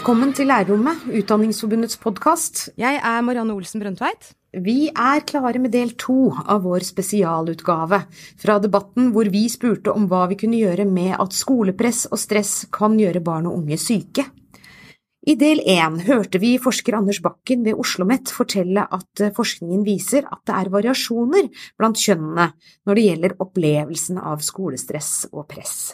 Velkommen 0.00 0.30
til 0.32 0.48
Lærerrommet, 0.48 1.02
Utdanningsforbundets 1.12 1.98
podkast. 2.00 2.70
Jeg 2.80 2.96
er 3.04 3.18
Marianne 3.20 3.52
Olsen 3.52 3.82
Brøndtveit. 3.82 4.30
Vi 4.64 4.86
er 4.88 5.20
klare 5.28 5.60
med 5.60 5.74
del 5.74 5.90
to 6.00 6.30
av 6.40 6.62
vår 6.64 6.86
spesialutgave 6.88 7.98
fra 8.40 8.56
debatten 8.64 9.10
hvor 9.12 9.28
vi 9.28 9.42
spurte 9.52 9.92
om 9.92 10.06
hva 10.08 10.22
vi 10.30 10.38
kunne 10.40 10.56
gjøre 10.56 10.86
med 10.88 11.18
at 11.20 11.36
skolepress 11.36 12.06
og 12.08 12.16
stress 12.22 12.54
kan 12.72 12.96
gjøre 12.96 13.20
barn 13.20 13.50
og 13.50 13.58
unge 13.58 13.76
syke. 13.76 14.24
I 15.28 15.36
del 15.36 15.60
én 15.68 16.00
hørte 16.08 16.40
vi 16.40 16.54
forsker 16.56 16.96
Anders 16.96 17.20
Bakken 17.20 17.68
ved 17.68 17.76
Oslo 17.76 18.06
OsloMet 18.08 18.32
fortelle 18.32 18.88
at 18.88 19.26
forskningen 19.36 19.84
viser 19.84 20.24
at 20.24 20.46
det 20.48 20.56
er 20.62 20.72
variasjoner 20.72 21.52
blant 21.76 22.00
kjønnene 22.00 22.54
når 22.88 22.96
det 22.96 23.04
gjelder 23.10 23.40
opplevelsen 23.44 24.24
av 24.32 24.40
skolestress 24.40 25.26
og 25.28 25.44
press. 25.52 25.92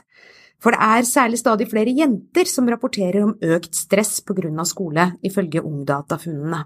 For 0.63 0.73
det 0.73 0.81
er 0.83 1.09
særlig 1.09 1.41
stadig 1.43 1.69
flere 1.71 1.93
jenter 1.93 2.49
som 2.49 2.69
rapporterer 2.71 3.23
om 3.27 3.37
økt 3.45 3.77
stress 3.77 4.19
på 4.25 4.37
grunn 4.39 4.59
av 4.63 4.69
skole, 4.71 5.11
ifølge 5.27 5.63
Ungdata-funnene. 5.63 6.65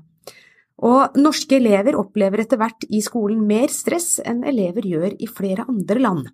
Og 0.81 1.17
norske 1.21 1.59
elever 1.59 1.99
opplever 2.01 2.45
etter 2.45 2.61
hvert 2.61 2.87
i 2.89 3.03
skolen 3.05 3.43
mer 3.47 3.69
stress 3.73 4.19
enn 4.25 4.45
elever 4.49 4.87
gjør 4.87 5.17
i 5.19 5.29
flere 5.29 5.67
andre 5.69 6.01
land. 6.01 6.29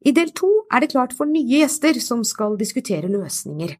I 0.00 0.14
del 0.16 0.30
to 0.32 0.48
er 0.72 0.80
det 0.80 0.94
klart 0.94 1.12
for 1.12 1.28
nye 1.28 1.58
gjester 1.60 1.98
som 2.00 2.22
skal 2.24 2.54
diskutere 2.56 3.10
løsninger. 3.10 3.74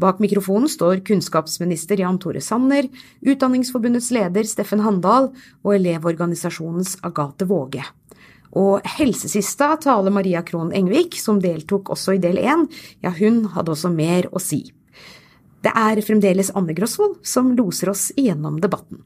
Bak 0.00 0.22
mikrofonen 0.24 0.70
står 0.72 1.02
kunnskapsminister 1.04 2.00
Jan 2.00 2.16
Tore 2.22 2.40
Sanner, 2.40 2.88
Utdanningsforbundets 3.20 4.08
leder 4.16 4.48
Steffen 4.48 4.80
Handal 4.86 5.34
og 5.34 5.74
Elevorganisasjonens 5.74 6.96
Agathe 7.04 7.48
Våge. 7.50 7.84
Og 8.54 8.84
helsesista 8.96 9.72
taler 9.82 10.14
Maria 10.14 10.42
Krohn 10.46 10.72
Engvik, 10.76 11.18
som 11.20 11.40
deltok 11.42 11.90
også 11.94 12.16
i 12.16 12.22
del 12.22 12.38
én, 12.38 12.66
ja, 13.02 13.10
hun 13.10 13.44
hadde 13.56 13.74
også 13.74 13.90
mer 13.92 14.30
å 14.30 14.42
si. 14.42 14.62
Det 15.66 15.72
er 15.74 15.98
fremdeles 16.04 16.52
Anne 16.54 16.76
Grosvold 16.76 17.18
som 17.26 17.50
loser 17.58 17.90
oss 17.90 18.10
igjennom 18.14 18.60
debatten. 18.62 19.02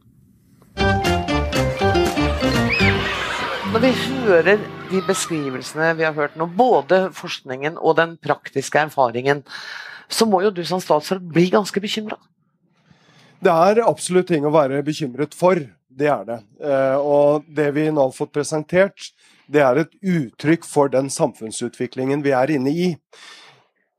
Når 3.71 3.85
vi 3.85 3.91
hører 3.95 4.59
de 4.91 5.01
beskrivelsene 5.07 5.93
vi 5.97 6.05
har 6.05 6.17
hørt 6.17 6.35
nå, 6.37 6.49
både 6.53 7.05
forskningen 7.15 7.79
og 7.79 7.97
den 8.01 8.17
praktiske 8.19 8.81
erfaringen, 8.83 9.45
så 10.11 10.27
må 10.27 10.43
jo 10.43 10.51
du 10.51 10.65
som 10.67 10.83
statsråd 10.83 11.23
bli 11.31 11.47
ganske 11.55 11.81
bekymra? 11.81 12.19
Det 13.41 13.53
er 13.55 13.81
absolutt 13.87 14.29
ting 14.29 14.45
å 14.45 14.53
være 14.53 14.83
bekymret 14.85 15.37
for. 15.39 15.63
Det 15.91 16.07
er 16.07 16.25
det. 16.25 16.39
Eh, 16.63 16.97
og 16.97 17.47
det 17.51 17.71
vi 17.75 17.89
nå 17.91 18.07
har 18.07 18.15
fått 18.15 18.33
presentert, 18.37 19.11
det 19.51 19.63
er 19.65 19.83
et 19.83 19.95
uttrykk 20.01 20.67
for 20.69 20.93
den 20.93 21.11
samfunnsutviklingen 21.11 22.23
vi 22.23 22.35
er 22.37 22.55
inne 22.55 22.71
i. 22.71 22.91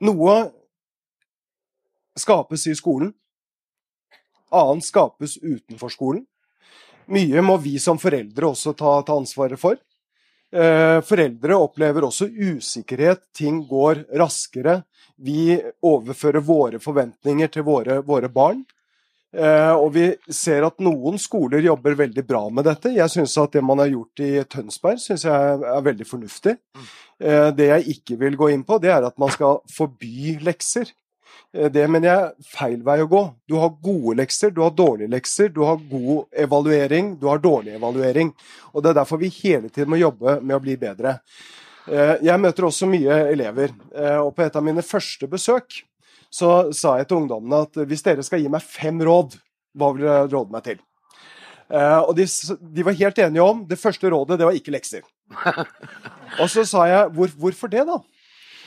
Noe 0.07 0.35
skapes 2.19 2.65
i 2.71 2.75
skolen. 2.79 3.11
Annet 4.51 4.87
skapes 4.87 5.37
utenfor 5.37 5.91
skolen. 5.91 6.25
Mye 7.11 7.43
må 7.43 7.57
vi 7.59 7.77
som 7.79 7.99
foreldre 7.99 8.51
også 8.53 8.73
ta, 8.77 8.97
ta 9.03 9.17
ansvaret 9.19 9.59
for. 9.59 9.79
Eh, 10.51 10.99
foreldre 11.07 11.55
opplever 11.59 12.07
også 12.07 12.27
usikkerhet, 12.27 13.23
ting 13.35 13.61
går 13.67 14.05
raskere. 14.19 14.81
Vi 15.15 15.55
overfører 15.83 16.43
våre 16.43 16.79
forventninger 16.79 17.51
til 17.51 17.67
våre, 17.67 17.99
våre 18.03 18.31
barn. 18.31 18.63
Eh, 19.31 19.73
og 19.79 19.93
vi 19.95 20.09
ser 20.27 20.65
at 20.67 20.81
noen 20.83 21.15
skoler 21.21 21.63
jobber 21.63 21.95
veldig 22.03 22.23
bra 22.27 22.41
med 22.51 22.67
dette. 22.67 22.91
Jeg 22.97 23.11
syns 23.13 23.37
at 23.39 23.53
det 23.55 23.63
man 23.63 23.79
har 23.79 23.91
gjort 23.91 24.23
i 24.23 24.31
Tønsberg 24.43 24.99
synes 24.99 25.23
jeg 25.27 25.59
er 25.71 25.85
veldig 25.85 26.07
fornuftig. 26.07 26.57
Eh, 27.21 27.47
det 27.55 27.69
jeg 27.69 27.95
ikke 27.95 28.17
vil 28.25 28.35
gå 28.39 28.49
inn 28.51 28.65
på, 28.67 28.79
det 28.83 28.91
er 28.91 29.07
at 29.07 29.15
man 29.21 29.31
skal 29.31 29.61
forby 29.71 30.35
lekser. 30.43 30.91
Eh, 31.55 31.69
det 31.71 31.85
mener 31.87 32.09
jeg 32.09 32.25
er 32.25 32.49
feil 32.57 32.81
vei 32.83 32.97
å 33.05 33.07
gå. 33.11 33.23
Du 33.47 33.55
har 33.61 33.71
gode 33.79 34.17
lekser, 34.19 34.51
du 34.51 34.65
har 34.65 34.75
dårlige 34.75 35.13
lekser, 35.15 35.53
du 35.55 35.63
har 35.63 35.79
god 35.79 36.27
evaluering, 36.43 37.15
du 37.21 37.29
har 37.31 37.39
dårlig 37.39 37.77
evaluering. 37.79 38.33
Og 38.75 38.83
Det 38.83 38.91
er 38.91 38.99
derfor 38.99 39.21
vi 39.21 39.31
hele 39.41 39.71
tiden 39.71 39.95
må 39.95 40.01
jobbe 40.01 40.41
med 40.41 40.57
å 40.57 40.63
bli 40.63 40.75
bedre. 40.81 41.21
Jeg 41.91 42.37
møter 42.37 42.67
også 42.67 42.85
mye 42.85 43.15
elever, 43.31 43.71
og 44.21 44.35
på 44.37 44.43
et 44.45 44.55
av 44.55 44.61
mine 44.61 44.83
første 44.85 45.25
besøk 45.27 45.79
så 46.31 46.71
sa 46.75 46.95
jeg 46.99 47.09
til 47.09 47.23
ungdommene 47.23 47.65
at 47.65 47.81
hvis 47.87 48.05
dere 48.05 48.23
skal 48.23 48.41
gi 48.41 48.51
meg 48.51 48.63
fem 48.63 49.01
råd, 49.03 49.35
hva 49.75 49.91
vil 49.95 50.07
dere 50.07 50.29
råde 50.31 50.55
meg 50.55 50.65
til? 50.67 50.79
Og 51.71 52.11
de, 52.17 52.25
de, 52.59 52.83
var 52.83 52.97
helt 52.99 53.19
enige 53.23 53.43
om 53.43 53.61
det 53.67 53.79
første 53.79 54.09
rådet, 54.11 54.37
det 54.39 54.47
var 54.47 54.55
ikke 54.55 54.73
lekser. 54.75 55.05
Og 56.41 56.49
så 56.51 56.65
sa 56.67 56.83
jeg 56.89 57.11
Hvor, 57.15 57.31
hvorfor 57.39 57.71
det, 57.71 57.85
da? 57.87 57.99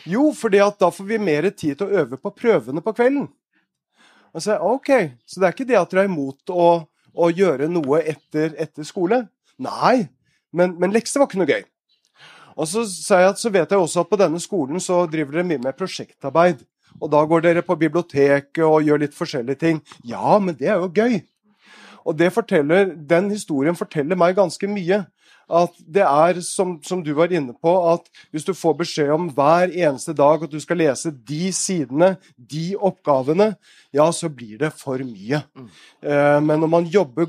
Jo, 0.09 0.31
fordi 0.37 0.61
at 0.65 0.79
da 0.81 0.91
får 0.93 1.09
vi 1.09 1.19
mer 1.21 1.49
tid 1.51 1.79
til 1.79 1.87
å 1.89 2.03
øve 2.03 2.17
på 2.21 2.33
prøvene 2.37 2.81
på 2.85 2.93
kvelden. 2.97 3.29
Og 4.35 4.43
så, 4.43 4.55
jeg, 4.55 4.61
ok, 4.61 4.91
Så 5.27 5.41
det 5.41 5.49
er 5.49 5.57
ikke 5.57 5.69
det 5.69 5.79
at 5.81 5.93
dere 5.93 6.05
er 6.05 6.11
imot 6.11 6.53
å, 6.53 6.67
å 7.13 7.31
gjøre 7.31 7.69
noe 7.73 8.01
etter, 8.03 8.53
etter 8.61 8.89
skole? 8.89 9.23
Nei, 9.63 10.09
men, 10.53 10.77
men 10.81 10.93
lekser 10.93 11.23
var 11.23 11.31
ikke 11.31 11.41
noe 11.41 11.53
gøy. 11.53 11.65
Og 12.55 12.69
så 12.71 12.85
sa 12.87 13.21
jeg 13.23 13.33
at 13.33 13.41
så 13.41 13.51
vet 13.51 13.73
jeg 13.73 13.81
også 13.81 14.05
at 14.05 14.11
på 14.11 14.19
denne 14.21 14.41
skolen 14.43 14.83
så 14.83 15.05
driver 15.11 15.39
dere 15.39 15.49
mye 15.49 15.63
med 15.65 15.79
prosjektarbeid. 15.79 16.63
Og 17.01 17.11
da 17.13 17.23
går 17.29 17.45
dere 17.45 17.65
på 17.67 17.77
biblioteket 17.79 18.65
og 18.67 18.85
gjør 18.87 19.03
litt 19.05 19.17
forskjellige 19.17 19.61
ting. 19.61 19.81
Ja, 20.07 20.39
men 20.39 20.57
det 20.59 20.71
er 20.71 20.83
jo 20.83 20.93
gøy. 20.95 21.21
Og 22.05 22.19
den 22.19 23.31
historien 23.33 23.77
forteller 23.77 24.19
meg 24.19 24.37
ganske 24.37 24.69
mye 24.69 25.05
at 25.45 25.75
det 25.77 26.05
er, 26.05 26.41
som, 26.41 26.79
som, 26.85 27.03
du 27.05 27.13
var 27.17 27.33
inne 27.33 27.53
på, 27.53 27.73
at 27.93 28.07
hvis 28.33 28.47
du 28.47 28.55
får 28.57 28.77
beskjed 28.81 29.11
om 29.13 29.29
hver 29.35 29.73
eneste 29.73 30.15
dag 30.17 30.45
at 30.45 30.53
du 30.53 30.61
skal 30.63 30.81
lese 30.81 31.13
de 31.13 31.51
sidene, 31.53 32.15
de 32.37 32.75
oppgavene, 32.77 33.55
ja, 33.93 34.07
så 34.13 34.31
blir 34.33 34.59
det 34.63 34.73
for 34.79 35.03
mye. 35.05 35.43
Mm. 35.55 35.69
Eh, 36.01 36.39
men 36.49 36.65
når 36.65 36.73
man 36.79 36.89
jobber 36.89 37.29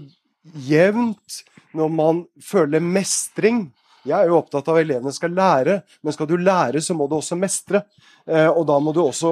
jevnt, 0.68 1.42
når 1.76 1.92
man 1.92 2.24
føler 2.40 2.80
mestring 2.80 3.68
Jeg 4.06 4.16
er 4.18 4.30
jo 4.30 4.38
opptatt 4.38 4.68
av 4.70 4.78
at 4.78 4.86
elevene 4.86 5.14
skal 5.16 5.34
lære, 5.34 5.80
men 6.06 6.14
skal 6.14 6.30
du 6.30 6.36
lære, 6.38 6.82
så 6.82 6.94
må 6.98 7.08
du 7.10 7.18
også 7.18 7.38
mestre. 7.40 7.82
Eh, 8.26 8.50
og 8.50 8.66
da 8.70 8.78
må 8.82 8.94
du 8.94 9.02
også 9.02 9.32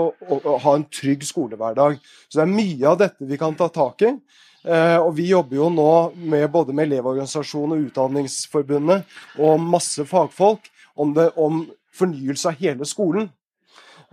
ha 0.64 0.74
en 0.74 0.88
trygg 0.90 1.26
skolehverdag. 1.28 2.00
Så 2.28 2.40
det 2.40 2.48
er 2.48 2.56
mye 2.56 2.90
av 2.90 2.98
dette 3.04 3.30
vi 3.30 3.38
kan 3.42 3.58
ta 3.58 3.70
tak 3.74 4.02
i. 4.06 4.16
Eh, 4.64 4.98
og 4.98 5.14
Vi 5.18 5.28
jobber 5.30 5.60
jo 5.60 5.70
nå 5.70 5.92
med 6.16 6.50
både 6.52 6.74
med 6.74 6.88
Elevorganisasjonen 6.88 7.78
og 7.78 7.88
Utdanningsforbundet 7.90 9.16
og 9.38 9.62
masse 9.62 10.06
fagfolk 10.08 10.70
om, 10.96 11.14
det, 11.14 11.30
om 11.36 11.66
fornyelse 11.94 12.50
av 12.50 12.62
hele 12.62 12.88
skolen. 12.88 13.30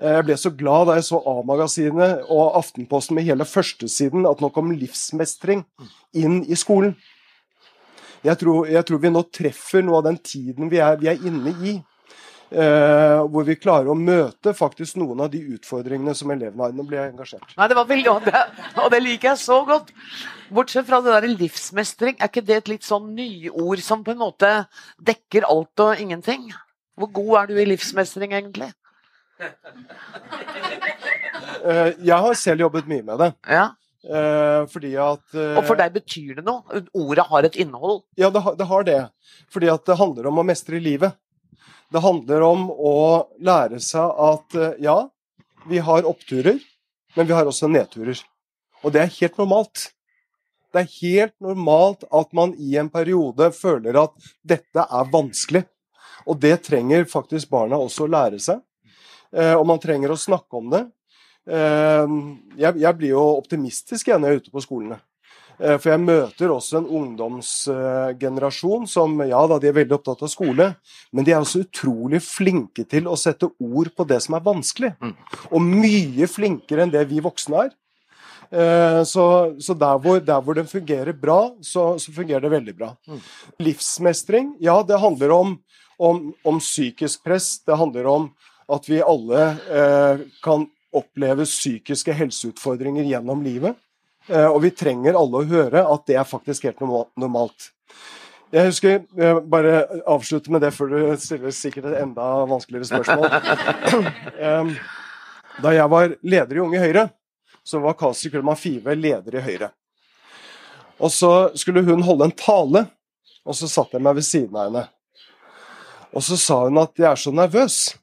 Eh, 0.00 0.16
jeg 0.16 0.26
ble 0.26 0.36
så 0.40 0.52
glad 0.56 0.88
da 0.88 0.98
jeg 0.98 1.06
så 1.10 1.20
A-magasinet 1.28 2.26
og 2.26 2.56
Aftenposten 2.58 3.16
med 3.18 3.28
hele 3.28 3.46
førstesiden 3.46 4.28
at 4.28 4.42
nå 4.42 4.50
kom 4.54 4.72
livsmestring 4.74 5.64
inn 6.16 6.42
i 6.48 6.58
skolen. 6.58 6.96
Jeg 8.26 8.36
tror, 8.40 8.66
jeg 8.68 8.84
tror 8.84 9.00
vi 9.00 9.12
nå 9.12 9.22
treffer 9.32 9.84
noe 9.84 10.00
av 10.00 10.10
den 10.10 10.18
tiden 10.20 10.68
vi 10.72 10.80
er, 10.82 10.98
vi 11.00 11.08
er 11.12 11.22
inne 11.26 11.54
i. 11.64 11.78
Uh, 12.50 13.22
hvor 13.30 13.44
vi 13.46 13.54
klarer 13.54 13.92
å 13.92 13.94
møte 13.94 14.50
faktisk 14.58 14.96
noen 14.98 15.20
av 15.22 15.28
de 15.30 15.38
utfordringene 15.54 16.16
som 16.18 16.32
elevene 16.34 16.64
har. 16.64 16.72
Nå 16.74 16.82
blir 16.82 16.98
jeg 16.98 17.12
engasjert. 17.12 17.52
Nei, 17.54 17.68
det 17.70 17.76
var 17.78 17.86
veldig, 17.86 18.08
og 18.10 18.26
det, 18.26 18.40
og 18.82 18.88
det 18.90 19.00
liker 19.04 19.28
jeg 19.30 19.38
så 19.44 19.60
godt. 19.68 19.92
Bortsett 20.50 20.88
fra 20.88 20.98
det 21.04 21.14
der 21.14 21.28
livsmestring, 21.30 22.18
er 22.18 22.26
ikke 22.26 22.42
det 22.48 22.56
et 22.58 22.72
litt 22.72 22.88
sånn 22.88 23.12
nyord 23.14 23.84
som 23.86 24.02
på 24.02 24.16
en 24.16 24.22
måte 24.24 24.50
dekker 24.98 25.46
alt 25.46 25.84
og 25.86 26.02
ingenting? 26.02 26.50
Hvor 26.98 27.14
god 27.20 27.36
er 27.38 27.52
du 27.52 27.62
i 27.62 27.68
livsmestring, 27.70 28.34
egentlig? 28.34 28.72
Uh, 31.62 31.94
jeg 32.02 32.18
har 32.18 32.34
selv 32.34 32.66
jobbet 32.66 32.90
mye 32.90 33.06
med 33.06 33.22
det. 33.22 33.30
Ja. 33.46 33.68
Uh, 34.00 34.64
fordi 34.72 34.94
at 34.96 35.34
Og 35.36 35.64
for 35.68 35.76
deg 35.76 35.92
betyr 35.92 36.38
det 36.38 36.44
noe? 36.46 36.80
Ordet 36.96 37.26
har 37.28 37.44
et 37.44 37.58
innhold? 37.60 38.00
Ja, 38.16 38.30
det, 38.32 38.40
det 38.56 38.68
har 38.70 38.86
det. 38.88 39.00
Fordi 39.52 39.68
at 39.68 39.84
det 39.84 39.98
handler 40.00 40.30
om 40.30 40.40
å 40.40 40.46
mestre 40.46 40.80
livet. 40.80 41.18
Det 41.90 42.02
handler 42.04 42.44
om 42.46 42.68
å 42.70 42.96
lære 43.42 43.80
seg 43.82 44.12
at 44.22 44.54
eh, 44.54 44.76
ja, 44.86 44.96
vi 45.66 45.80
har 45.82 46.06
oppturer, 46.06 46.60
men 47.16 47.26
vi 47.26 47.34
har 47.34 47.48
også 47.50 47.68
nedturer. 47.70 48.20
Og 48.84 48.94
det 48.94 49.02
er 49.02 49.16
helt 49.16 49.40
normalt. 49.40 49.88
Det 50.70 50.84
er 50.84 50.92
helt 51.00 51.34
normalt 51.42 52.06
at 52.14 52.30
man 52.36 52.54
i 52.62 52.76
en 52.78 52.90
periode 52.92 53.50
føler 53.56 53.98
at 54.04 54.14
dette 54.46 54.86
er 54.86 55.10
vanskelig. 55.10 55.64
Og 56.30 56.38
det 56.38 56.60
trenger 56.68 57.08
faktisk 57.10 57.50
barna 57.50 57.80
også 57.80 58.06
å 58.06 58.12
lære 58.12 58.38
seg. 58.42 58.62
Eh, 59.34 59.56
og 59.56 59.66
man 59.66 59.82
trenger 59.82 60.14
å 60.14 60.20
snakke 60.20 60.62
om 60.62 60.70
det. 60.70 60.84
Eh, 61.50 62.16
jeg, 62.60 62.92
blir 62.98 63.14
jo 63.14 63.22
optimistisk 63.40 64.12
når 64.12 64.26
jeg 64.26 64.36
er 64.36 64.44
ute 64.44 64.52
på 64.54 64.62
skolene. 64.62 65.00
Eh, 65.60 65.76
for 65.76 65.90
jeg 65.92 66.02
møter 66.02 66.52
også 66.54 66.78
en 66.80 66.88
ungdomsgenerasjon 67.00 68.86
som 68.88 69.18
ja 69.26 69.40
da, 69.50 69.58
de 69.60 69.68
er 69.70 69.76
veldig 69.76 69.98
opptatt 69.98 70.24
av 70.24 70.32
skole, 70.32 70.70
men 71.12 71.26
de 71.26 71.34
er 71.34 71.42
også 71.42 71.64
utrolig 71.66 72.22
flinke 72.24 72.86
til 72.88 73.10
å 73.10 73.18
sette 73.20 73.50
ord 73.60 73.92
på 73.96 74.06
det 74.08 74.22
som 74.24 74.38
er 74.38 74.46
vanskelig. 74.46 74.94
Mm. 75.02 75.14
Og 75.50 75.66
mye 75.66 76.30
flinkere 76.30 76.86
enn 76.86 76.94
det 76.94 77.04
vi 77.10 77.20
voksne 77.24 77.66
er. 77.66 77.76
Eh, 78.50 79.02
så, 79.06 79.24
så 79.62 79.76
der, 79.78 80.00
hvor, 80.02 80.22
der, 80.24 80.40
hvor, 80.42 80.56
den 80.58 80.70
fungerer 80.70 81.12
bra, 81.12 81.52
så, 81.62 81.92
så 82.02 82.14
fungerer 82.14 82.46
det 82.46 82.54
veldig 82.56 82.76
bra. 82.78 82.94
Mm. 83.06 83.20
Livsmestring, 83.66 84.54
ja, 84.64 84.80
det 84.86 84.98
handler 85.02 85.36
om, 85.36 85.54
om, 85.98 86.30
om, 86.42 86.58
psykisk 86.62 87.22
press. 87.26 87.58
Det 87.66 87.78
handler 87.78 88.08
om 88.10 88.30
at 88.70 88.86
vi 88.88 89.02
alle 89.02 89.46
eh, 89.70 90.26
kan 90.44 90.66
opplever 90.96 91.44
psykiske 91.48 92.14
helseutfordringer 92.16 93.06
gjennom 93.08 93.42
livet. 93.44 93.76
Eh, 94.28 94.46
og 94.46 94.62
vi 94.64 94.70
trenger 94.74 95.18
alle 95.18 95.42
å 95.42 95.48
høre 95.48 95.84
at 95.86 96.06
det 96.10 96.16
er 96.20 96.28
faktisk 96.28 96.66
helt 96.68 96.80
normalt. 96.82 97.70
Jeg 98.50 98.66
husker 98.66 98.96
jeg 98.98 99.42
Bare 99.46 99.84
avslutte 100.10 100.50
med 100.50 100.64
det 100.64 100.72
før 100.74 100.90
du 100.90 100.98
stiller 101.22 101.54
sikkert 101.54 101.86
et 101.92 102.00
enda 102.02 102.46
vanskeligere 102.50 102.90
spørsmål. 102.90 104.74
Da 105.60 105.74
jeg 105.74 105.90
var 105.92 106.14
leder 106.24 106.56
i 106.56 106.60
Unge 106.62 106.80
Høyre, 106.80 107.02
så 107.66 107.82
var 107.82 107.96
Kasi 107.98 108.30
Kullmann 108.32 108.56
Five 108.56 108.94
leder 108.96 109.34
i 109.36 109.42
Høyre. 109.44 109.68
Og 111.00 111.12
så 111.12 111.50
skulle 111.58 111.82
hun 111.84 112.04
holde 112.06 112.28
en 112.28 112.36
tale, 112.36 112.84
og 113.44 113.56
så 113.56 113.68
satt 113.68 113.92
jeg 113.96 114.04
meg 114.04 114.16
ved 114.16 114.24
siden 114.24 114.56
av 114.56 114.68
henne. 114.68 114.84
Og 116.16 116.24
så 116.24 116.38
sa 116.40 116.64
hun 116.64 116.78
at 116.78 116.96
'jeg 116.96 117.10
er 117.10 117.16
så 117.16 117.30
nervøs'. 117.30 117.96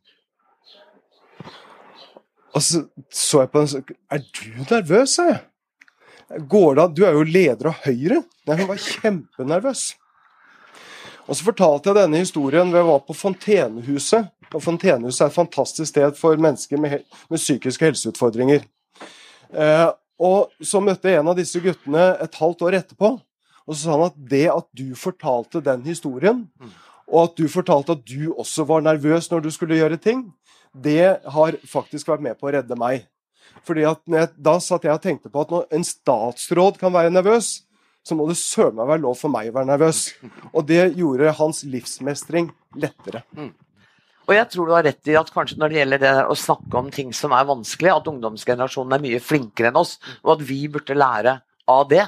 Og 2.58 2.64
så 2.66 2.84
så 3.14 3.44
jeg 3.44 3.52
på 3.54 3.62
henne 3.62 3.68
og 3.68 3.70
sa 3.70 4.16
'er 4.16 4.24
du 4.34 4.64
nervøs', 4.72 5.14
sa 5.14 5.24
jeg. 5.30 5.42
Går 6.50 6.76
det 6.76 6.84
an? 6.84 6.94
Du 6.94 7.06
er 7.06 7.14
jo 7.14 7.24
leder 7.24 7.68
av 7.70 7.78
Høyre. 7.86 8.24
Nei, 8.48 8.56
hun 8.58 8.68
var 8.68 8.82
kjempenervøs. 8.82 9.94
Og 11.28 11.36
så 11.36 11.44
fortalte 11.44 11.90
jeg 11.90 11.96
denne 11.96 12.18
historien 12.18 12.72
ved 12.72 12.82
å 12.82 12.92
være 12.92 13.06
på 13.08 13.16
Fontenehuset. 13.16 14.28
Og 14.54 14.64
Fontenehuset 14.64 15.22
er 15.22 15.32
et 15.32 15.36
fantastisk 15.38 15.90
sted 15.92 16.16
for 16.16 16.36
mennesker 16.36 16.80
med, 16.80 17.04
med 17.30 17.40
psykiske 17.40 17.86
helseutfordringer. 17.86 18.66
Eh, 19.54 19.90
og 20.20 20.52
så 20.64 20.82
møtte 20.84 21.12
jeg 21.12 21.20
en 21.20 21.32
av 21.32 21.38
disse 21.38 21.60
guttene 21.64 22.18
et 22.24 22.36
halvt 22.36 22.62
år 22.68 22.80
etterpå. 22.82 23.14
Og 23.68 23.76
så 23.76 23.82
sa 23.84 23.96
han 23.96 24.08
at 24.08 24.20
det 24.32 24.48
at 24.52 24.68
du 24.76 24.96
fortalte 24.96 25.62
den 25.64 25.84
historien, 25.84 26.46
og 27.08 27.24
at 27.24 27.38
du 27.38 27.48
fortalte 27.52 27.98
at 27.98 28.06
du 28.08 28.32
også 28.34 28.64
var 28.68 28.84
nervøs 28.84 29.28
når 29.32 29.44
du 29.44 29.52
skulle 29.52 29.76
gjøre 29.76 30.00
ting, 30.00 30.24
det 30.84 31.20
har 31.26 31.60
faktisk 31.68 32.10
vært 32.12 32.26
med 32.26 32.40
på 32.40 32.50
å 32.50 32.56
redde 32.58 32.78
meg. 32.80 33.06
Fordi 33.68 33.86
at 33.90 34.02
jeg, 34.06 34.30
Da 34.38 34.58
satt 34.64 34.86
jeg 34.86 34.96
og 34.96 35.04
tenkte 35.04 35.32
på 35.34 35.44
at 35.44 35.54
når 35.54 35.66
en 35.76 35.86
statsråd 35.88 36.80
kan 36.82 36.94
være 36.94 37.14
nervøs, 37.14 37.64
så 38.08 38.16
må 38.16 38.28
det 38.30 38.38
søren 38.40 38.78
meg 38.78 38.88
være 38.88 39.04
lov 39.04 39.18
for 39.20 39.34
meg 39.34 39.50
å 39.50 39.56
være 39.58 39.72
nervøs. 39.74 40.04
Og 40.54 40.68
det 40.70 40.94
gjorde 40.96 41.34
hans 41.40 41.64
livsmestring 41.68 42.52
lettere. 42.80 43.26
Mm. 43.36 43.52
Og 44.28 44.34
jeg 44.36 44.48
tror 44.52 44.68
du 44.68 44.74
har 44.76 44.84
rett 44.88 45.10
i 45.12 45.16
at 45.16 45.30
kanskje 45.32 45.58
når 45.60 45.72
det 45.72 45.80
gjelder 45.80 46.02
det 46.04 46.14
å 46.28 46.36
snakke 46.36 46.80
om 46.80 46.90
ting 46.92 47.14
som 47.16 47.36
er 47.36 47.48
vanskelig, 47.48 47.94
at 47.94 48.10
ungdomsgenerasjonen 48.12 48.96
er 48.98 49.04
mye 49.04 49.22
flinkere 49.24 49.72
enn 49.72 49.80
oss, 49.80 49.96
og 50.24 50.36
at 50.36 50.44
vi 50.50 50.66
burde 50.72 50.98
lære 50.98 51.38
av 51.72 51.88
det. 51.92 52.04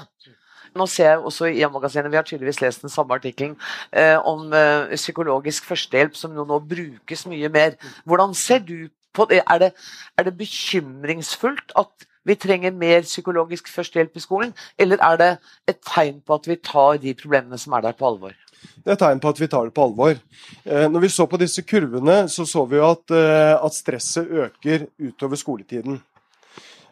Nå 0.76 0.86
ser 0.90 1.10
jeg 1.10 1.18
også 1.18 1.50
i 1.50 1.62
E-magasinet, 1.62 2.10
Vi 2.10 2.16
har 2.16 2.26
tydeligvis 2.26 2.60
lest 2.60 2.82
den 2.82 2.92
samme 2.92 3.14
artikkelen 3.14 3.56
eh, 3.92 4.18
om 4.18 4.52
eh, 4.52 4.94
psykologisk 4.96 5.66
førstehjelp, 5.70 6.14
som 6.16 6.34
nå, 6.34 6.44
nå 6.44 6.60
brukes 6.60 7.26
mye 7.26 7.48
mer. 7.48 7.76
Hvordan 8.04 8.34
ser 8.34 8.58
du 8.58 8.88
på 9.14 9.26
det? 9.30 9.42
Er 9.50 9.58
det, 9.58 9.72
er 10.18 10.28
det 10.28 10.36
bekymringsfullt 10.38 11.74
at 11.78 12.06
vi 12.28 12.36
trenger 12.36 12.74
mer 12.76 13.02
psykologisk 13.02 13.68
førstehjelp 13.72 14.16
i 14.16 14.22
skolen, 14.22 14.52
eller 14.78 15.00
er 15.02 15.16
det 15.16 15.30
et 15.72 15.80
tegn 15.88 16.20
på 16.20 16.36
at 16.36 16.48
vi 16.48 16.56
tar 16.56 17.00
de 17.00 17.14
problemene 17.16 17.58
som 17.58 17.72
er 17.72 17.88
der, 17.88 17.96
på 17.96 18.06
alvor? 18.06 18.34
Det 18.60 18.92
er 18.92 18.96
et 18.96 19.00
tegn 19.00 19.22
på 19.22 19.32
at 19.32 19.40
vi 19.40 19.48
tar 19.48 19.68
det 19.68 19.74
på 19.76 19.86
alvor. 19.88 20.18
Eh, 20.64 20.86
når 20.90 21.06
vi 21.06 21.12
så 21.12 21.26
på 21.26 21.40
disse 21.40 21.64
kurvene, 21.64 22.22
så 22.28 22.44
så 22.48 22.66
vi 22.68 22.82
at, 22.84 23.16
eh, 23.16 23.54
at 23.56 23.76
stresset 23.76 24.28
øker 24.28 24.86
utover 25.00 25.40
skoletiden. 25.40 26.02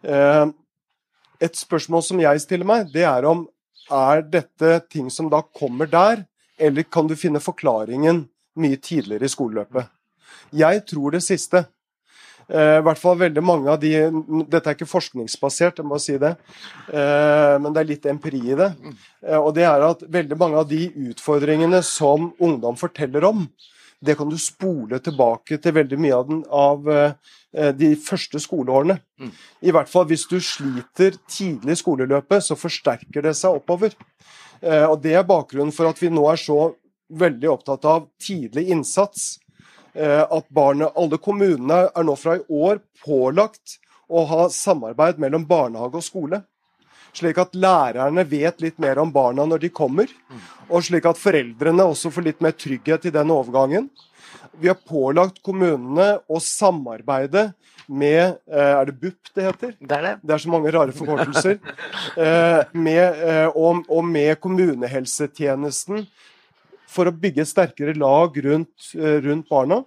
Eh, 0.03 0.47
et 1.41 1.57
spørsmål 1.57 2.03
som 2.03 2.21
jeg 2.21 2.41
stiller 2.41 2.67
meg, 2.67 2.89
det 2.93 3.05
er 3.05 3.29
om 3.29 3.47
er 3.91 4.23
dette 4.23 4.81
ting 4.93 5.09
som 5.11 5.31
da 5.33 5.43
kommer 5.43 5.89
der, 5.91 6.25
eller 6.59 6.83
kan 6.83 7.09
du 7.09 7.17
finne 7.17 7.41
forklaringen 7.43 8.27
mye 8.59 8.79
tidligere 8.83 9.29
i 9.29 9.33
skoleløpet? 9.33 9.91
Jeg 10.57 10.85
tror 10.89 11.15
det 11.15 11.23
siste. 11.25 11.67
Eh, 12.49 12.79
I 12.81 12.85
hvert 12.85 13.01
fall 13.01 13.19
veldig 13.21 13.43
mange 13.45 13.69
av 13.69 13.81
de 13.83 13.93
Dette 14.49 14.71
er 14.71 14.77
ikke 14.77 14.89
forskningsbasert, 14.89 15.83
jeg 15.83 15.89
må 15.89 15.99
si 16.01 16.17
det, 16.21 16.33
eh, 16.89 17.57
men 17.61 17.75
det 17.75 17.83
er 17.83 17.91
litt 17.91 18.09
empiri 18.09 18.41
i 18.55 18.57
det. 18.57 18.71
Eh, 19.27 19.37
og 19.37 19.53
det 19.59 19.67
er 19.69 19.85
at 19.85 20.05
veldig 20.09 20.39
mange 20.41 20.63
av 20.63 20.71
de 20.71 20.87
utfordringene 21.11 21.83
som 21.85 22.31
ungdom 22.41 22.79
forteller 22.81 23.29
om, 23.29 23.45
det 24.05 24.15
kan 24.19 24.29
du 24.31 24.37
spole 24.39 25.01
tilbake 25.03 25.59
til 25.63 25.75
veldig 25.75 25.99
mye 25.99 26.19
av, 26.19 26.29
den, 26.29 26.43
av 26.51 27.75
de 27.75 27.89
første 27.99 28.39
skoleårene. 28.39 28.99
Mm. 29.19 29.33
I 29.67 29.75
hvert 29.75 29.91
fall 29.91 30.07
hvis 30.11 30.27
du 30.31 30.37
sliter 30.45 31.17
tidlig 31.27 31.75
i 31.75 31.81
skoleløpet, 31.81 32.45
så 32.47 32.55
forsterker 32.59 33.27
det 33.27 33.35
seg 33.35 33.59
oppover. 33.59 33.97
Og 34.63 34.97
Det 35.03 35.17
er 35.19 35.27
bakgrunnen 35.27 35.75
for 35.75 35.91
at 35.91 35.99
vi 35.99 36.13
nå 36.15 36.29
er 36.31 36.39
så 36.39 36.61
veldig 37.11 37.51
opptatt 37.51 37.89
av 37.91 38.07
tidlig 38.23 38.69
innsats 38.71 39.33
Eh, 39.99 40.23
at 40.31 40.49
barnet, 40.55 40.93
alle 40.95 41.19
kommunene 41.19 41.89
er 41.91 42.07
nå 42.07 42.15
fra 42.19 42.37
i 42.39 42.45
år 42.55 42.79
pålagt 43.03 43.79
å 44.09 44.23
ha 44.31 44.45
samarbeid 44.53 45.19
mellom 45.19 45.47
barnehage 45.49 45.99
og 45.99 46.07
skole. 46.07 46.43
Slik 47.17 47.39
at 47.41 47.57
lærerne 47.57 48.25
vet 48.29 48.61
litt 48.63 48.79
mer 48.83 49.01
om 49.03 49.13
barna 49.13 49.47
når 49.49 49.65
de 49.65 49.71
kommer, 49.75 50.11
og 50.69 50.85
slik 50.87 51.09
at 51.09 51.19
foreldrene 51.19 51.87
også 51.89 52.13
får 52.15 52.27
litt 52.29 52.45
mer 52.45 52.55
trygghet 52.57 53.09
i 53.09 53.15
den 53.15 53.33
overgangen. 53.35 53.89
Vi 54.59 54.71
har 54.71 54.79
pålagt 54.79 55.41
kommunene 55.47 56.19
å 56.29 56.41
samarbeide 56.43 57.53
med 57.89 58.37
eh, 58.51 58.73
Er 58.75 58.89
det 58.89 58.99
BUP 59.01 59.31
det 59.33 59.45
heter? 59.47 59.71
Det 59.81 59.97
er 59.97 60.03
det. 60.05 60.15
Det 60.21 60.35
er 60.35 60.43
så 60.43 60.51
mange 60.53 60.73
rare 60.75 60.95
forkortelser. 60.97 61.59
Eh, 62.19 62.63
med, 62.75 63.21
og, 63.55 63.85
og 63.93 64.03
med 64.03 64.41
kommunehelsetjenesten 64.43 66.07
for 66.89 67.09
å 67.09 67.15
bygge 67.15 67.47
sterkere 67.49 67.95
lag 67.99 68.37
rundt, 68.45 68.91
eh, 68.97 69.19
rundt 69.25 69.49
barna. 69.51 69.83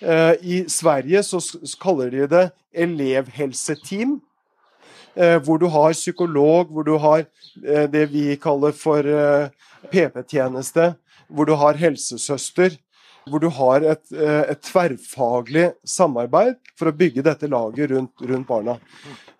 Eh, 0.00 0.34
I 0.42 0.56
Sverige 0.70 1.22
så 1.24 1.40
kaller 1.80 2.12
de 2.12 2.26
det 2.30 2.44
elevhelseteam. 2.84 4.20
Eh, 5.14 5.38
hvor 5.44 5.58
du 5.60 5.66
har 5.72 5.92
psykolog, 5.92 6.70
hvor 6.72 6.86
du 6.86 6.96
har 6.98 7.26
det 7.92 8.06
vi 8.08 8.36
kaller 8.40 8.72
for 8.72 9.04
PP-tjeneste, 9.92 10.94
hvor 11.28 11.48
du 11.48 11.52
har 11.60 11.76
helsesøster. 11.80 12.78
Hvor 13.28 13.38
du 13.38 13.46
har 13.54 13.84
et, 13.86 14.02
et, 14.18 14.62
tverrfaglig 14.66 15.68
samarbeid 15.86 16.56
for 16.74 16.90
å 16.90 16.94
bygge 16.96 17.22
dette 17.22 17.46
laget 17.46 17.92
rundt, 17.92 18.24
rundt, 18.26 18.48
barna. 18.48 18.74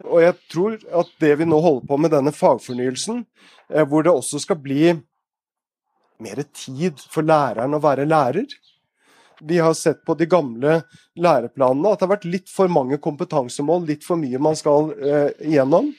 Og 0.04 0.20
jeg 0.22 0.36
tror 0.52 0.76
at 1.00 1.10
det 1.24 1.32
vi 1.40 1.48
nå 1.48 1.58
holder 1.58 1.88
på 1.88 1.98
med 1.98 2.14
denne 2.14 2.30
fagfornyelsen, 2.36 3.24
hvor 3.90 4.06
det 4.06 4.14
også 4.14 4.38
skal 4.44 4.60
bli 4.62 4.92
mer 6.22 6.44
tid 6.54 7.02
for 7.10 7.26
læreren 7.26 7.74
å 7.74 7.82
være 7.82 8.06
lærer. 8.06 8.46
Vi 9.40 9.58
har 9.58 9.74
sett 9.78 10.04
på 10.04 10.14
de 10.18 10.26
gamle 10.26 10.80
læreplanene 11.18 11.92
at 11.92 12.00
det 12.00 12.06
har 12.06 12.14
vært 12.16 12.28
litt 12.28 12.52
for 12.52 12.70
mange 12.72 12.98
kompetansemål, 13.02 13.86
litt 13.88 14.06
for 14.06 14.20
mye 14.20 14.40
man 14.42 14.58
skal 14.58 14.92
eh, 14.98 15.30
igjennom. 15.48 15.92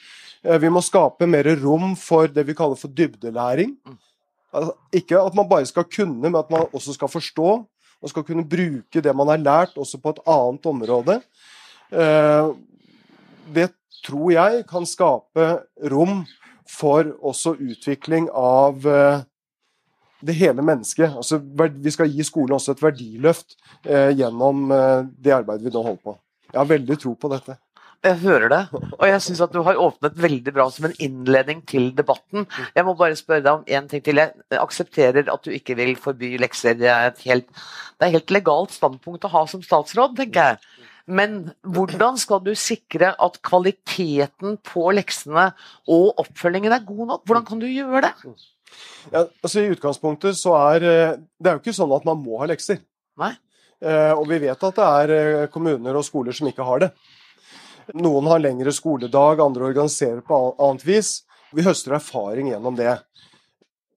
Eh, 0.44 0.60
vi 0.62 0.72
må 0.74 0.84
skape 0.84 1.28
mer 1.30 1.48
rom 1.62 1.96
for 2.00 2.32
det 2.32 2.46
vi 2.48 2.56
kaller 2.58 2.80
for 2.80 2.94
dybdelæring. 2.94 3.76
Altså, 4.54 4.76
ikke 4.94 5.22
at 5.22 5.38
man 5.38 5.50
bare 5.50 5.66
skal 5.70 5.88
kunne, 5.90 6.22
men 6.22 6.38
at 6.38 6.52
man 6.54 6.68
også 6.72 6.96
skal 6.98 7.12
forstå. 7.12 7.56
Og 8.04 8.12
skal 8.12 8.26
kunne 8.28 8.44
bruke 8.44 9.00
det 9.00 9.14
man 9.16 9.30
har 9.32 9.40
lært, 9.40 9.78
også 9.80 9.96
på 10.04 10.12
et 10.12 10.24
annet 10.28 10.66
område. 10.68 11.22
Eh, 11.88 12.50
det 13.56 13.70
tror 14.04 14.32
jeg 14.34 14.66
kan 14.68 14.86
skape 14.88 15.46
rom 15.92 16.26
for 16.70 17.14
også 17.24 17.56
utvikling 17.62 18.28
av 18.36 18.88
eh, 18.88 19.24
det 20.26 20.36
hele 20.38 20.64
mennesket. 20.66 21.12
Altså, 21.20 21.40
vi 21.40 21.94
skal 21.94 22.12
gi 22.12 22.26
skolen 22.28 22.56
også 22.58 22.76
et 22.76 22.84
verdiløft 22.84 23.58
eh, 23.86 24.12
gjennom 24.18 24.72
eh, 24.72 25.04
det 25.24 25.36
arbeidet 25.36 25.68
vi 25.68 25.74
nå 25.74 25.84
holder 25.84 26.04
på. 26.04 26.18
Jeg 26.52 26.60
har 26.62 26.70
veldig 26.70 27.00
tro 27.02 27.16
på 27.18 27.32
dette. 27.34 27.58
Jeg 28.04 28.20
hører 28.20 28.50
det, 28.52 28.62
og 28.76 29.04
jeg 29.08 29.20
syns 29.24 29.40
at 29.46 29.54
du 29.56 29.62
har 29.64 29.78
åpnet 29.80 30.18
veldig 30.20 30.52
bra 30.52 30.66
som 30.76 30.90
en 30.90 30.96
innledning 31.00 31.62
til 31.64 31.86
debatten. 31.96 32.44
Jeg 32.76 32.84
må 32.84 32.98
bare 33.00 33.16
spørre 33.16 33.46
deg 33.46 33.62
om 33.62 33.64
én 33.64 33.88
ting 33.88 34.04
til. 34.04 34.20
Jeg 34.20 34.60
aksepterer 34.60 35.30
at 35.32 35.46
du 35.46 35.54
ikke 35.56 35.78
vil 35.80 35.96
forby 35.96 36.34
lekser. 36.42 36.76
Det 36.76 36.90
er 36.92 37.14
et 37.14 37.22
helt, 37.30 37.48
det 37.96 38.10
er 38.10 38.16
helt 38.18 38.34
legalt 38.36 38.76
standpunkt 38.76 39.24
å 39.24 39.32
ha 39.32 39.46
som 39.48 39.64
statsråd, 39.64 40.18
tenker 40.20 40.52
jeg. 40.52 40.84
Men 41.08 41.54
hvordan 41.64 42.20
skal 42.20 42.44
du 42.44 42.52
sikre 42.60 43.14
at 43.20 43.40
kvaliteten 43.44 44.60
på 44.68 44.86
leksene 45.00 45.50
og 45.88 46.20
oppfølgingen 46.26 46.76
er 46.76 46.84
god 46.88 47.06
nok? 47.08 47.24
Hvordan 47.24 47.48
kan 47.48 47.64
du 47.64 47.68
gjøre 47.72 48.04
det? 48.10 48.14
Ja, 49.12 49.26
altså 49.44 49.62
I 49.62 49.72
utgangspunktet 49.74 50.38
så 50.40 50.56
er 50.58 50.86
eh, 50.88 51.16
det 51.40 51.50
er 51.50 51.58
jo 51.58 51.64
ikke 51.64 51.76
sånn 51.76 51.92
at 51.96 52.06
man 52.08 52.22
må 52.24 52.40
ha 52.42 52.48
lekser. 52.50 52.80
Nei. 53.20 53.34
Eh, 53.84 54.12
og 54.16 54.28
vi 54.30 54.40
vet 54.46 54.64
at 54.64 54.80
det 54.80 54.88
er 54.88 55.14
eh, 55.18 55.50
kommuner 55.52 56.00
og 56.00 56.06
skoler 56.08 56.36
som 56.36 56.48
ikke 56.50 56.68
har 56.68 56.86
det. 56.86 56.92
Noen 58.00 58.30
har 58.32 58.40
lengre 58.40 58.72
skoledag, 58.72 59.44
andre 59.44 59.68
organiserer 59.74 60.22
på 60.24 60.40
annet 60.56 60.86
vis. 60.88 61.18
Vi 61.54 61.66
høster 61.66 61.98
erfaring 61.98 62.54
gjennom 62.54 62.78
det. 62.80 62.96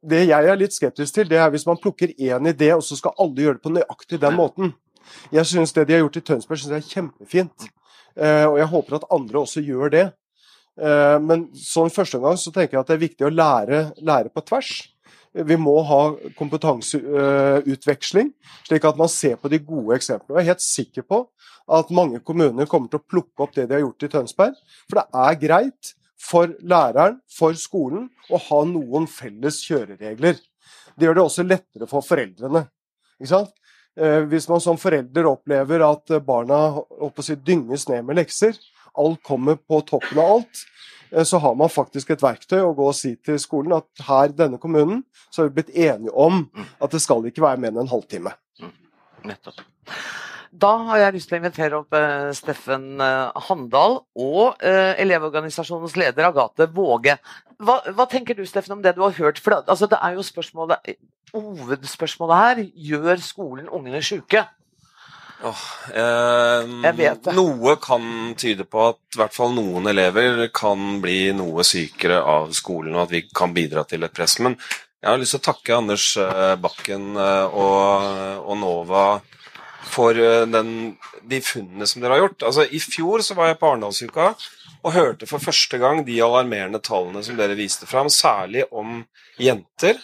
Det 0.07 0.25
jeg 0.27 0.51
er 0.51 0.59
litt 0.59 0.75
skeptisk 0.75 1.15
til, 1.15 1.31
det 1.31 1.39
er 1.39 1.53
hvis 1.55 1.67
man 1.69 1.79
plukker 1.81 2.13
én 2.19 2.51
idé, 2.51 2.73
og 2.75 2.83
så 2.85 2.99
skal 2.99 3.15
alle 3.23 3.47
gjøre 3.47 3.59
det 3.59 3.65
på 3.65 3.73
nøyaktig 3.75 4.19
den 4.23 4.37
måten. 4.39 4.75
Jeg 5.35 5.47
synes 5.47 5.73
det 5.75 5.87
de 5.87 5.95
har 5.95 6.03
gjort 6.03 6.19
i 6.19 6.25
Tønsberg, 6.27 6.61
synes 6.61 6.75
jeg 6.75 6.83
er 6.83 6.91
kjempefint. 6.91 7.67
Og 8.19 8.57
jeg 8.59 8.69
håper 8.71 8.99
at 8.99 9.09
andre 9.15 9.41
også 9.41 9.63
gjør 9.67 9.93
det. 9.95 10.05
Eh, 10.77 11.17
men 11.25 11.49
sånn 11.57 11.93
første 11.93 12.21
gang 12.21 12.37
så 12.41 12.53
tenker 12.53 12.77
jeg 12.77 12.83
at 12.83 12.91
det 12.91 12.97
er 12.99 13.07
viktig 13.07 13.27
å 13.29 13.33
lære, 13.33 13.81
lære 14.05 14.33
på 14.33 14.45
tvers. 14.45 14.75
Vi 15.37 15.57
må 15.61 15.75
ha 15.85 16.01
kompetanseutveksling, 16.39 18.31
slik 18.65 18.87
at 18.89 18.97
man 18.97 19.11
ser 19.13 19.37
på 19.37 19.51
de 19.53 19.61
gode 19.61 19.99
eksemplene. 19.99 20.41
Jeg 20.41 20.47
er 20.47 20.55
helt 20.55 20.65
sikker 20.65 21.05
på 21.05 21.19
at 21.77 21.93
mange 21.95 22.23
kommuner 22.25 22.69
kommer 22.71 22.89
til 22.89 23.03
å 23.03 23.05
plukke 23.05 23.45
opp 23.45 23.53
det 23.57 23.67
de 23.69 23.77
har 23.77 23.85
gjort 23.85 24.07
i 24.07 24.11
Tønsberg. 24.15 24.57
For 24.87 25.01
det 25.01 25.07
er 25.27 25.41
greit 25.43 25.93
for 26.27 26.55
læreren, 26.65 27.21
for 27.29 27.57
skolen, 27.61 28.09
å 28.33 28.41
ha 28.49 28.63
noen 28.69 29.05
felles 29.11 29.61
kjøreregler. 29.67 30.41
Det 30.97 31.05
gjør 31.05 31.19
det 31.19 31.25
også 31.27 31.45
lettere 31.45 31.89
for 31.91 32.07
foreldrene. 32.07 32.65
Eh, 33.21 34.23
hvis 34.31 34.49
man 34.49 34.63
som 34.63 34.81
forelder 34.81 35.29
opplever 35.29 35.85
at 35.85 36.17
barna 36.25 36.81
si, 37.21 37.37
dynges 37.37 37.87
ned 37.91 38.09
med 38.09 38.21
lekser, 38.23 38.57
alt 39.01 39.23
kommer 39.27 39.59
på 39.61 39.81
toppen 39.89 40.19
av 40.19 40.39
alt, 40.39 40.65
Eh, 41.11 41.25
så 41.25 41.39
har 41.39 41.55
man 41.55 41.71
faktisk 41.71 42.11
et 42.11 42.23
verktøy 42.23 42.61
å 42.63 42.75
gå 42.77 42.91
og 42.91 42.97
si 42.97 43.15
til 43.25 43.39
skolen 43.43 43.77
at 43.79 44.07
her, 44.09 44.35
denne 44.35 44.61
kommunen, 44.63 45.05
så 45.31 45.43
har 45.43 45.51
vi 45.51 45.61
blitt 45.61 45.75
enige 45.75 46.13
om 46.13 46.45
at 46.83 46.93
det 46.93 47.03
skal 47.05 47.27
ikke 47.29 47.45
være 47.45 47.63
mer 47.63 47.75
enn 47.75 47.85
en 47.85 47.93
halvtime. 47.93 48.35
Mm. 48.61 48.77
Nettopp. 49.33 49.65
Da 50.57 50.71
har 50.89 51.01
jeg 51.03 51.15
lyst 51.19 51.29
til 51.29 51.37
å 51.37 51.41
invitere 51.43 51.79
opp 51.83 51.97
eh, 51.99 52.31
Steffen 52.37 53.03
eh, 53.03 53.43
Handal 53.49 53.99
og 54.17 54.63
Elevorganisasjonens 54.65 55.99
leder 56.01 56.31
Agathe 56.31 56.69
Våge. 56.73 57.19
Hva, 57.61 57.81
hva, 57.93 58.07
tenker 58.09 58.37
du 58.37 58.45
Steffen, 58.49 58.79
om 58.79 58.85
det 58.85 58.95
du 58.97 59.03
har 59.05 59.17
hørt? 59.19 59.41
For 59.43 59.53
det, 59.53 59.67
altså, 59.73 59.89
det 59.91 60.01
er 60.01 60.17
jo 60.17 60.25
spørsmålet, 60.25 60.97
Hovedspørsmålet 61.37 62.41
her 62.41 62.63
gjør 62.89 63.21
skolen 63.21 63.69
ungene 63.69 64.01
sjuke? 64.05 64.47
Oh, 65.45 65.65
eh, 65.93 67.33
noe 67.37 67.75
kan 67.83 68.35
tyde 68.41 68.65
på 68.65 68.87
at 68.89 68.99
i 69.15 69.21
hvert 69.21 69.35
fall 69.37 69.53
noen 69.53 69.85
elever 69.91 70.47
kan 70.55 70.97
bli 71.03 71.29
noe 71.37 71.65
sykere 71.67 72.23
av 72.25 72.55
skolen, 72.57 72.95
og 72.97 73.05
at 73.05 73.13
vi 73.13 73.23
kan 73.29 73.53
bidra 73.57 73.85
til 73.85 74.07
et 74.07 74.15
press. 74.17 74.39
Men 74.41 74.57
jeg 74.57 75.11
har 75.11 75.21
lyst 75.21 75.37
til 75.37 75.43
å 75.43 75.47
takke 75.51 75.77
Anders 75.77 76.07
eh, 76.19 76.55
Bakken 76.59 77.19
eh, 77.21 77.53
og, 77.53 78.47
og 78.49 78.57
Nova 78.63 79.05
for 79.87 80.17
eh, 80.19 80.47
den, 80.49 80.97
de 81.29 81.43
funnene 81.45 81.87
som 81.87 82.03
dere 82.03 82.17
har 82.17 82.25
gjort. 82.25 82.47
Altså, 82.49 82.65
I 82.67 82.81
fjor 82.83 83.23
så 83.23 83.37
var 83.39 83.53
jeg 83.53 83.61
på 83.61 83.71
Arendalsuka 83.71 84.33
og 84.87 84.95
hørte 84.95 85.29
for 85.29 85.43
første 85.43 85.79
gang 85.83 86.01
de 86.07 86.17
alarmerende 86.25 86.81
tallene 86.85 87.23
som 87.27 87.37
dere 87.39 87.59
viste 87.59 87.89
fram, 87.91 88.09
særlig 88.13 88.65
om 88.73 89.03
jenter 89.43 90.01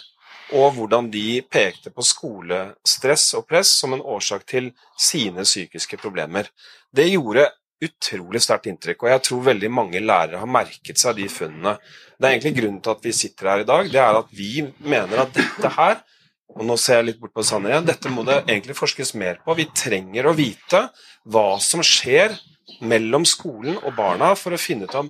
og 0.52 0.76
hvordan 0.76 1.09
de 1.12 1.40
pekte 1.49 1.90
på 1.94 2.04
skolestress 2.04 3.32
og 3.38 3.47
press 3.49 3.73
som 3.80 3.97
en 3.97 4.04
årsak 4.04 4.44
til 4.49 4.71
sine 4.99 5.47
psykiske 5.47 5.99
problemer. 6.00 6.50
Det 6.92 7.09
gjorde 7.09 7.49
utrolig 7.82 8.42
sterkt 8.44 8.68
inntrykk, 8.71 9.02
og 9.02 9.11
jeg 9.11 9.23
tror 9.26 9.47
veldig 9.49 9.71
mange 9.75 10.02
lærere 10.02 10.38
har 10.38 10.50
merket 10.50 11.00
seg 11.00 11.16
de 11.18 11.26
funnene. 11.32 11.75
Det 12.14 12.28
er 12.28 12.37
egentlig 12.37 12.54
grunnen 12.61 12.82
til 12.85 12.94
at 12.94 13.04
vi 13.09 13.14
sitter 13.16 13.50
her 13.50 13.64
i 13.64 13.68
dag, 13.73 13.90
det 13.90 14.02
er 14.02 14.21
at 14.21 14.30
vi 14.37 14.52
mener 14.78 15.25
at 15.25 15.35
dette 15.35 15.75
her 15.76 16.02
og 16.52 16.66
nå 16.68 16.76
ser 16.76 16.99
jeg 17.00 17.06
litt 17.06 17.21
bort 17.23 17.32
på 17.32 17.44
Sanne 17.49 17.71
igjen. 17.71 17.87
Dette 17.88 18.11
må 18.12 18.26
det 18.28 18.42
egentlig 18.42 18.76
forskes 18.76 19.14
mer 19.16 19.38
på. 19.40 19.54
Vi 19.56 19.71
trenger 19.73 20.28
å 20.28 20.35
vite 20.37 20.82
hva 21.32 21.47
som 21.64 21.80
skjer 21.80 22.35
mellom 22.85 23.25
skolen 23.28 23.78
og 23.80 23.94
barna 23.97 24.35
for 24.38 24.52
å 24.52 24.61
finne 24.61 24.85
ut 24.85 24.99
om 25.00 25.09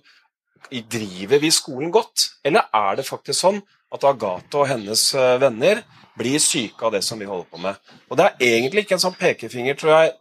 driver 0.70 1.42
vi 1.42 1.50
skolen 1.52 1.90
godt, 1.92 2.38
eller 2.46 2.68
er 2.72 2.94
det 2.96 3.04
faktisk 3.04 3.40
sånn 3.42 3.58
at 3.92 4.04
Agathe 4.08 4.60
og 4.60 4.68
hennes 4.70 5.04
eh, 5.14 5.36
venner 5.42 5.82
blir 6.18 6.40
syke 6.42 6.86
av 6.86 6.92
det 6.96 7.02
som 7.04 7.20
vi 7.20 7.28
holder 7.28 7.48
på 7.50 7.60
med. 7.62 7.78
Og 8.10 8.18
det 8.18 8.26
er 8.26 8.44
egentlig 8.58 8.84
ikke 8.84 8.98
en 8.98 9.04
sånn 9.06 9.18
pekefinger, 9.18 9.78
tror 9.78 9.94
jeg, 9.94 10.12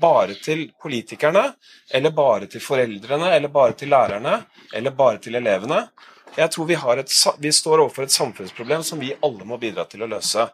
bare 0.00 0.36
til 0.38 0.68
politikerne, 0.82 1.48
eller 1.90 2.14
bare 2.14 2.46
til 2.50 2.62
foreldrene, 2.62 3.32
eller 3.34 3.50
bare 3.50 3.74
til 3.78 3.90
lærerne, 3.90 4.36
eller 4.74 4.94
bare 4.94 5.18
til 5.22 5.38
elevene. 5.40 5.82
Jeg 6.36 6.52
tror 6.54 6.68
vi, 6.68 6.76
et, 6.78 7.14
vi 7.42 7.52
står 7.52 7.82
overfor 7.82 8.06
et 8.06 8.14
samfunnsproblem 8.14 8.84
som 8.86 9.02
vi 9.02 9.16
alle 9.18 9.46
må 9.46 9.58
bidra 9.58 9.86
til 9.90 10.04
å 10.06 10.10
løse. 10.10 10.46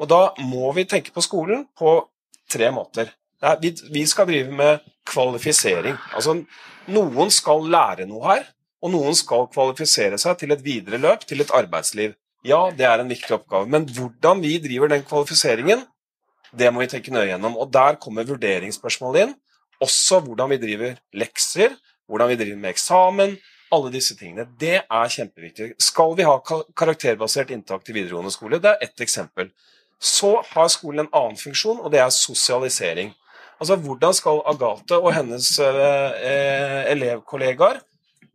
Og 0.00 0.08
da 0.08 0.30
må 0.40 0.70
vi 0.76 0.86
tenke 0.88 1.12
på 1.12 1.24
skolen 1.24 1.66
på 1.76 1.98
tre 2.50 2.70
måter. 2.72 3.12
Vi, 3.60 3.74
vi 3.92 4.06
skal 4.08 4.28
drive 4.28 4.52
med 4.56 4.86
kvalifisering. 5.08 5.96
Altså, 6.16 6.38
noen 6.88 7.32
skal 7.32 7.68
lære 7.68 8.08
noe 8.08 8.24
her 8.30 8.48
og 8.80 8.92
noen 8.94 9.16
skal 9.16 9.48
kvalifisere 9.52 10.18
seg 10.20 10.38
til 10.40 10.54
et 10.54 10.64
videre 10.64 11.00
løp, 11.00 11.26
til 11.28 11.44
et 11.44 11.52
arbeidsliv. 11.56 12.16
Ja, 12.46 12.70
det 12.72 12.86
er 12.88 13.02
en 13.02 13.10
viktig 13.12 13.34
oppgave, 13.36 13.68
men 13.68 13.84
hvordan 13.84 14.40
vi 14.40 14.56
driver 14.64 14.88
den 14.88 15.04
kvalifiseringen, 15.04 15.84
det 16.56 16.70
må 16.72 16.82
vi 16.82 16.90
tenke 16.90 17.12
nøye 17.12 17.28
gjennom. 17.28 17.58
Og 17.60 17.70
der 17.72 17.98
kommer 18.00 18.26
vurderingsspørsmålet 18.26 19.26
inn. 19.26 19.34
Også 19.80 20.18
hvordan 20.24 20.50
vi 20.50 20.58
driver 20.60 20.96
lekser, 21.16 21.76
hvordan 22.08 22.32
vi 22.32 22.38
driver 22.40 22.62
med 22.62 22.72
eksamen, 22.72 23.36
alle 23.70 23.92
disse 23.94 24.16
tingene. 24.18 24.48
Det 24.58 24.80
er 24.82 25.12
kjempeviktig. 25.14 25.74
Skal 25.78 26.16
vi 26.18 26.26
ha 26.26 26.38
karakterbasert 26.42 27.52
inntak 27.54 27.84
til 27.86 27.94
videregående 28.00 28.32
skole? 28.34 28.58
Det 28.58 28.72
er 28.72 28.88
ett 28.88 29.04
eksempel. 29.04 29.52
Så 30.00 30.40
har 30.54 30.72
skolen 30.72 31.04
en 31.04 31.12
annen 31.14 31.38
funksjon, 31.38 31.78
og 31.84 31.92
det 31.92 32.00
er 32.00 32.10
sosialisering. 32.10 33.12
Altså, 33.60 33.76
Hvordan 33.76 34.16
skal 34.16 34.42
Agathe 34.48 34.96
og 34.96 35.12
hennes 35.14 35.52
eh, 35.60 36.12
eh 36.24 36.90
elevkollegaer 36.94 37.82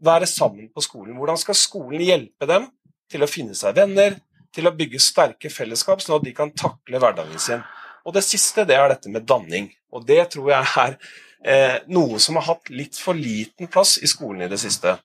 være 0.03 0.27
sammen 0.29 0.69
på 0.73 0.83
skolen. 0.83 1.15
Hvordan 1.19 1.39
skal 1.39 1.57
skolen 1.57 2.03
hjelpe 2.03 2.47
dem 2.49 2.67
til 3.11 3.23
å 3.23 3.29
finne 3.29 3.55
seg 3.57 3.75
venner, 3.77 4.17
til 4.55 4.69
å 4.69 4.73
bygge 4.75 5.01
sterke 5.03 5.51
fellesskap, 5.51 6.01
sånn 6.01 6.17
at 6.19 6.25
de 6.25 6.33
kan 6.35 6.51
takle 6.55 6.99
hverdagen 7.01 7.41
sin. 7.41 7.63
Og 8.05 8.15
det 8.15 8.23
siste 8.25 8.65
det 8.67 8.77
er 8.77 8.93
dette 8.93 9.11
med 9.11 9.25
danning. 9.27 9.67
Og 9.91 10.05
det 10.07 10.21
tror 10.33 10.51
jeg 10.53 10.69
er 10.81 10.95
eh, 11.43 11.77
noe 11.91 12.21
som 12.23 12.39
har 12.39 12.47
hatt 12.53 12.71
litt 12.71 12.97
for 12.99 13.17
liten 13.17 13.69
plass 13.71 13.97
i 13.99 14.09
skolen 14.09 14.45
i 14.45 14.51
det 14.51 14.59
siste. 14.61 14.95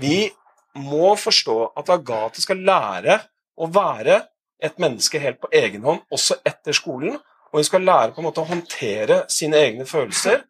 Vi 0.00 0.28
må 0.76 1.14
forstå 1.20 1.58
at 1.80 1.92
Agathe 1.92 2.42
skal 2.44 2.62
lære 2.64 3.20
å 3.56 3.68
være 3.72 4.20
et 4.62 4.78
menneske 4.80 5.20
helt 5.20 5.40
på 5.42 5.50
egen 5.54 5.84
hånd, 5.84 6.02
også 6.12 6.40
etter 6.46 6.76
skolen. 6.76 7.18
Og 7.52 7.60
hun 7.60 7.68
skal 7.68 7.84
lære 7.86 8.12
på 8.12 8.22
en 8.22 8.28
måte 8.28 8.42
å 8.42 8.48
håndtere 8.48 9.22
sine 9.32 9.60
egne 9.62 9.86
følelser, 9.88 10.42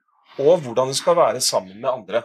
og 0.42 0.62
hvordan 0.64 0.90
hun 0.90 0.98
skal 0.98 1.16
være 1.18 1.42
sammen 1.44 1.78
med 1.78 1.90
andre. 1.90 2.22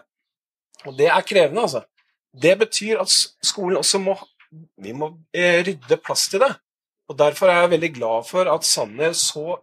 Og 0.88 0.98
det 0.98 1.10
er 1.12 1.28
krevende, 1.28 1.62
altså. 1.68 1.84
Det 2.32 2.54
betyr 2.60 3.02
at 3.04 3.12
skolen 3.44 3.78
også 3.82 4.00
må 4.00 4.18
Vi 4.84 4.92
må 4.92 5.08
eh, 5.32 5.62
rydde 5.64 5.96
plass 6.04 6.26
til 6.28 6.42
det. 6.44 6.50
Og 7.08 7.16
Derfor 7.18 7.48
er 7.48 7.62
jeg 7.62 7.72
veldig 7.72 7.90
glad 7.96 8.26
for 8.28 8.50
at 8.52 8.66
Sanner 8.68 9.14
så 9.16 9.62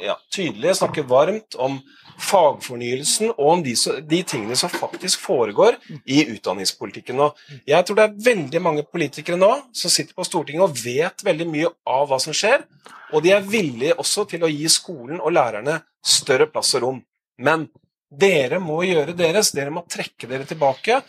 ja, 0.00 0.14
tydelig 0.32 0.78
snakker 0.78 1.04
varmt 1.08 1.56
om 1.60 1.78
fagfornyelsen 2.20 3.34
og 3.34 3.46
om 3.54 3.62
de, 3.64 3.74
de, 4.08 4.22
tingene 4.28 4.56
som 4.56 4.72
faktisk 4.72 5.20
foregår 5.24 5.76
i 6.04 6.22
utdanningspolitikken 6.34 7.20
nå. 7.20 7.30
Jeg 7.68 7.84
tror 7.86 7.98
det 7.98 8.06
er 8.06 8.24
veldig 8.30 8.62
mange 8.64 8.84
politikere 8.84 9.38
nå 9.40 9.50
som 9.76 9.92
sitter 9.92 10.16
på 10.16 10.26
Stortinget 10.28 10.66
og 10.66 10.80
vet 10.84 11.24
veldig 11.24 11.48
mye 11.48 11.72
av 11.88 12.08
hva 12.10 12.20
som 12.22 12.36
skjer, 12.36 12.64
og 13.12 13.24
de 13.24 13.34
er 13.34 13.46
villige 13.46 13.96
også 14.00 14.26
til 14.30 14.44
å 14.44 14.52
gi 14.52 14.68
skolen 14.72 15.20
og 15.20 15.34
lærerne 15.36 15.80
større 16.00 16.48
plass 16.50 16.74
og 16.78 16.84
rom. 16.86 17.00
Men 17.40 17.68
dere 18.10 18.58
må 18.62 18.82
gjøre 18.86 19.14
deres. 19.16 19.52
Dere 19.56 19.72
må 19.74 19.84
trekke 19.88 20.28
dere 20.30 20.48
tilbake. 20.48 21.00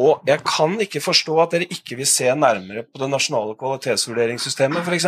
Og 0.00 0.24
jeg 0.26 0.42
kan 0.46 0.74
ikke 0.82 1.02
forstå 1.02 1.36
at 1.42 1.54
dere 1.54 1.70
ikke 1.70 1.98
vil 2.00 2.08
se 2.08 2.26
nærmere 2.34 2.82
på 2.86 2.98
det 3.02 3.10
nasjonale 3.12 3.54
kvalitetsvurderingssystemet 3.58 4.82
f.eks. 4.82 5.06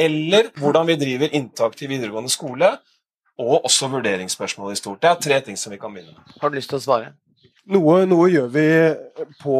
Eller 0.00 0.48
hvordan 0.56 0.88
vi 0.88 0.96
driver 0.96 1.34
inntak 1.36 1.74
til 1.76 1.90
videregående 1.90 2.32
skole, 2.32 2.70
og 3.40 3.64
også 3.64 3.88
vurderingsspørsmål 3.92 4.72
i 4.72 4.78
stort. 4.78 5.00
Det 5.02 5.10
er 5.10 5.20
tre 5.24 5.40
ting 5.44 5.58
som 5.60 5.72
vi 5.72 5.80
kan 5.80 5.92
begynne 5.92 6.14
med. 6.16 6.38
Har 6.40 6.52
du 6.52 6.56
lyst 6.56 6.72
til 6.72 6.80
å 6.80 6.84
svare? 6.84 7.12
Noe, 7.70 8.02
noe 8.08 8.28
gjør 8.32 8.48
vi 8.52 8.66
på 9.42 9.58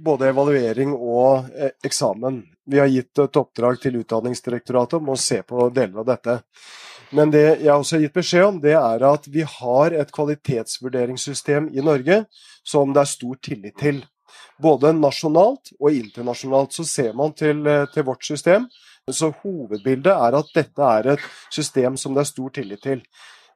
både 0.00 0.30
evaluering 0.30 0.94
og 0.94 1.50
eh, 1.50 1.74
eksamen. 1.86 2.40
Vi 2.70 2.78
har 2.78 2.90
gitt 2.90 3.18
et 3.18 3.40
oppdrag 3.40 3.80
til 3.82 3.98
Utdanningsdirektoratet 4.00 5.00
om 5.00 5.10
å 5.12 5.18
se 5.18 5.40
på 5.46 5.68
deler 5.74 6.02
av 6.02 6.08
dette. 6.12 6.36
Men 7.10 7.32
det 7.34 7.46
jeg 7.64 7.74
også 7.74 7.96
har 7.96 8.04
gitt 8.04 8.14
beskjed 8.14 8.46
om, 8.46 8.60
det 8.62 8.76
er 8.78 9.04
at 9.08 9.26
vi 9.30 9.42
har 9.42 9.96
et 9.98 10.12
kvalitetsvurderingssystem 10.14 11.70
i 11.74 11.82
Norge 11.82 12.22
som 12.66 12.94
det 12.94 13.02
er 13.02 13.10
stor 13.10 13.40
tillit 13.42 13.78
til. 13.80 14.04
Både 14.60 14.92
nasjonalt 14.94 15.72
og 15.80 15.96
internasjonalt 15.96 16.76
så 16.76 16.86
ser 16.86 17.16
man 17.16 17.32
til, 17.32 17.66
eh, 17.66 17.86
til 17.94 18.06
vårt 18.06 18.24
system. 18.24 18.68
Så 19.10 19.32
hovedbildet 19.42 20.12
er 20.12 20.36
at 20.38 20.54
dette 20.54 20.82
er 20.82 21.12
et 21.14 21.20
system 21.50 21.96
som 21.96 22.14
det 22.14 22.20
er 22.20 22.30
stor 22.30 22.50
tillit 22.50 22.82
til. 22.82 23.02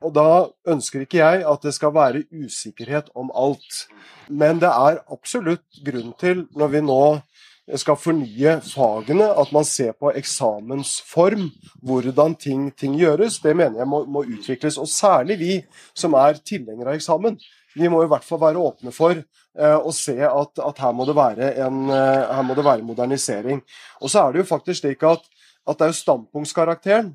Og 0.03 0.13
da 0.13 0.49
ønsker 0.67 1.05
ikke 1.05 1.21
jeg 1.21 1.45
at 1.49 1.63
det 1.63 1.75
skal 1.75 1.95
være 1.95 2.25
usikkerhet 2.33 3.11
om 3.15 3.31
alt. 3.35 3.87
Men 4.29 4.59
det 4.59 4.69
er 4.69 5.03
absolutt 5.13 5.65
grunn 5.85 6.13
til, 6.19 6.47
når 6.57 6.69
vi 6.69 6.81
nå 6.81 7.03
skal 7.81 7.97
fornye 7.97 8.59
fagene, 8.67 9.27
at 9.41 9.53
man 9.55 9.65
ser 9.65 9.95
på 9.97 10.13
eksamensform, 10.13 11.47
hvordan 11.85 12.37
ting, 12.37 12.67
ting 12.77 12.97
gjøres. 13.01 13.41
Det 13.41 13.55
mener 13.57 13.81
jeg 13.81 13.89
må, 13.89 14.03
må, 14.05 14.25
utvikles. 14.29 14.77
Og 14.81 14.91
særlig 14.91 15.39
vi 15.41 15.55
som 15.97 16.17
er 16.21 16.41
tilhengere 16.45 16.93
av 16.93 17.01
eksamen. 17.01 17.39
Vi 17.75 17.89
må 17.91 18.05
i 18.05 18.11
hvert 18.11 18.27
fall 18.27 18.43
være 18.43 18.61
åpne 18.61 18.93
for 18.95 19.17
eh, 19.17 19.79
å 19.81 19.95
se 19.97 20.19
at, 20.29 20.61
at 20.61 20.85
her, 20.85 20.93
må 20.95 21.09
en, 21.09 21.81
eh, 21.89 22.23
her, 22.37 22.45
må 22.47 22.55
det 22.55 22.69
være 22.69 22.87
modernisering. 22.87 23.65
Og 24.01 24.13
så 24.13 24.27
er 24.27 24.33
det 24.33 24.45
jo 24.45 24.53
faktisk 24.53 24.85
slik 24.85 25.03
at, 25.09 25.25
at 25.65 25.81
det 25.81 25.89
er 25.89 25.95
jo 25.95 26.03
standpunktskarakteren 26.05 27.15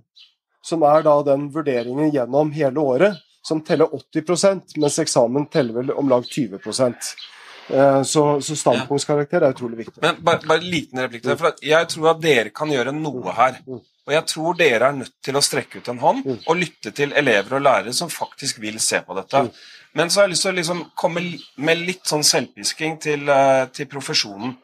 som 0.65 0.83
er 0.83 1.05
da 1.05 1.13
den 1.23 1.47
vurderingen 1.53 2.11
gjennom 2.11 2.49
hele 2.51 2.81
året, 2.81 3.21
som 3.45 3.61
teller 3.63 3.87
80% 3.95 4.75
mens 4.81 4.97
eksamen 4.99 5.45
teller 5.53 5.79
vel 5.79 5.93
om 5.95 6.09
lag 6.11 6.25
20 6.27 6.59
Eh, 6.59 7.38
så, 7.69 8.23
så 8.41 8.55
standpunktskarakter 8.57 9.45
er 9.45 9.53
utrolig 9.53 9.83
viktig. 9.83 10.01
Men 10.03 10.19
bare, 10.25 10.41
bare 10.49 10.63
en 10.63 10.71
liten 10.73 11.01
replikk 11.03 11.23
til 11.23 11.33
det. 11.33 11.39
For 11.41 11.63
jeg 11.65 11.89
tror 11.93 12.11
at 12.15 12.21
dere 12.23 12.53
kan 12.55 12.71
gjøre 12.73 12.93
noe 12.95 13.35
her. 13.37 13.59
Mm. 13.67 13.81
Og 14.09 14.15
jeg 14.15 14.25
tror 14.31 14.55
dere 14.57 14.87
er 14.87 14.95
nødt 14.97 15.13
til 15.21 15.37
å 15.37 15.43
strekke 15.45 15.81
ut 15.81 15.89
en 15.91 15.99
hånd 16.01 16.23
mm. 16.25 16.39
og 16.49 16.57
lytte 16.57 16.93
til 16.97 17.11
elever 17.19 17.59
og 17.59 17.67
lærere 17.67 17.93
som 17.93 18.09
faktisk 18.09 18.57
vil 18.63 18.79
se 18.81 19.03
på 19.05 19.17
dette. 19.19 19.43
Mm. 19.45 19.51
Men 19.99 20.09
så 20.09 20.21
har 20.21 20.27
jeg 20.27 20.33
lyst 20.33 20.45
til 20.47 20.53
å 20.53 20.57
liksom 20.57 20.81
komme 20.97 21.23
med 21.61 21.83
litt 21.85 22.09
sånn 22.09 22.25
selvpisking 22.25 22.97
til, 23.05 23.29
eh, 23.29 23.67
til 23.73 23.89
profesjonen. 23.91 24.55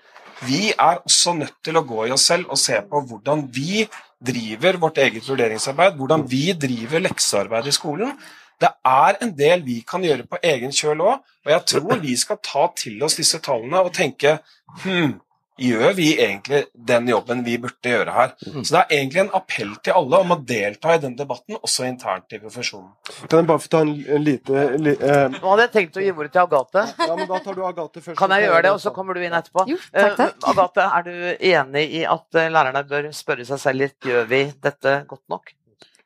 Vi 0.45 0.71
er 0.73 0.97
også 0.97 1.35
nødt 1.37 1.59
til 1.63 1.77
å 1.77 1.85
gå 1.85 2.07
i 2.07 2.13
oss 2.15 2.25
selv 2.31 2.49
og 2.49 2.59
se 2.59 2.79
på 2.89 3.01
hvordan 3.09 3.45
vi 3.53 3.85
driver 4.25 4.79
vårt 4.81 4.97
eget 5.03 5.29
vurderingsarbeid, 5.29 5.95
hvordan 5.99 6.25
vi 6.29 6.49
driver 6.57 7.05
leksearbeid 7.05 7.69
i 7.69 7.75
skolen. 7.75 8.17
Det 8.61 8.71
er 8.87 9.19
en 9.21 9.35
del 9.37 9.65
vi 9.65 9.81
kan 9.87 10.03
gjøre 10.05 10.27
på 10.29 10.39
egen 10.43 10.73
kjøl 10.75 11.03
òg, 11.03 11.21
og 11.45 11.51
jeg 11.51 11.65
tror 11.73 12.01
vi 12.03 12.15
skal 12.19 12.41
ta 12.43 12.69
til 12.77 13.03
oss 13.05 13.19
disse 13.19 13.41
tallene 13.43 13.83
og 13.83 13.93
tenke 13.95 14.37
hm, 14.83 15.17
gjør 15.57 15.93
vi 15.95 16.07
egentlig 16.19 16.63
den 16.73 17.07
jobben 17.07 17.43
vi 17.45 17.55
burde 17.61 17.91
gjøre 17.91 18.11
her? 18.11 18.33
Mm. 18.47 18.63
Så 18.63 18.75
det 18.75 18.81
er 18.81 18.93
egentlig 18.97 19.21
en 19.23 19.31
appell 19.37 19.71
til 19.83 19.95
alle 19.95 20.19
om 20.25 20.33
å 20.35 20.37
delta 20.47 20.95
i 20.95 21.01
den 21.03 21.15
debatten, 21.17 21.57
også 21.61 21.87
internt 21.87 22.35
i 22.35 22.39
profesjonen. 22.43 22.91
Kan 23.29 23.41
jeg 23.41 23.49
bare 23.51 23.63
få 23.63 23.71
ta 23.71 23.83
en, 23.85 23.93
en 24.17 24.25
lite 24.25 24.65
li, 24.81 24.95
eh. 24.95 25.25
Nå 25.35 25.43
hadde 25.45 25.67
jeg 25.67 25.73
tenkt 25.77 25.99
å 25.99 26.05
gi 26.05 26.13
ordet 26.15 26.31
til 26.35 26.43
Agathe. 26.43 26.85
Ja, 26.99 27.11
men 27.15 27.29
da 27.31 27.41
tar 27.43 27.59
du 27.59 27.65
Agathe 27.67 28.03
først. 28.03 28.19
Kan 28.19 28.35
jeg 28.35 28.47
gjøre 28.49 28.63
det, 28.67 28.73
og 28.75 28.81
så 28.83 28.95
kommer 28.95 29.17
du 29.17 29.23
inn 29.23 29.37
etterpå? 29.37 29.67
Jo, 29.71 29.79
takk, 29.91 30.17
takk. 30.19 30.39
Eh, 30.39 30.49
Agathe, 30.53 30.89
er 30.99 31.07
du 31.07 31.45
enig 31.53 31.85
i 32.01 32.07
at 32.15 32.41
eh, 32.41 32.51
lærerne 32.51 32.83
bør 32.89 33.11
spørre 33.15 33.47
seg 33.47 33.61
selv 33.63 33.85
litt 33.85 34.11
gjør 34.11 34.27
vi 34.31 34.47
dette 34.63 35.03
godt 35.07 35.23
nok? 35.31 35.55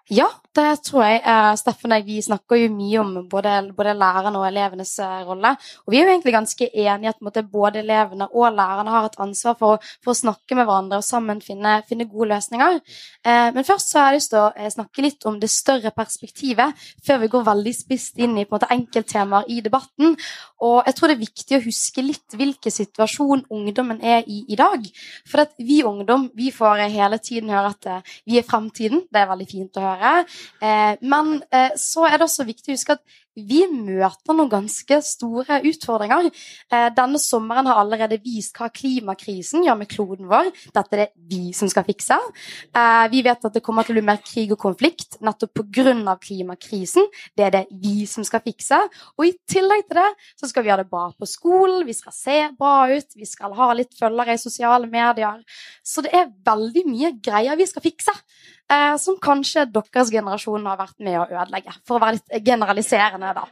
Ja, 0.10 0.26
det 0.58 0.82
tror 0.88 1.04
jeg. 1.06 1.20
Eh, 1.22 1.52
Steffen 1.60 1.94
og 1.94 2.00
jeg 2.00 2.06
vi 2.08 2.16
snakker 2.26 2.58
jo 2.58 2.70
mye 2.74 3.02
om 3.04 3.10
både, 3.30 3.52
både 3.78 3.92
lærerne 3.94 4.40
og 4.42 4.48
elevenes 4.48 4.96
eh, 5.06 5.20
rolle. 5.28 5.52
Og 5.86 5.94
vi 5.94 6.00
er 6.00 6.08
jo 6.08 6.14
egentlig 6.16 6.34
ganske 6.34 6.70
enige 6.74 7.12
at 7.12 7.20
måte, 7.22 7.44
både 7.46 7.84
elevene 7.84 8.26
og 8.34 8.56
lærerne 8.58 8.90
har 8.90 9.06
et 9.06 9.20
ansvar 9.22 9.54
for, 9.60 9.86
for, 10.02 10.16
å 10.16 10.18
snakke 10.18 10.58
med 10.58 10.66
hverandre 10.66 10.98
og 10.98 11.06
sammen 11.06 11.44
finne, 11.46 11.76
finne 11.90 12.08
gode 12.10 12.32
løsninger. 12.32 12.80
Eh, 13.22 13.50
men 13.54 13.68
først 13.68 13.94
så 13.94 14.00
har 14.02 14.10
jeg 14.10 14.24
lyst 14.24 14.34
til 14.34 14.42
å 14.42 14.48
eh, 14.56 14.72
snakke 14.74 15.06
litt 15.06 15.28
om 15.30 15.38
det 15.44 15.52
større 15.54 15.94
perspektivet, 15.94 16.82
før 17.06 17.22
vi 17.22 17.32
går 17.36 17.46
veldig 17.52 17.76
spisst 17.78 18.18
inn 18.18 18.34
i 18.42 18.48
på 18.50 18.58
en 18.58 18.68
enkelttemaer 18.80 19.54
i 19.54 19.60
debatten. 19.62 20.18
Og 20.66 20.90
jeg 20.90 20.98
tror 20.98 21.14
det 21.14 21.20
er 21.20 21.24
viktig 21.28 21.60
å 21.60 21.64
huske 21.68 22.08
litt 22.08 22.40
hvilken 22.40 22.78
situasjon 22.80 23.46
ungdommen 23.54 24.02
er 24.02 24.26
i 24.26 24.42
i 24.50 24.58
dag. 24.58 24.90
For 25.30 25.46
at 25.46 25.54
vi 25.62 25.84
ungdom 25.86 26.32
vi 26.34 26.50
får 26.56 26.88
hele 26.90 27.22
tiden 27.22 27.54
høre 27.54 27.76
at 27.76 28.12
vi 28.26 28.42
er 28.42 28.50
fremtiden. 28.50 29.06
Det 29.14 29.22
er 29.22 29.30
veldig 29.30 29.50
fint 29.54 29.78
å 29.78 29.86
høre 29.86 29.99
gjøre. 30.00 30.26
Eh, 30.64 30.94
men 31.12 31.34
eh, 31.54 31.76
så 31.80 32.08
er 32.10 32.18
det 32.18 32.28
også 32.28 32.48
viktig 32.48 32.74
å 32.74 32.78
huske 32.78 32.98
at 32.98 33.20
vi 33.48 33.62
møter 33.72 34.36
noen 34.36 34.52
ganske 34.52 35.00
store 35.06 35.62
utfordringer. 35.70 36.30
Eh, 36.72 36.90
denne 36.96 37.22
sommeren 37.22 37.70
har 37.70 37.82
allerede 37.82 38.20
vist 38.24 38.58
hva 38.60 38.70
klimakrisen 38.74 39.66
gjør 39.66 39.80
med 39.80 39.92
kloden 39.92 40.30
vår. 40.32 40.52
Dette 40.76 40.98
er 40.98 41.04
det 41.06 41.10
vi 41.30 41.54
som 41.56 41.70
skal 41.72 41.86
fikse. 41.88 42.18
Vi 43.10 43.22
vet 43.26 43.46
at 43.46 43.56
det 43.56 43.62
kommer 43.66 43.86
til 43.86 43.94
å 43.94 44.00
bli 44.00 44.06
mer 44.06 44.20
krig 44.24 44.52
og 44.54 44.60
konflikt 44.62 45.20
nettopp 45.26 45.54
pga. 45.60 46.16
klimakrisen. 46.20 47.06
Det 47.38 47.46
er 47.46 47.52
det 47.52 47.66
vi 47.72 48.06
som 48.10 48.24
skal 48.28 48.42
fikse. 48.46 48.78
Og 49.18 49.26
i 49.28 49.34
tillegg 49.50 49.88
til 49.88 50.00
det 50.00 50.10
så 50.40 50.50
skal 50.50 50.66
vi 50.66 50.72
ha 50.74 50.78
det 50.80 50.90
bra 50.90 51.10
på 51.18 51.28
skolen, 51.30 51.86
vi 51.88 51.96
skal 51.98 52.16
se 52.16 52.38
bra 52.60 52.90
ut, 52.92 53.16
vi 53.16 53.28
skal 53.28 53.56
ha 53.58 53.72
litt 53.78 53.96
følgere 53.98 54.36
i 54.36 54.42
sosiale 54.42 54.90
medier. 54.90 55.44
Så 55.84 56.04
det 56.06 56.14
er 56.16 56.32
veldig 56.46 56.86
mye 56.90 57.14
greier 57.24 57.60
vi 57.60 57.68
skal 57.70 57.86
fikse 57.86 58.16
eh, 58.72 58.96
som 59.02 59.18
kanskje 59.22 59.66
deres 59.74 60.12
generasjon 60.14 60.68
har 60.70 60.80
vært 60.80 60.98
med 61.04 61.20
å 61.20 61.28
ødelegge, 61.28 61.76
for 61.88 61.98
å 61.98 62.04
være 62.04 62.20
litt 62.20 62.46
generaliserende. 62.46 63.29
Da. 63.38 63.46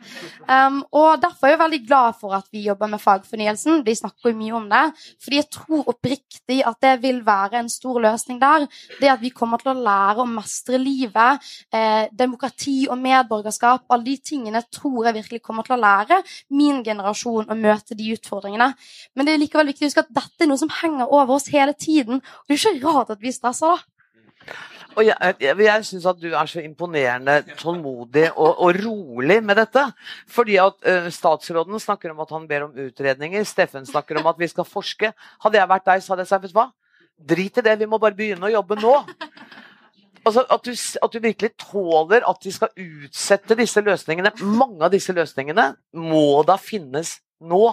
Um, 0.48 0.82
og 0.92 1.22
Derfor 1.22 1.48
er 1.48 1.56
jeg 1.56 1.62
veldig 1.62 1.80
glad 1.88 2.18
for 2.20 2.36
at 2.38 2.48
vi 2.54 2.66
jobber 2.68 2.90
med 2.92 3.02
fagfornyelsen. 3.02 3.84
De 3.86 3.96
snakker 3.96 4.32
jo 4.32 4.38
mye 4.38 4.56
om 4.58 4.68
det. 4.72 4.84
Fordi 5.24 5.40
jeg 5.40 5.50
tror 5.54 5.92
oppriktig 5.94 6.60
at 6.68 6.80
det 6.84 6.94
vil 7.04 7.22
være 7.26 7.62
en 7.62 7.70
stor 7.72 8.00
løsning 8.04 8.40
der. 8.42 8.68
Det 9.02 9.12
at 9.12 9.24
vi 9.24 9.34
kommer 9.36 9.62
til 9.62 9.74
å 9.74 9.82
lære 9.88 10.24
å 10.24 10.30
mestre 10.30 10.80
livet, 10.82 11.44
eh, 11.74 12.08
demokrati 12.12 12.88
og 12.90 12.98
medborgerskap, 13.02 13.86
alle 13.90 14.10
de 14.12 14.18
tingene 14.32 14.64
tror 14.72 15.08
jeg 15.08 15.20
virkelig 15.20 15.42
kommer 15.44 15.68
til 15.68 15.78
å 15.78 15.82
lære 15.82 16.22
min 16.50 16.84
generasjon 16.84 17.50
å 17.50 17.58
møte 17.58 17.98
de 17.98 18.14
utfordringene. 18.16 18.74
Men 19.16 19.26
det 19.26 19.34
er 19.34 19.44
likevel 19.44 19.72
viktig 19.72 19.88
å 19.88 19.92
huske 19.92 20.06
at 20.06 20.14
dette 20.14 20.46
er 20.46 20.52
noe 20.52 20.62
som 20.62 20.72
henger 20.82 21.12
over 21.12 21.38
oss 21.38 21.52
hele 21.54 21.74
tiden. 21.74 22.22
Og 22.22 22.48
det 22.48 22.58
er 22.58 22.76
ikke 22.76 22.88
rart 22.94 23.14
at 23.16 23.22
vi 23.22 23.34
stresser 23.36 23.76
da. 23.76 24.58
Og 24.98 25.06
jeg, 25.06 25.36
jeg, 25.44 25.58
jeg 25.62 25.86
syns 25.86 26.08
at 26.10 26.18
du 26.18 26.32
er 26.32 26.50
så 26.50 26.64
imponerende 26.66 27.38
tålmodig 27.60 28.32
og, 28.32 28.64
og 28.66 28.80
rolig 28.82 29.38
med 29.46 29.60
dette. 29.62 29.84
Fordi 30.34 30.58
at 30.62 30.80
uh, 30.90 31.10
statsråden 31.14 31.78
snakker 31.84 32.14
om 32.14 32.24
at 32.26 32.34
han 32.34 32.48
ber 32.50 32.66
om 32.66 32.82
utredninger. 32.88 33.46
Steffen 33.46 33.86
snakker 33.86 34.18
om 34.22 34.30
at 34.32 34.42
vi 34.42 34.50
skal 34.50 34.66
forske. 34.66 35.14
Hadde 35.46 35.62
jeg 35.62 35.70
vært 35.70 35.86
deg, 35.92 36.02
så 36.02 36.14
hadde 36.14 36.26
jeg 36.26 36.34
sagt 36.34 36.48
vet 36.48 36.56
du 36.56 36.58
hva? 36.58 36.70
Drit 37.18 37.62
i 37.62 37.66
det, 37.66 37.78
vi 37.80 37.90
må 37.90 38.02
bare 38.02 38.18
begynne 38.18 38.50
å 38.50 38.54
jobbe 38.54 38.78
nå. 38.82 38.96
Altså, 40.28 40.44
at, 40.52 40.66
du, 40.66 40.74
at 41.06 41.14
du 41.14 41.22
virkelig 41.24 41.54
tåler 41.62 42.26
at 42.28 42.44
vi 42.44 42.52
skal 42.52 42.74
utsette 42.74 43.56
disse 43.58 43.82
løsningene. 43.86 44.34
Mange 44.44 44.82
av 44.84 44.92
disse 44.94 45.14
løsningene 45.16 45.70
må 45.96 46.42
da 46.48 46.58
finnes 46.60 47.20
nå. 47.40 47.70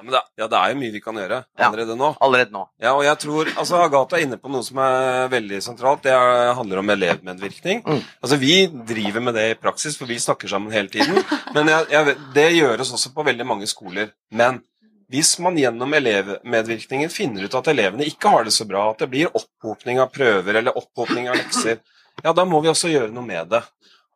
Ja, 0.00 0.12
det, 0.14 0.22
ja, 0.40 0.48
det 0.50 0.58
er 0.60 0.72
jo 0.72 0.78
mye 0.80 0.94
vi 0.94 1.02
kan 1.04 1.18
gjøre 1.20 1.42
allerede 1.60 1.96
nå. 1.98 2.10
Allerede 2.24 2.54
nå. 2.54 2.64
Ja, 2.80 2.94
og 2.94 3.04
jeg 3.04 3.18
tror, 3.22 3.50
altså 3.60 3.82
Agatha 3.84 4.18
er 4.18 4.24
inne 4.24 4.38
på 4.40 4.52
noe 4.52 4.64
som 4.66 4.80
er 4.82 5.28
veldig 5.32 5.60
sentralt. 5.64 6.02
Det 6.06 6.14
handler 6.56 6.80
om 6.80 6.94
elevmedvirkning. 6.96 7.84
Mm. 7.84 8.00
Altså 8.22 8.40
Vi 8.40 8.56
driver 8.88 9.26
med 9.28 9.36
det 9.38 9.46
i 9.50 9.60
praksis, 9.60 9.98
for 10.00 10.10
vi 10.10 10.18
snakker 10.22 10.50
sammen 10.50 10.72
hele 10.74 10.88
tiden. 10.92 11.20
Men 11.54 11.68
jeg, 11.70 11.86
jeg, 11.92 12.16
det 12.34 12.48
gjøres 12.56 12.92
også 12.96 13.12
på 13.14 13.26
veldig 13.28 13.46
mange 13.46 13.68
skoler. 13.70 14.14
Men 14.32 14.62
hvis 15.10 15.34
man 15.42 15.58
gjennom 15.58 15.94
elevmedvirkningen 15.98 17.10
finner 17.10 17.46
ut 17.46 17.54
at 17.58 17.70
elevene 17.72 18.06
ikke 18.06 18.30
har 18.30 18.44
det 18.46 18.54
så 18.54 18.66
bra, 18.68 18.90
at 18.92 19.02
det 19.02 19.10
blir 19.10 19.32
opphopning 19.34 19.98
av 19.98 20.12
prøver 20.14 20.60
eller 20.60 20.76
opphopning 20.78 21.26
av 21.30 21.38
lekser, 21.40 21.80
ja, 22.22 22.32
da 22.32 22.44
må 22.46 22.60
vi 22.62 22.70
også 22.70 22.92
gjøre 22.92 23.10
noe 23.14 23.26
med 23.26 23.50
det. 23.50 23.62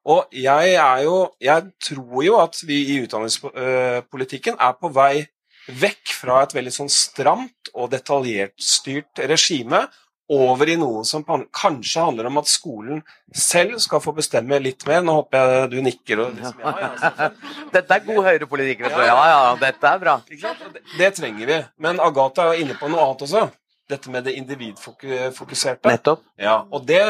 Og 0.05 0.29
jeg 0.37 0.75
er 0.77 0.99
jo 1.07 1.31
Jeg 1.41 1.71
tror 1.81 2.25
jo 2.25 2.35
at 2.37 2.59
vi 2.69 2.83
i 2.93 2.99
utdanningspolitikken 3.07 4.59
er 4.61 4.75
på 4.77 4.91
vei 4.93 5.25
vekk 5.69 6.15
fra 6.21 6.43
et 6.45 6.55
veldig 6.57 6.73
sånn 6.75 6.91
stramt 6.93 7.71
og 7.75 7.93
detaljert 7.95 8.57
styrt 8.61 9.23
regime 9.25 9.85
over 10.33 10.71
i 10.73 10.77
noe 10.81 11.03
som 11.05 11.25
kanskje 11.25 12.01
handler 12.01 12.31
om 12.31 12.41
at 12.41 12.49
skolen 12.49 13.03
selv 13.37 13.77
skal 13.83 14.01
få 14.01 14.15
bestemme 14.17 14.57
litt 14.63 14.87
mer. 14.89 15.03
Nå 15.05 15.19
håper 15.19 15.53
jeg 15.59 15.67
du 15.75 15.77
nikker. 15.85 16.23
Og 16.25 16.39
liksom, 16.39 16.63
ja, 16.65 16.73
ja, 16.81 17.29
dette 17.77 17.99
er 17.99 18.07
god 18.07 18.23
høyrepolitikk. 18.31 18.87
Ja, 18.89 19.05
ja, 19.11 19.19
ja, 19.35 19.43
dette 19.61 19.91
er 19.91 20.01
bra. 20.01 20.17
Det, 20.31 20.83
det, 20.97 21.11
trenger 21.19 21.53
vi. 21.53 21.61
Men 21.85 22.01
Agatha 22.01 22.49
er 22.53 22.65
inne 22.65 22.79
på 22.81 22.89
noe 22.89 23.05
annet 23.05 23.27
også. 23.29 23.47
Dette 23.91 24.09
med 24.09 24.25
det 24.25 24.33
individfokuserte. 24.41 25.93
Nettopp. 25.93 26.25
Ja, 26.41 26.63
og 26.73 26.87
det, 26.89 27.03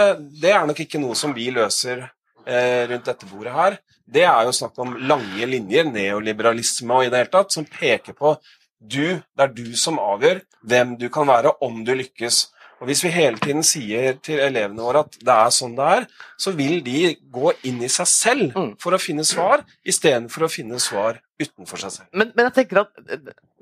det 0.42 0.50
er 0.50 0.66
nok 0.66 0.82
ikke 0.82 0.98
noe 0.98 1.14
som 1.18 1.36
vi 1.36 1.46
løser 1.54 2.02
eh, 2.02 2.82
rundt 2.90 3.06
dette 3.06 3.30
bordet 3.30 3.54
her 3.54 3.78
det 4.04 4.26
er 4.28 4.44
jo 4.46 4.52
snakk 4.52 4.78
om 4.82 4.96
lange 5.08 5.46
linjer, 5.48 5.86
neoliberalisme 5.88 6.98
og 6.98 7.06
i 7.06 7.12
det 7.12 7.22
hele 7.22 7.32
tatt, 7.32 7.54
som 7.54 7.66
peker 7.68 8.16
på 8.18 8.36
du, 8.84 9.16
det 9.16 9.40
er 9.46 9.54
du 9.54 9.70
som 9.80 10.00
avgjør 10.00 10.42
hvem 10.68 10.98
du 11.00 11.08
kan 11.12 11.28
være, 11.28 11.54
om 11.64 11.80
du 11.86 11.94
lykkes. 11.96 12.48
Og 12.82 12.88
Hvis 12.90 13.04
vi 13.04 13.12
hele 13.14 13.38
tiden 13.40 13.62
sier 13.64 14.18
til 14.20 14.42
elevene 14.44 14.82
våre 14.82 15.04
at 15.06 15.14
det 15.24 15.34
er 15.34 15.52
sånn 15.54 15.76
det 15.78 15.86
er, 15.98 16.06
så 16.36 16.52
vil 16.52 16.82
de 16.84 17.14
gå 17.32 17.54
inn 17.70 17.80
i 17.86 17.88
seg 17.88 18.10
selv 18.10 18.58
mm. 18.58 18.72
for 18.82 18.96
å 18.96 19.00
finne 19.00 19.24
svar, 19.24 19.64
istedenfor 19.88 20.44
å 20.44 20.52
finne 20.52 20.80
svar 20.82 21.22
utenfor 21.40 21.80
seg 21.80 21.94
selv. 21.94 22.10
Men, 22.12 22.34
men 22.34 22.50
jeg 22.50 22.56
tenker 22.58 22.82
at 22.84 22.92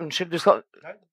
Unnskyld, 0.03 0.33
du 0.33 0.43
skal 0.43 0.65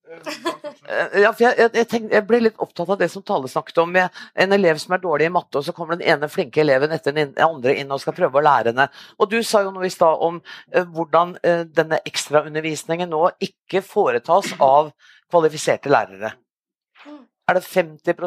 ja, 0.10 1.30
for 1.32 1.43
jeg, 1.43 1.56
jeg, 1.60 1.86
tenkte, 1.89 2.15
jeg, 2.15 2.26
ble 2.28 2.39
litt 2.41 2.62
opptatt 2.62 2.89
av 2.89 2.98
det 3.02 3.10
som 3.13 3.24
Tale 3.26 3.50
snakket 3.52 3.82
om, 3.84 3.91
med 3.93 4.22
en 4.34 4.56
elev 4.56 4.80
som 4.82 4.95
er 4.95 5.04
dårlig 5.04 5.28
i 5.30 5.34
matte, 5.34 5.60
og 5.60 5.65
så 5.67 5.76
kommer 5.76 6.00
den 6.00 6.08
ene 6.10 6.30
flinke 6.32 6.63
eleven 6.63 6.93
etter 6.95 7.15
den 7.15 7.36
andre 7.45 7.76
inn 7.78 7.93
og 7.93 8.02
skal 8.02 8.15
prøve 8.17 8.41
å 8.41 8.45
lære 8.45 8.74
henne. 8.74 8.89
Og 9.19 9.30
du 9.32 9.38
sa 9.45 9.63
jo 9.65 9.74
noe 9.76 9.86
i 9.88 9.93
stad 9.93 10.26
om 10.26 10.41
eh, 10.74 10.86
hvordan 10.86 11.36
eh, 11.43 11.63
denne 11.69 12.02
ekstraundervisningen 12.10 13.12
nå 13.13 13.22
ikke 13.50 13.84
foretas 13.86 14.56
av 14.58 14.91
kvalifiserte 15.30 15.91
lærere. 15.93 16.34
Er 17.50 17.58
det 17.58 17.65
50 17.65 18.17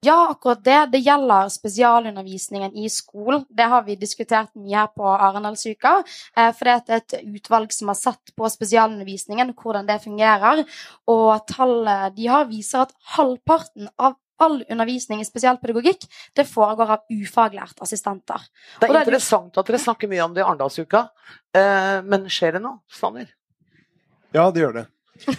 ja, 0.00 0.30
akkurat 0.30 0.64
det. 0.64 0.78
Det 0.92 0.98
gjelder 0.98 1.48
spesialundervisningen 1.52 2.76
i 2.76 2.88
skolen. 2.90 3.44
Det 3.48 3.66
har 3.68 3.82
vi 3.84 3.98
diskutert 4.00 4.48
mye 4.56 4.78
her 4.78 4.88
på 4.96 5.04
Arendalsuka. 5.04 5.98
Eh, 6.36 6.48
for 6.56 6.68
det 6.68 6.76
er 6.78 7.02
et 7.02 7.16
utvalg 7.20 7.72
som 7.76 7.92
har 7.92 7.98
sett 7.98 8.32
på 8.36 8.48
spesialundervisningen, 8.48 9.52
hvordan 9.52 9.88
det 9.88 10.00
fungerer. 10.04 10.64
Og 11.10 11.44
tallet 11.50 12.16
de 12.16 12.30
har, 12.32 12.48
viser 12.48 12.86
at 12.86 12.94
halvparten 13.16 13.90
av 14.00 14.16
all 14.40 14.62
undervisning 14.72 15.20
i 15.20 15.26
spesialpedagogikk 15.28 16.06
det 16.36 16.46
foregår 16.48 16.94
av 16.94 17.12
ufaglært 17.12 17.82
assistenter. 17.84 18.46
Det 18.80 18.88
er 18.88 19.02
interessant 19.02 19.60
at 19.60 19.68
dere 19.68 19.82
snakker 19.82 20.08
mye 20.08 20.24
om 20.24 20.32
det 20.32 20.40
i 20.40 20.46
Arendalsuka, 20.46 21.10
eh, 21.52 22.00
men 22.08 22.24
skjer 22.32 22.56
det 22.56 22.64
noe, 22.64 22.80
Sanner? 22.88 23.28
Ja, 24.32 24.48
det 24.48 24.64
gjør 24.64 24.78
det. 24.78 24.86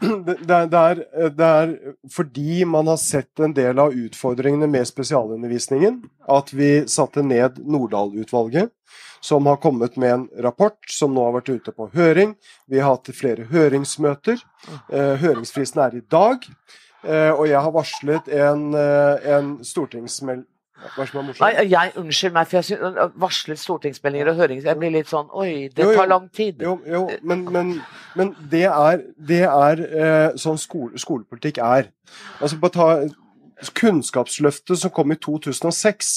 Det, 0.00 0.36
det, 0.46 0.78
er, 0.78 1.00
det, 1.36 1.46
er, 1.46 1.72
fordi 2.12 2.64
man 2.68 2.88
har 2.90 2.98
sett 3.00 3.40
en 3.42 3.54
del 3.54 3.78
av 3.82 3.94
utfordringene 3.96 4.68
med 4.70 4.88
spesialundervisningen, 4.88 6.00
at 6.30 6.52
vi 6.56 6.70
satte 6.90 7.24
ned 7.26 7.58
Nordahl-utvalget, 7.64 8.70
som 9.20 9.46
har 9.50 9.60
kommet 9.62 9.96
med 10.00 10.14
en 10.14 10.26
rapport 10.44 10.78
som 10.90 11.14
nå 11.14 11.24
har 11.26 11.36
vært 11.38 11.52
ute 11.52 11.74
på 11.76 11.90
høring. 11.94 12.36
Vi 12.70 12.80
har 12.80 12.96
hatt 12.96 13.10
flere 13.16 13.48
høringsmøter. 13.50 14.40
Høringsfristen 14.90 15.82
er 15.84 15.98
i 15.98 16.04
dag. 16.10 16.46
Og 17.36 17.44
jeg 17.48 17.60
har 17.60 17.74
varslet 17.74 18.32
en, 18.40 18.70
en 18.74 19.52
stortingsmelding 19.64 20.48
hva 20.80 21.06
som 21.06 21.20
er 21.20 21.26
morsomt? 21.28 21.42
Nei, 21.44 21.66
jeg, 21.68 21.92
Unnskyld 22.00 22.34
meg, 22.34 22.48
for 22.48 22.58
jeg 22.60 22.68
synes, 22.70 22.98
varslet 23.20 23.60
stortingsmeldinger 23.60 24.32
og 24.32 24.40
høringer 24.40 24.68
Jeg 24.70 24.80
blir 24.80 24.94
litt 24.94 25.10
sånn 25.10 25.30
Oi, 25.36 25.68
det 25.74 25.88
tar 25.94 26.10
lang 26.10 26.28
tid. 26.36 26.62
Jo, 26.64 26.78
jo 26.88 27.02
men, 27.26 27.44
men, 27.52 27.72
men, 28.18 28.34
det 28.52 28.66
er, 28.70 29.04
det 29.30 29.42
er 29.48 29.84
eh, 29.86 30.28
sånn 30.40 30.60
skole, 30.60 30.98
skolepolitikk 31.00 31.60
er. 31.64 31.90
Altså, 32.40 32.58
bare 32.62 32.76
ta 32.76 32.88
Kunnskapsløftet 33.76 34.80
som 34.80 34.92
kom 34.94 35.12
i 35.12 35.18
2006. 35.20 36.12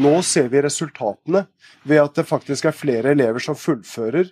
Nå 0.00 0.12
ser 0.24 0.48
vi 0.52 0.62
resultatene 0.64 1.44
ved 1.88 2.00
at 2.02 2.16
det 2.16 2.28
faktisk 2.28 2.68
er 2.70 2.76
flere 2.76 3.12
elever 3.12 3.42
som 3.42 3.58
fullfører 3.58 4.30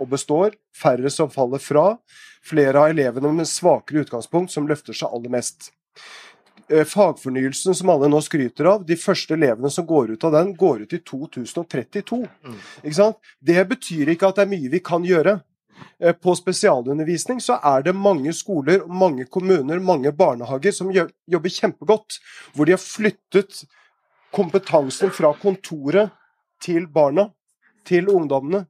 og 0.00 0.08
består, 0.12 0.56
færre 0.76 1.10
som 1.12 1.30
faller 1.32 1.62
fra, 1.62 1.96
flere 2.44 2.82
av 2.82 2.92
elevene 2.92 3.32
med 3.36 3.48
svakere 3.48 4.04
utgangspunkt 4.04 4.52
som 4.52 4.68
løfter 4.68 4.96
seg 4.96 5.12
aller 5.12 5.32
mest. 5.32 5.70
Eh, 6.68 6.84
fagfornyelsen 6.84 7.74
som 7.74 7.90
alle 7.90 8.08
nå 8.08 8.18
skryter 8.20 8.66
av, 8.66 8.86
de 8.86 8.96
første 8.98 9.36
elevene 9.36 9.70
som 9.70 9.86
går 9.86 10.16
ut 10.16 10.24
av 10.26 10.32
den, 10.34 10.54
går 10.58 10.80
ut 10.82 10.96
i 10.96 10.98
2032. 10.98 12.24
Mm. 12.42 13.12
Det 13.38 13.64
betyr 13.70 14.10
ikke 14.10 14.32
at 14.32 14.40
det 14.40 14.46
er 14.46 14.50
mye 14.50 14.72
vi 14.72 14.80
kan 14.82 15.06
gjøre. 15.06 15.38
Eh, 16.00 16.12
på 16.12 16.34
spesialundervisning 16.34 17.38
så 17.40 17.60
er 17.62 17.86
det 17.86 17.94
mange 17.94 18.34
skoler, 18.34 18.82
mange 18.90 19.28
kommuner, 19.30 19.78
mange 19.78 20.10
barnehager 20.10 20.74
som 20.74 20.90
jobber 20.90 21.54
kjempegodt. 21.54 22.18
Hvor 22.56 22.66
de 22.66 22.74
har 22.74 22.82
flyttet 22.82 23.62
kompetansen 24.34 25.14
fra 25.14 25.36
kontoret 25.38 26.10
til 26.60 26.90
barna, 26.90 27.28
til 27.86 28.10
ungdommene. 28.10 28.66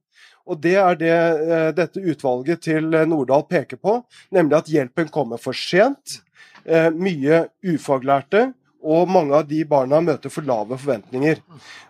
Og 0.46 0.60
Det 0.60 0.76
er 0.76 1.00
det 1.00 1.16
eh, 1.16 1.72
dette 1.72 2.04
utvalget 2.04 2.60
til 2.68 2.92
Nordahl 3.08 3.48
peker 3.48 3.80
på, 3.80 4.02
nemlig 4.30 4.60
at 4.60 4.68
hjelpen 4.68 5.08
kommer 5.08 5.40
for 5.40 5.56
sent. 5.56 6.20
Eh, 6.66 6.90
mye 6.90 7.44
ufaglærte, 7.62 8.48
og 8.86 9.10
mange 9.10 9.34
av 9.34 9.46
de 9.46 9.60
barna 9.66 9.98
møter 10.02 10.30
for 10.30 10.46
lave 10.46 10.76
forventninger. 10.78 11.38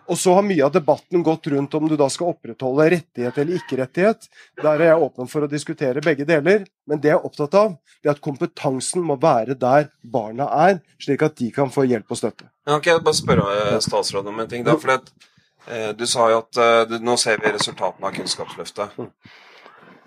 Og 0.09 0.17
så 0.17 0.33
har 0.37 0.45
mye 0.45 0.65
av 0.65 0.73
debatten 0.73 1.23
gått 1.25 1.49
rundt 1.53 1.73
om 1.77 1.87
du 1.89 1.95
da 1.97 2.07
skal 2.13 2.31
opprettholde 2.31 2.87
rettighet 2.93 3.37
eller 3.37 3.59
ikke-rettighet. 3.59 4.27
Der 4.61 4.81
er 4.81 4.91
jeg 4.91 5.05
åpen 5.07 5.29
for 5.29 5.45
å 5.45 5.49
diskutere 5.51 6.01
begge 6.05 6.25
deler, 6.29 6.65
men 6.89 7.01
det 7.01 7.11
jeg 7.11 7.19
er 7.19 7.25
opptatt 7.25 7.57
av, 7.57 7.75
det 8.01 8.09
er 8.09 8.15
at 8.15 8.23
kompetansen 8.23 9.05
må 9.05 9.17
være 9.21 9.57
der 9.57 9.89
barna 10.01 10.49
er, 10.67 10.79
slik 11.01 11.25
at 11.25 11.37
de 11.41 11.49
kan 11.53 11.73
få 11.73 11.85
hjelp 11.89 12.13
og 12.13 12.21
støtte. 12.21 12.49
Jeg 12.67 12.85
kan 12.85 12.97
jeg 12.97 13.05
bare 13.09 13.21
spørre 13.21 13.57
eh, 13.57 13.81
statsråden 13.83 14.33
om 14.33 14.45
en 14.45 14.53
ting. 14.53 14.65
da, 14.65 14.77
for 14.77 14.93
det, 14.93 15.29
eh, 15.67 15.91
Du 15.97 16.05
sa 16.05 16.29
jo 16.33 16.45
at 16.45 17.01
nå 17.01 17.17
ser 17.17 17.41
vi 17.43 17.53
resultatene 17.53 18.09
av 18.09 18.17
Kunnskapsløftet. 18.17 18.97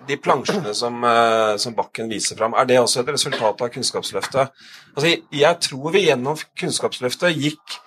De 0.09 0.17
plansjene 0.17 0.73
som, 0.75 1.05
eh, 1.05 1.57
som, 1.61 1.75
Bakken 1.77 2.09
viser 2.11 2.39
fram, 2.39 2.55
er 2.55 2.65
det 2.67 2.81
også 2.81 3.03
et 3.03 3.13
resultat 3.13 3.61
av 3.61 3.69
Kunnskapsløftet? 3.75 4.51
Altså, 4.97 5.15
jeg 5.31 5.61
tror 5.67 5.93
vi 5.95 6.07
gjennom 6.07 6.41
Kunnskapsløftet 6.59 7.37
gikk 7.37 7.81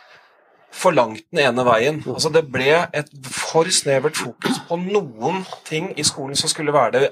for 0.73 0.95
langt 0.95 1.25
den 1.31 1.43
ene 1.45 1.65
veien. 1.67 1.99
Altså, 2.07 2.31
det 2.33 2.45
ble 2.51 2.69
et 2.93 3.11
for 3.33 3.69
snevert 3.69 4.17
fokus 4.17 4.61
på 4.67 4.77
noen 4.81 5.43
ting 5.67 5.91
i 5.97 6.05
skolen 6.05 6.37
som 6.39 6.51
skulle 6.51 6.73
være 6.73 6.91
det 6.99 7.11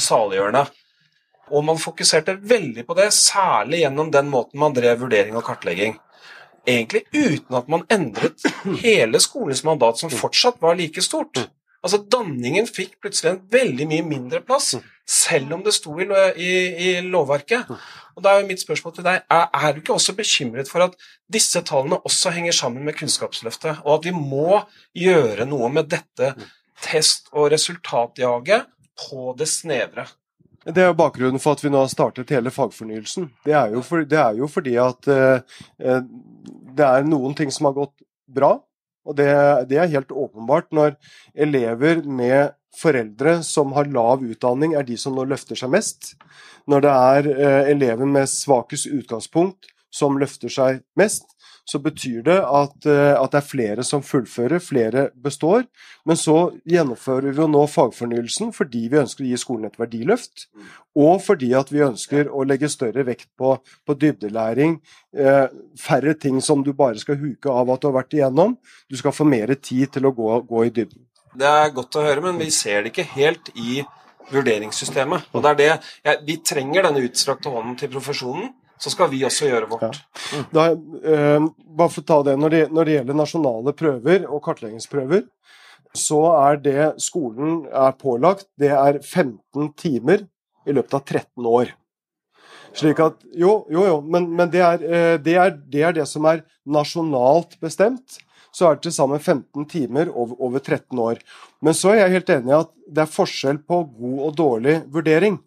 saliggjørende. 0.00 0.66
Og 1.52 1.64
man 1.66 1.80
fokuserte 1.80 2.38
veldig 2.48 2.86
på 2.88 2.96
det, 2.96 3.10
særlig 3.12 3.82
gjennom 3.82 4.12
den 4.12 4.30
måten 4.32 4.60
man 4.62 4.74
drev 4.76 5.02
vurdering 5.02 5.36
og 5.36 5.44
kartlegging. 5.44 5.98
Egentlig 6.68 7.02
uten 7.12 7.58
at 7.58 7.68
man 7.68 7.84
endret 7.90 8.44
hele 8.84 9.20
skolens 9.20 9.64
mandat, 9.66 9.98
som 9.98 10.12
fortsatt 10.12 10.62
var 10.62 10.78
like 10.78 11.02
stort. 11.02 11.48
Altså, 11.82 11.98
Danningen 12.14 12.68
fikk 12.70 12.94
plutselig 13.02 13.32
en 13.32 13.42
veldig 13.50 13.88
mye 13.90 14.06
mindre 14.06 14.40
plass, 14.46 14.76
mm. 14.78 14.84
selv 15.18 15.56
om 15.56 15.64
det 15.66 15.74
sto 15.74 15.96
i, 15.98 16.06
i, 16.38 16.52
i 16.86 16.92
lovverket. 17.02 17.66
Mm. 17.68 17.82
Og 18.12 18.24
da 18.24 18.32
er 18.32 18.42
jo 18.42 18.48
mitt 18.52 18.62
spørsmål 18.62 18.94
til 18.94 19.06
deg, 19.06 19.24
er, 19.26 19.44
er, 19.50 19.72
du 19.72 19.82
ikke 19.82 19.96
også 19.96 20.14
bekymret 20.14 20.70
for 20.70 20.84
at 20.86 20.96
disse 21.32 21.62
tallene 21.66 21.98
også 22.06 22.32
henger 22.36 22.54
sammen 22.54 22.86
med 22.86 22.96
Kunnskapsløftet, 22.98 23.82
og 23.82 23.98
at 23.98 24.08
vi 24.08 24.14
må 24.14 24.60
gjøre 24.94 25.48
noe 25.48 25.70
med 25.74 25.90
dette 25.90 26.34
mm. 26.36 26.48
test- 26.86 27.32
og 27.32 27.50
resultatjaget 27.54 28.68
på 29.02 29.32
det 29.38 29.48
snevre? 29.50 30.06
Det 30.62 30.78
er 30.78 30.92
jo 30.92 30.98
bakgrunnen 30.98 31.42
for 31.42 31.56
at 31.56 31.64
vi 31.64 31.72
nå 31.72 31.80
har 31.82 31.90
startet 31.90 32.30
hele 32.30 32.52
fagfornyelsen. 32.54 33.26
Det 33.42 33.54
er 33.58 33.72
jo, 33.74 33.82
for, 33.82 34.04
det 34.06 34.18
er 34.20 34.36
jo 34.38 34.46
fordi 34.46 34.76
at 34.78 35.08
eh, 35.10 35.64
det 36.78 36.86
er 36.86 37.08
noen 37.08 37.34
ting 37.34 37.50
som 37.50 37.66
har 37.66 37.74
gått 37.80 37.96
bra, 38.30 38.54
og 39.02 39.16
det, 39.18 39.28
det, 39.70 39.78
er 39.78 39.90
helt 39.90 40.12
åpenbart 40.14 40.70
når 40.74 40.94
elever 41.34 42.02
med 42.06 42.54
foreldre 42.78 43.40
som 43.44 43.74
har 43.76 43.90
lav 43.92 44.22
utdanning, 44.24 44.76
er 44.78 44.86
de 44.86 44.96
som 45.00 45.16
nå 45.16 45.26
løfter 45.28 45.58
seg 45.58 45.72
mest. 45.74 46.14
Når 46.70 46.84
det 46.84 46.92
er 46.92 47.30
eh, 47.32 47.70
elever 47.74 48.08
med 48.08 48.30
svakest 48.30 48.88
utgangspunkt 48.92 49.68
som 49.92 50.16
løfter 50.20 50.52
seg 50.52 50.80
mest, 50.98 51.26
så 51.64 51.78
betyr 51.78 52.22
det 52.26 52.38
at, 52.42 52.74
eh, 52.90 53.12
at, 53.14 53.30
det 53.32 53.38
er 53.38 53.46
flere 53.46 53.84
som 53.86 54.02
fullfører, 54.02 54.58
flere 54.62 55.04
består. 55.14 55.64
Men 56.08 56.18
så 56.18 56.36
gjennomfører 56.68 57.30
vi 57.30 57.42
jo 57.42 57.48
nå 57.50 57.62
fagfornyelsen 57.70 58.50
fordi 58.56 58.88
vi 58.90 59.00
ønsker 59.02 59.24
å 59.24 59.28
gi 59.30 59.38
skolen 59.40 59.68
et 59.70 59.78
verdiløft. 59.80 60.48
Og 60.98 61.22
fordi 61.24 61.52
at 61.56 61.70
vi 61.72 61.84
ønsker 61.86 62.32
å 62.32 62.44
legge 62.48 62.70
større 62.72 63.06
vekt 63.06 63.30
på, 63.38 63.54
på 63.86 63.96
dybdelæring. 63.98 64.80
Eh, 65.16 65.46
færre 65.78 66.16
ting 66.18 66.42
som 66.42 66.64
du 66.66 66.72
bare 66.76 67.00
skal 67.00 67.20
huke 67.20 67.50
av 67.50 67.70
at 67.70 67.82
du 67.82 67.88
har 67.90 67.98
vært 68.00 68.18
igjennom. 68.18 68.58
Du 68.90 68.98
skal 68.98 69.14
få 69.14 69.28
mer 69.28 69.54
tid 69.54 69.94
til 69.94 70.10
å 70.10 70.14
gå, 70.16 70.34
gå 70.48 70.66
i 70.66 70.74
dybden. 70.74 71.06
Det 71.32 71.48
er 71.48 71.72
godt 71.72 71.96
å 71.96 72.04
høre, 72.04 72.20
men 72.26 72.40
vi 72.42 72.50
ser 72.52 72.82
det 72.82 72.92
ikke 72.92 73.08
helt 73.14 73.54
i 73.56 73.80
vurderingssystemet. 74.32 75.30
Og 75.32 75.44
det 75.44 75.52
er 75.52 75.60
det, 75.60 75.70
ja, 76.04 76.16
Vi 76.26 76.36
trenger 76.44 76.88
denne 76.88 77.06
utstrakte 77.06 77.52
hånden 77.52 77.78
til 77.78 77.90
profesjonen 77.92 78.50
så 78.82 78.90
skal 78.90 79.10
vi 79.12 79.20
også 79.26 79.46
gjøre 79.46 79.68
vårt. 79.70 79.98
Ja. 80.32 80.40
Da, 80.50 80.64
uh, 80.74 81.44
bare 81.70 81.92
for 81.92 82.02
å 82.02 82.08
ta 82.08 82.18
det, 82.26 82.34
når, 82.40 82.54
det, 82.54 82.62
når 82.74 82.88
det 82.88 82.96
gjelder 82.96 83.18
nasjonale 83.20 83.74
prøver 83.78 84.26
og 84.26 84.42
kartleggingsprøver, 84.46 85.22
så 85.94 86.22
er 86.32 86.58
det 86.64 86.88
skolen 87.04 87.62
er 87.68 87.94
pålagt, 88.00 88.48
det 88.58 88.72
er 88.74 88.98
15 89.02 89.70
timer 89.78 90.24
i 90.66 90.74
løpet 90.74 90.96
av 90.98 91.04
13 91.04 91.48
år. 91.52 91.72
Slik 92.74 93.02
at, 93.04 93.20
Jo, 93.36 93.66
jo, 93.70 93.84
jo, 93.86 93.96
men, 94.00 94.30
men 94.32 94.50
det, 94.50 94.64
er, 94.64 94.82
uh, 94.82 95.14
det, 95.22 95.38
er, 95.38 95.56
det, 95.62 95.86
er, 95.86 95.96
det 96.00 96.08
som 96.10 96.26
er 96.30 96.42
nasjonalt 96.66 97.58
bestemt. 97.62 98.18
Så 98.52 98.66
er 98.68 98.76
det 98.76 98.84
til 98.84 98.92
sammen 98.92 99.20
15 99.20 99.64
timer 99.70 100.10
over, 100.10 100.34
over 100.42 100.60
13 100.60 100.98
år. 101.00 101.22
Men 101.64 101.76
så 101.76 101.94
er 101.94 102.02
jeg 102.02 102.18
helt 102.18 102.32
enig 102.34 102.52
i 102.52 102.58
at 102.58 102.74
det 102.84 103.06
er 103.06 103.14
forskjell 103.14 103.62
på 103.64 103.78
god 103.94 104.18
og 104.26 104.34
dårlig 104.36 104.74
vurdering. 104.92 105.38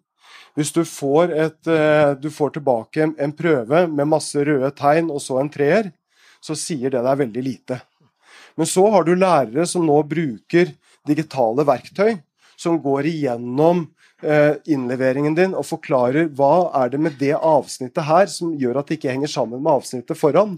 Hvis 0.56 0.72
du 0.72 0.82
får, 0.88 1.32
et, 1.36 1.66
eh, 1.68 2.14
du 2.16 2.30
får 2.32 2.56
tilbake 2.56 3.10
en 3.18 3.32
prøve 3.36 3.84
med 3.92 4.08
masse 4.08 4.40
røde 4.40 4.70
tegn 4.76 5.10
og 5.12 5.20
så 5.20 5.40
en 5.40 5.52
treer, 5.52 5.90
så 6.40 6.56
sier 6.56 6.90
det 6.90 7.02
deg 7.04 7.20
veldig 7.20 7.42
lite. 7.44 7.80
Men 8.56 8.68
så 8.68 8.86
har 8.90 9.04
du 9.04 9.12
lærere 9.14 9.66
som 9.68 9.84
nå 9.84 9.98
bruker 10.08 10.72
digitale 11.06 11.66
verktøy, 11.68 12.16
som 12.56 12.78
går 12.80 13.10
igjennom 13.10 13.84
eh, 14.24 14.56
innleveringen 14.72 15.36
din 15.36 15.52
og 15.52 15.66
forklarer 15.68 16.30
hva 16.32 16.70
er 16.80 16.94
det 16.94 17.02
med 17.04 17.18
det 17.20 17.34
avsnittet 17.36 18.08
her 18.08 18.30
som 18.32 18.56
gjør 18.56 18.80
at 18.80 18.88
det 18.88 18.96
ikke 18.96 19.12
henger 19.12 19.32
sammen 19.32 19.60
med 19.60 19.74
avsnittet 19.76 20.16
foran. 20.16 20.56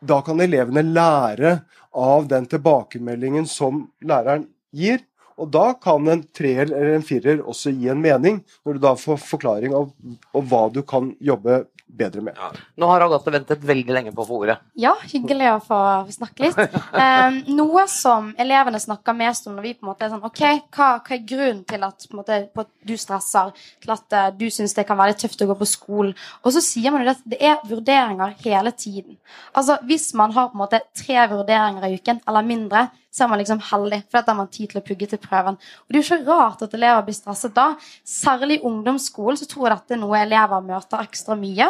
Da 0.00 0.22
kan 0.24 0.40
elevene 0.40 0.86
lære 0.88 1.58
av 1.92 2.26
den 2.32 2.48
tilbakemeldingen 2.48 3.44
som 3.46 3.84
læreren 4.00 4.48
gir, 4.72 5.02
og 5.40 5.50
da 5.52 5.66
kan 5.80 6.08
en 6.12 6.24
treer 6.34 6.68
eller 6.68 6.96
en 6.96 7.06
firer 7.06 7.42
også 7.42 7.72
gi 7.74 7.90
en 7.92 8.02
mening, 8.02 8.42
når 8.66 8.78
du 8.78 8.82
da 8.84 8.94
får 8.98 9.20
forklaring 9.24 9.76
av, 9.76 9.92
av 10.34 10.48
hva 10.50 10.66
du 10.72 10.82
kan 10.86 11.12
jobbe 11.22 11.64
bedre 11.92 12.22
med. 12.24 12.36
Ja. 12.36 12.50
Nå 12.80 12.88
har 12.88 13.04
Agathe 13.04 13.32
ventet 13.34 13.64
veldig 13.68 13.94
lenge 13.94 14.12
på 14.16 14.24
å 14.24 14.28
få 14.28 14.38
ordet. 14.44 14.56
Ja, 14.80 14.94
hyggelig 15.10 15.50
å 15.52 15.58
få 15.64 15.80
snakke 16.14 16.46
litt. 16.46 16.76
Um, 16.92 17.38
noe 17.58 17.84
som 17.90 18.30
elevene 18.40 18.80
snakker 18.80 19.16
mest 19.16 19.48
om 19.48 19.56
når 19.56 19.66
vi 19.66 19.74
på 19.76 19.84
en 19.84 19.90
måte 19.92 20.06
er 20.06 20.12
sånn 20.12 20.24
Ok, 20.24 20.40
hva, 20.72 20.88
hva 21.02 21.16
er 21.16 21.24
grunnen 21.28 21.62
til 21.68 21.84
at, 21.86 22.06
måte, 22.16 22.38
at, 22.48 22.70
du 22.88 22.94
stresser, 23.00 23.52
til 23.82 23.94
at 23.94 24.16
uh, 24.16 24.30
du 24.36 24.46
syns 24.52 24.76
det 24.76 24.86
kan 24.88 24.98
være 24.98 25.14
litt 25.14 25.22
tøft 25.24 25.44
å 25.44 25.50
gå 25.50 25.58
på 25.60 25.68
skolen? 25.68 26.14
Og 26.42 26.56
så 26.56 26.64
sier 26.64 26.94
man 26.94 27.04
jo 27.04 27.12
at 27.12 27.22
det 27.28 27.40
er 27.44 27.60
vurderinger 27.68 28.36
hele 28.46 28.72
tiden. 28.76 29.18
Altså 29.52 29.78
hvis 29.88 30.10
man 30.18 30.34
har 30.36 30.50
på 30.50 30.58
en 30.58 30.64
måte 30.64 30.82
tre 30.96 31.28
vurderinger 31.32 31.88
i 31.88 32.00
uken 32.00 32.22
eller 32.24 32.48
mindre, 32.48 32.86
så 33.12 33.24
er 33.24 33.28
man 33.28 33.42
liksom 33.42 33.60
heldig, 33.68 33.98
for 34.08 34.24
da 34.24 34.32
har 34.32 34.38
man 34.38 34.50
tid 34.52 34.72
til 34.72 34.80
å 34.80 34.84
pugge 34.86 35.08
til 35.10 35.20
prøven. 35.20 35.58
Og 35.60 35.92
Det 35.92 35.98
er 35.98 36.02
jo 36.02 36.16
ikke 36.16 36.36
rart 36.38 36.62
at 36.64 36.76
elever 36.78 37.02
blir 37.04 37.16
stresset 37.18 37.52
da. 37.56 37.66
Særlig 38.08 38.60
i 38.60 38.64
ungdomsskolen 38.70 39.36
så 39.36 39.48
tror 39.50 39.68
jeg 39.68 39.76
dette 39.76 39.98
er 39.98 40.00
noe 40.00 40.22
elever 40.22 40.64
møter 40.64 41.04
ekstra 41.04 41.36
mye. 41.36 41.68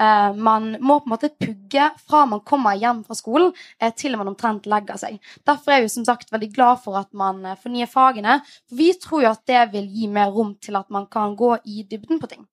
Eh, 0.00 0.34
man 0.34 0.76
må 0.80 0.98
på 1.00 1.06
en 1.06 1.12
måte 1.12 1.28
pugge 1.38 1.88
fra 2.08 2.24
man 2.26 2.40
kommer 2.48 2.78
hjem 2.80 3.02
fra 3.06 3.14
skolen 3.14 3.52
eh, 3.78 3.92
til 3.94 4.16
man 4.18 4.30
omtrent 4.32 4.66
legger 4.70 4.98
seg. 4.98 5.18
Derfor 5.46 5.74
er 5.74 5.84
vi 5.84 5.92
som 5.92 6.06
sagt 6.06 6.32
veldig 6.32 6.48
glad 6.54 6.80
for 6.82 6.98
at 6.98 7.10
man 7.16 7.44
eh, 7.46 7.58
fornyer 7.60 7.90
fagene. 7.90 8.38
For 8.70 8.80
vi 8.80 8.88
tror 9.02 9.26
jo 9.26 9.30
at 9.30 9.44
det 9.48 9.66
vil 9.74 9.86
gi 9.92 10.08
mer 10.10 10.32
rom 10.34 10.54
til 10.62 10.78
at 10.80 10.88
man 10.94 11.06
kan 11.12 11.36
gå 11.38 11.54
i 11.68 11.84
dybden 11.90 12.22
på 12.22 12.30
ting. 12.30 12.46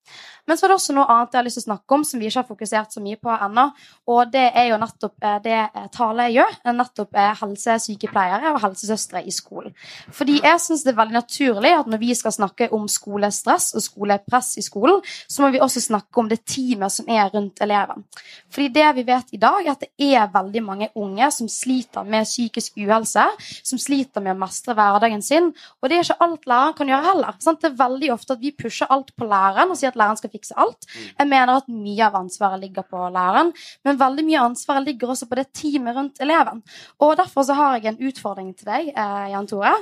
Men 0.46 0.58
så 0.58 0.66
er 0.66 0.74
det 0.74 0.80
også 0.80 0.96
noe 0.98 1.08
annet 1.10 1.34
jeg 1.34 1.40
har 1.40 1.48
lyst 1.48 1.60
til 1.60 1.66
å 1.66 1.70
snakke 1.70 1.98
om 1.98 2.06
som 2.06 2.22
vi 2.22 2.30
ikke 2.30 2.42
har 2.42 2.50
fokusert 2.50 2.94
så 2.94 3.04
mye 3.06 3.20
på 3.22 3.34
ennå. 3.34 3.66
Og 4.12 4.34
det 4.34 4.46
er 4.58 4.70
jo 4.72 4.82
nettopp 4.82 5.28
det 5.46 5.60
Tale 5.96 6.28
gjør. 6.34 6.60
Nettopp 6.74 7.18
helsesykepleiere 7.42 8.54
og 8.56 8.62
helsesøstre 8.66 9.24
i 9.26 9.34
skolen. 9.34 9.76
Fordi 10.16 10.40
jeg 10.44 10.62
syns 10.64 10.86
det 10.86 10.94
er 10.94 11.00
veldig 11.00 11.18
naturlig 11.18 11.74
at 11.78 11.90
når 11.90 12.02
vi 12.02 12.14
skal 12.18 12.34
snakke 12.36 12.70
om 12.76 12.88
skolestress 12.90 13.72
og 13.78 13.86
skolepress 13.86 14.56
i 14.60 14.66
skolen, 14.66 15.02
så 15.30 15.46
må 15.46 15.54
vi 15.54 15.62
også 15.62 15.84
snakke 15.86 16.22
om 16.22 16.30
det 16.32 16.42
teamet 16.50 16.94
som 16.94 17.10
er 17.10 17.29
rundt 17.34 17.62
eleven. 17.64 18.06
Fordi 18.50 18.70
det 18.74 18.88
vi 18.98 19.06
vet 19.08 19.34
i 19.36 19.42
dag, 19.42 19.60
er 19.66 19.74
at 19.76 19.86
det 19.86 20.10
er 20.16 20.32
veldig 20.34 20.64
mange 20.66 20.90
unge 21.00 21.30
som 21.36 21.50
sliter 21.52 22.08
med 22.08 22.28
psykisk 22.28 22.80
uhelse, 22.80 23.26
som 23.64 23.82
sliter 23.82 24.24
med 24.26 24.36
å 24.36 24.40
mestre 24.42 24.76
hverdagen 24.78 25.24
sin. 25.26 25.52
Og 25.80 25.90
det 25.90 26.00
er 26.00 26.08
ikke 26.08 26.26
alt 26.26 26.50
læreren 26.50 26.78
kan 26.78 26.92
gjøre 26.92 27.10
heller. 27.10 27.40
Sant? 27.44 27.62
Det 27.62 27.72
er 27.72 27.80
veldig 27.80 28.12
ofte 28.16 28.36
at 28.36 28.44
vi 28.44 28.54
pusher 28.56 28.90
alt 28.90 29.14
på 29.16 29.28
læreren 29.30 29.74
og 29.74 29.80
sier 29.80 29.94
at 29.94 30.00
læreren 30.00 30.20
skal 30.20 30.34
fikse 30.34 30.58
alt. 30.60 30.88
Jeg 31.12 31.30
mener 31.30 31.60
at 31.60 31.70
mye 31.70 32.08
av 32.08 32.18
ansvaret 32.20 32.64
ligger 32.64 32.88
på 32.88 33.06
læreren, 33.14 33.54
men 33.86 34.00
veldig 34.00 34.26
mye 34.26 34.42
av 34.42 34.50
ansvaret 34.52 34.88
ligger 34.88 35.14
også 35.14 35.30
på 35.30 35.40
det 35.40 35.50
teamet 35.54 35.98
rundt 35.98 36.24
eleven. 36.24 36.64
Og 37.00 37.18
Derfor 37.20 37.44
så 37.44 37.56
har 37.58 37.76
jeg 37.78 37.92
en 37.92 38.08
utfordring 38.08 38.54
til 38.56 38.70
deg, 38.70 38.92
eh, 38.96 39.26
Jan 39.34 39.48
Tore. 39.48 39.74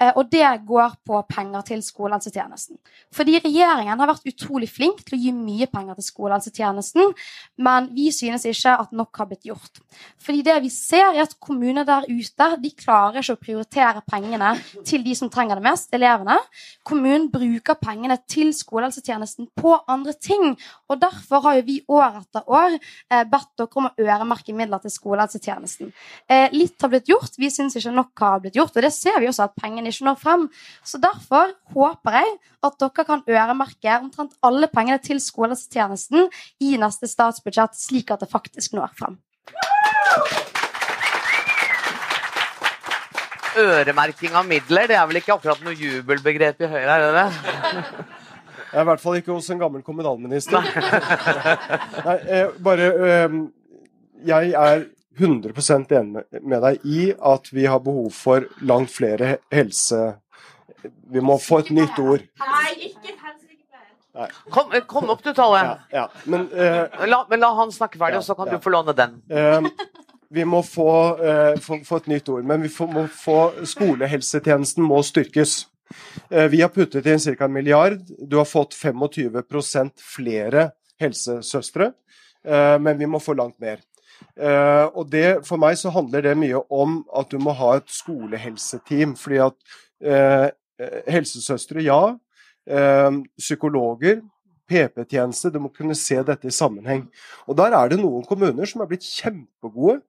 Eh, 0.00 0.10
og 0.16 0.30
det 0.30 0.48
går 0.66 0.96
på 1.06 1.22
penger 1.28 1.62
til 1.62 1.82
skolehelsetjenesten. 1.82 2.78
Fordi 3.14 3.38
regjeringen 3.38 4.00
har 4.00 4.10
vært 4.10 4.26
utrolig 4.26 4.68
flink 4.68 5.04
til 5.04 5.16
å 5.16 5.20
gi 5.22 5.32
mye 5.32 5.66
penger 5.70 5.94
til 5.94 6.04
skolehelsetjenesten, 6.08 6.89
men 7.60 7.88
vi 7.94 8.08
synes 8.14 8.46
ikke 8.48 8.74
at 8.82 8.92
nok 8.96 9.20
har 9.20 9.28
blitt 9.30 9.46
gjort. 9.48 9.80
Fordi 10.20 10.42
det 10.46 10.56
vi 10.64 10.70
ser, 10.72 11.12
er 11.14 11.24
at 11.24 11.36
kommuner 11.42 11.86
der 11.88 12.06
ute 12.08 12.48
de 12.62 12.72
klarer 12.76 13.20
ikke 13.20 13.36
å 13.36 13.40
prioritere 13.40 14.02
pengene 14.08 14.52
til 14.86 15.04
de 15.04 15.14
som 15.18 15.30
trenger 15.32 15.58
det 15.60 15.66
mest, 15.66 15.90
elevene. 15.96 16.36
Kommunen 16.86 17.28
bruker 17.32 17.78
pengene 17.80 18.18
til 18.30 18.52
skolehelsetjenesten 18.56 19.50
på 19.58 19.76
andre 19.90 20.14
ting. 20.16 20.54
Og 20.90 21.00
derfor 21.00 21.44
har 21.46 21.58
jo 21.58 21.66
vi 21.66 21.78
år 21.90 22.20
etter 22.22 22.46
år 22.50 22.76
eh, 22.76 23.24
bedt 23.28 23.50
dere 23.58 23.80
om 23.80 23.88
å 23.88 23.94
øremerke 24.00 24.54
midler 24.56 24.82
til 24.82 24.94
skolehelsetjenesten. 24.94 25.92
Eh, 26.30 26.48
litt 26.54 26.80
har 26.82 26.92
blitt 26.92 27.10
gjort, 27.10 27.38
vi 27.40 27.50
syns 27.52 27.76
ikke 27.78 27.94
nok 27.94 28.24
har 28.24 28.42
blitt 28.44 28.58
gjort, 28.58 28.76
og 28.76 28.86
det 28.86 28.92
ser 28.94 29.20
vi 29.22 29.28
også 29.30 29.48
at 29.48 29.56
pengene 29.60 29.92
ikke 29.92 30.08
når 30.08 30.20
frem. 30.20 30.46
Så 30.86 31.00
derfor 31.02 31.54
håper 31.74 32.18
jeg 32.20 32.36
at 32.66 32.76
dere 32.80 33.06
kan 33.06 33.24
øremerke 33.28 33.96
omtrent 34.00 34.36
alle 34.46 34.68
pengene 34.72 35.00
til 35.02 35.20
skolehelsetjenesten 35.22 36.28
i 36.64 36.74
neste 36.80 37.08
statsbudsjett, 37.10 37.76
slik 37.78 38.10
at 38.14 38.24
det 38.24 38.30
faktisk 38.30 38.76
når 38.76 38.94
frem. 38.98 39.18
Øremerking 43.60 44.36
av 44.38 44.46
midler, 44.46 44.86
det 44.88 44.96
er 44.96 45.06
vel 45.10 45.20
ikke 45.20 45.34
akkurat 45.34 45.62
noe 45.66 45.74
jubelbegrep 45.74 46.62
i 46.62 46.70
Høyre, 46.70 46.96
er 46.96 47.04
det 47.04 47.12
det? 47.18 48.06
Jeg 48.70 48.78
er 48.78 48.84
i 48.84 48.86
hvert 48.92 49.02
fall 49.02 49.18
ikke 49.18 49.34
hos 49.34 49.50
en 49.50 49.58
gammel 49.58 49.82
kommunalminister. 49.82 50.62
Nei, 52.06 52.16
eh, 52.30 52.52
bare 52.62 52.86
eh, 52.94 53.34
Jeg 54.30 54.52
er 54.54 54.84
100% 55.18 55.94
enig 55.98 56.22
med 56.38 56.62
deg 56.62 56.86
i 56.86 57.08
at 57.32 57.50
vi 57.50 57.66
har 57.66 57.82
behov 57.84 58.12
for 58.14 58.46
langt 58.62 58.94
flere 58.94 59.38
helse... 59.52 60.14
Vi 61.12 61.20
må 61.20 61.34
få 61.36 61.58
et 61.60 61.74
nytt 61.76 61.98
ord. 62.00 62.22
Nei, 62.40 62.86
ikke. 62.86 63.10
Kom, 64.50 64.72
eh, 64.72 64.80
kom, 64.86 65.10
opp 65.10 65.22
du, 65.22 65.32
Tolle. 65.34 65.58
Ja, 65.58 65.78
ja. 65.90 66.10
Men, 66.24 66.48
uh, 66.52 67.06
la, 67.06 67.26
men, 67.30 67.40
la, 67.40 67.52
han 67.54 67.72
snakke 67.72 67.98
ferdig, 67.98 68.18
ja, 68.18 68.22
og 68.22 68.26
så 68.26 68.36
kan 68.38 68.50
du 68.50 68.58
få 68.62 68.72
låne 68.74 68.94
den. 68.96 69.18
Uh, 69.30 69.68
vi 70.34 70.46
må 70.46 70.62
få, 70.66 70.90
uh, 71.20 71.58
få, 71.62 71.80
få, 71.86 72.00
et 72.02 72.08
nytt 72.10 72.30
ord, 72.32 72.46
men 72.46 72.64
vi 72.64 72.70
får, 72.72 72.90
må 72.94 73.04
få 73.14 73.38
skolehelsetjenesten 73.70 74.86
må 74.86 75.02
styrkes. 75.06 75.62
Vi 76.30 76.60
har 76.60 76.70
puttet 76.70 77.06
inn 77.10 77.18
ca. 77.18 77.48
en 77.48 77.52
milliard. 77.52 77.96
Du 78.06 78.36
har 78.38 78.46
fått 78.46 78.76
25 78.78 79.90
flere 79.98 80.68
helsesøstre, 81.02 81.88
men 82.78 82.98
vi 83.00 83.08
må 83.10 83.18
få 83.18 83.34
langt 83.34 83.56
mer. 83.58 83.82
Og 84.94 85.10
det, 85.10 85.42
For 85.48 85.58
meg 85.58 85.80
så 85.80 85.90
handler 85.90 86.22
det 86.22 86.36
mye 86.38 86.62
om 86.70 87.00
at 87.10 87.34
du 87.34 87.40
må 87.42 87.56
ha 87.58 87.72
et 87.80 87.90
skolehelseteam. 87.90 89.16
fordi 89.18 89.42
at 89.42 90.54
helsesøstre, 91.10 91.82
ja. 91.82 92.14
Uh, 92.68 93.22
psykologer, 93.40 94.20
PP-tjeneste. 94.70 95.50
Du 95.50 95.58
må 95.64 95.72
kunne 95.74 95.96
se 95.98 96.20
dette 96.26 96.48
i 96.48 96.54
sammenheng. 96.54 97.06
Og 97.48 97.56
Der 97.58 97.74
er 97.74 97.90
det 97.90 98.00
noen 98.00 98.26
kommuner 98.28 98.68
som 98.68 98.82
er 98.82 98.90
blitt 98.90 99.06
kjempegode 99.06 100.00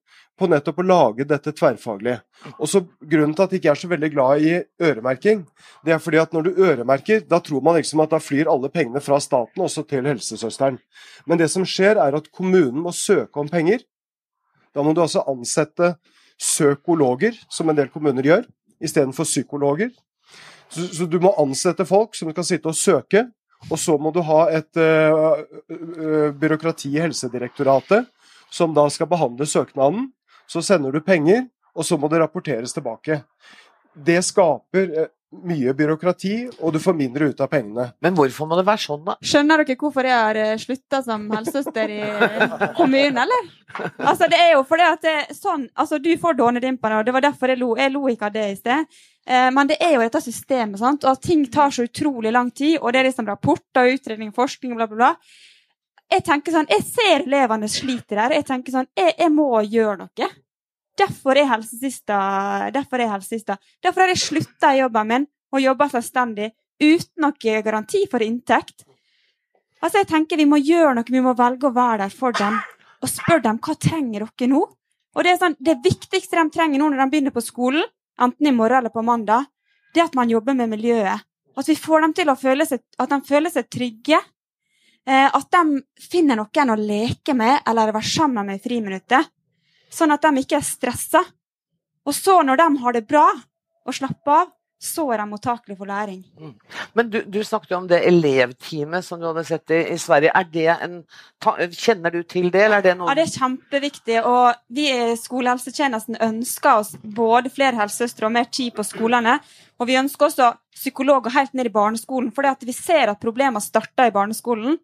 på 0.42 0.50
nettopp 0.50 0.80
å 0.82 0.86
lage 0.86 1.26
dette 1.30 1.54
tverrfaglig. 1.54 2.16
Og 2.58 2.70
så 2.70 2.82
Grunnen 3.02 3.34
til 3.38 3.46
at 3.46 3.54
jeg 3.54 3.62
ikke 3.62 3.72
er 3.74 3.82
så 3.82 3.90
veldig 3.92 4.10
glad 4.14 4.46
i 4.46 4.54
øremerking, 4.82 5.44
det 5.86 5.94
er 5.94 6.02
fordi 6.02 6.22
at 6.22 6.34
når 6.34 6.48
du 6.48 6.62
øremerker, 6.64 7.26
da 7.30 7.42
tror 7.44 7.62
man 7.66 7.78
liksom 7.78 8.02
at 8.02 8.14
da 8.14 8.22
flyr 8.22 8.50
alle 8.50 8.72
pengene 8.74 9.02
fra 9.04 9.20
staten 9.22 9.62
også 9.62 9.84
til 9.90 10.08
helsesøsteren. 10.10 10.80
Men 11.28 11.42
det 11.42 11.52
som 11.54 11.66
skjer, 11.68 12.00
er 12.02 12.18
at 12.18 12.32
kommunen 12.34 12.82
må 12.82 12.94
søke 12.96 13.42
om 13.42 13.50
penger. 13.52 13.84
Da 14.74 14.86
må 14.86 14.96
du 14.96 15.04
altså 15.04 15.26
ansette 15.30 15.96
psykologer, 16.40 17.36
som 17.52 17.70
en 17.70 17.78
del 17.78 17.92
kommuner 17.94 18.26
gjør, 18.26 18.48
istedenfor 18.82 19.28
psykologer. 19.30 19.92
Så, 20.72 20.88
så, 20.88 21.06
du 21.06 21.20
må 21.20 21.34
ansette 21.42 21.86
folk 21.88 22.16
som 22.16 22.32
kan 22.34 22.48
sitte 22.48 22.72
og 22.72 22.78
søke, 22.80 23.26
og 23.70 23.78
så 23.80 23.98
må 24.02 24.10
du 24.16 24.22
ha 24.26 24.46
et 24.56 24.80
uh, 24.80 26.32
byråkrati 26.34 26.94
i 26.96 27.02
Helsedirektoratet 27.04 28.08
som 28.52 28.74
da 28.76 28.88
skal 28.92 29.10
behandle 29.12 29.48
søknaden. 29.48 30.10
Så 30.48 30.64
sender 30.66 30.92
du 30.92 31.04
penger, 31.04 31.46
og 31.76 31.88
så 31.88 31.98
må 32.00 32.10
det 32.12 32.20
rapporteres 32.20 32.74
tilbake. 32.76 33.22
Det 33.96 34.20
skaper 34.26 35.12
mye 35.32 35.74
byråkrati, 35.74 36.34
og 36.60 36.74
du 36.76 36.80
får 36.84 36.96
mindre 36.98 37.30
ut 37.32 37.42
av 37.44 37.48
pengene. 37.52 37.88
Men 38.04 38.16
hvorfor 38.18 38.50
må 38.50 38.58
det 38.60 38.66
være 38.68 38.84
sånn, 38.84 39.04
da? 39.06 39.16
Skjønner 39.24 39.64
dere 39.64 39.78
hvorfor 39.80 40.08
jeg 40.08 40.18
har 40.18 40.40
eh, 40.42 40.58
slutta 40.60 41.00
som 41.06 41.24
helsesøster 41.32 41.94
i 41.96 42.02
kommunen, 42.78 43.22
eller? 43.24 43.48
Altså, 43.96 44.28
det 44.32 44.40
er 44.42 44.52
jo 44.58 44.66
fordi 44.68 44.84
at 44.84 45.06
det 45.06 45.12
er 45.22 45.30
sånn 45.32 45.62
Altså, 45.80 46.02
du 46.04 46.10
får 46.20 46.36
dånedimpene, 46.36 46.98
og 47.00 47.08
det 47.08 47.14
var 47.16 47.24
derfor 47.24 47.54
jeg 47.54 47.62
lo. 47.62 47.70
Jeg 47.80 47.94
lo 47.94 48.04
ikke 48.12 48.28
av 48.28 48.36
det 48.36 48.44
i 48.52 48.58
sted. 48.60 49.00
Eh, 49.28 49.48
men 49.56 49.72
det 49.72 49.80
er 49.80 49.96
jo 49.96 50.04
dette 50.04 50.24
systemet, 50.26 50.82
sant? 50.82 51.06
og 51.06 51.16
at 51.16 51.24
ting 51.24 51.46
tar 51.54 51.72
så 51.72 51.88
utrolig 51.88 52.34
lang 52.36 52.52
tid, 52.52 52.80
og 52.82 52.92
det 52.92 53.02
er 53.02 53.10
liksom 53.12 53.32
rapporter, 53.32 53.94
utredning, 53.96 54.36
forskning, 54.36 54.76
bla, 54.76 54.90
bla, 54.92 55.00
bla. 55.00 55.40
Jeg 56.12 56.26
tenker 56.28 56.52
sånn, 56.52 56.68
jeg 56.68 56.84
ser 56.84 57.24
elevene 57.24 57.70
sliter 57.72 58.20
der. 58.20 58.36
Jeg 58.42 58.48
tenker 58.50 58.74
sånn, 58.76 58.90
jeg, 59.00 59.16
jeg 59.16 59.32
må 59.32 59.48
gjøre 59.64 60.02
noe. 60.04 60.32
Derfor 61.02 61.38
er 61.40 61.50
helsesista. 61.50 62.18
Derfor 62.74 63.02
er 63.02 63.14
helsesista. 63.16 63.58
Derfor 63.82 64.04
har 64.04 64.14
jeg 64.14 64.22
slutta 64.22 64.74
i 64.76 64.82
jobben 64.82 65.10
min 65.10 65.28
og 65.52 65.64
jobba 65.64 65.88
selvstendig 65.92 66.52
uten 66.82 67.26
noen 67.26 67.64
garanti 67.66 68.04
for 68.12 68.24
inntekt. 68.26 68.86
Altså, 69.82 70.02
jeg 70.02 70.12
tenker 70.12 70.38
Vi 70.38 70.46
må 70.46 70.60
gjøre 70.62 70.94
noe, 70.96 71.10
vi 71.10 71.24
må 71.24 71.34
velge 71.38 71.70
å 71.70 71.74
være 71.76 72.04
der 72.04 72.14
for 72.14 72.38
dem 72.38 72.60
og 73.02 73.10
spørre 73.10 73.42
dem 73.48 73.58
hva 73.58 73.74
trenger 73.82 74.28
dere 74.28 74.50
nå. 74.52 74.62
Og 75.16 75.24
Det 75.26 75.40
sånn, 75.40 75.58
det 75.60 75.82
viktigste 75.84 76.38
de 76.38 76.54
trenger 76.54 76.80
nå 76.80 76.92
når 76.92 77.02
de 77.02 77.10
begynner 77.12 77.34
på 77.34 77.44
skolen, 77.44 77.84
enten 78.22 78.48
i 78.48 78.54
morgen 78.54 78.78
eller 78.78 78.94
på 78.94 79.02
mandag, 79.04 79.50
det 79.92 80.04
er 80.04 80.08
at 80.08 80.16
man 80.16 80.30
jobber 80.30 80.54
med 80.56 80.70
miljøet. 80.70 81.26
At 81.58 81.68
vi 81.68 81.76
får 81.76 82.06
dem 82.06 82.14
til 82.16 82.30
å 82.32 82.38
føle 82.40 82.68
seg, 82.70 82.84
at 83.02 83.10
de 83.10 83.20
føler 83.28 83.52
seg 83.52 83.68
trygge. 83.74 84.22
Eh, 85.10 85.28
at 85.28 85.50
de 85.52 85.82
finner 86.00 86.38
noen 86.38 86.72
å 86.72 86.78
leke 86.80 87.34
med 87.36 87.66
eller 87.68 87.92
være 87.92 88.06
sammen 88.08 88.48
med 88.48 88.62
i 88.62 88.64
friminuttet 88.64 89.34
sånn 89.92 90.14
at 90.16 90.24
de 90.24 90.44
ikke 90.44 90.60
er 90.60 90.66
stressa. 90.66 91.22
Og 92.08 92.18
så, 92.18 92.42
når 92.46 92.62
de 92.62 92.68
har 92.82 92.98
det 92.98 93.06
bra 93.10 93.28
og 93.86 93.96
slapper 93.96 94.40
av, 94.40 94.50
så 94.82 95.04
er 95.14 95.22
de 95.22 95.28
mottakelige 95.30 95.78
for 95.78 95.86
læring. 95.86 96.24
Mm. 96.40 96.54
Men 96.98 97.10
du, 97.14 97.20
du, 97.30 97.44
snakket 97.46 97.74
jo 97.76 97.78
om 97.84 97.88
det 97.90 98.00
elevteamet 98.10 99.06
som 99.06 99.20
du 99.22 99.28
hadde 99.28 99.44
sett 99.46 99.74
i, 99.76 99.82
i 99.94 99.98
Sverige. 100.02 100.32
Er 100.34 100.48
det 100.50 100.66
en, 100.74 100.96
ta, 101.44 101.54
kjenner 101.70 102.16
du 102.16 102.24
til 102.26 102.50
det, 102.50 102.64
eller 102.66 102.82
er 102.82 102.88
det 102.88 102.96
noe 102.98 103.12
Ja, 103.12 103.18
det 103.20 103.28
er 103.28 103.36
kjempeviktig. 103.44 104.18
Og 104.26 104.58
vi 104.74 104.88
i 104.90 105.14
skolehelsetjenesten 105.22 106.18
ønsker 106.18 106.82
oss 106.82 106.96
både 107.04 107.54
flere 107.54 107.78
helsesøstre 107.78 108.26
og 108.26 108.34
mer 108.40 108.50
tid 108.50 108.74
på 108.74 108.88
skolene. 108.88 109.38
Og 109.78 109.90
vi 109.90 110.02
ønsker 110.02 110.32
også 110.32 110.50
psykologer 110.74 111.36
helt 111.38 111.54
ned 111.54 111.70
i 111.70 111.76
barneskolen, 111.78 112.32
for 112.34 112.50
vi 112.66 112.74
ser 112.74 113.14
at 113.14 113.22
problemer 113.22 113.62
starter 113.62 114.10
i 114.10 114.16
barneskolen. 114.16 114.80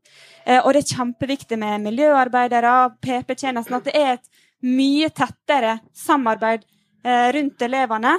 Eh, 0.45 0.61
og 0.61 0.75
det 0.75 0.83
er 0.83 0.93
kjempeviktig 0.93 1.57
med 1.57 1.81
miljøarbeidere, 1.89 2.91
PP-tjenesten, 3.01 3.79
at 3.79 3.89
det 3.89 3.97
er 3.97 4.13
et 4.19 4.45
mye 4.65 5.09
tettere 5.13 5.77
samarbeid 5.95 6.63
eh, 7.03 7.27
rundt 7.35 7.61
elevene. 7.61 8.15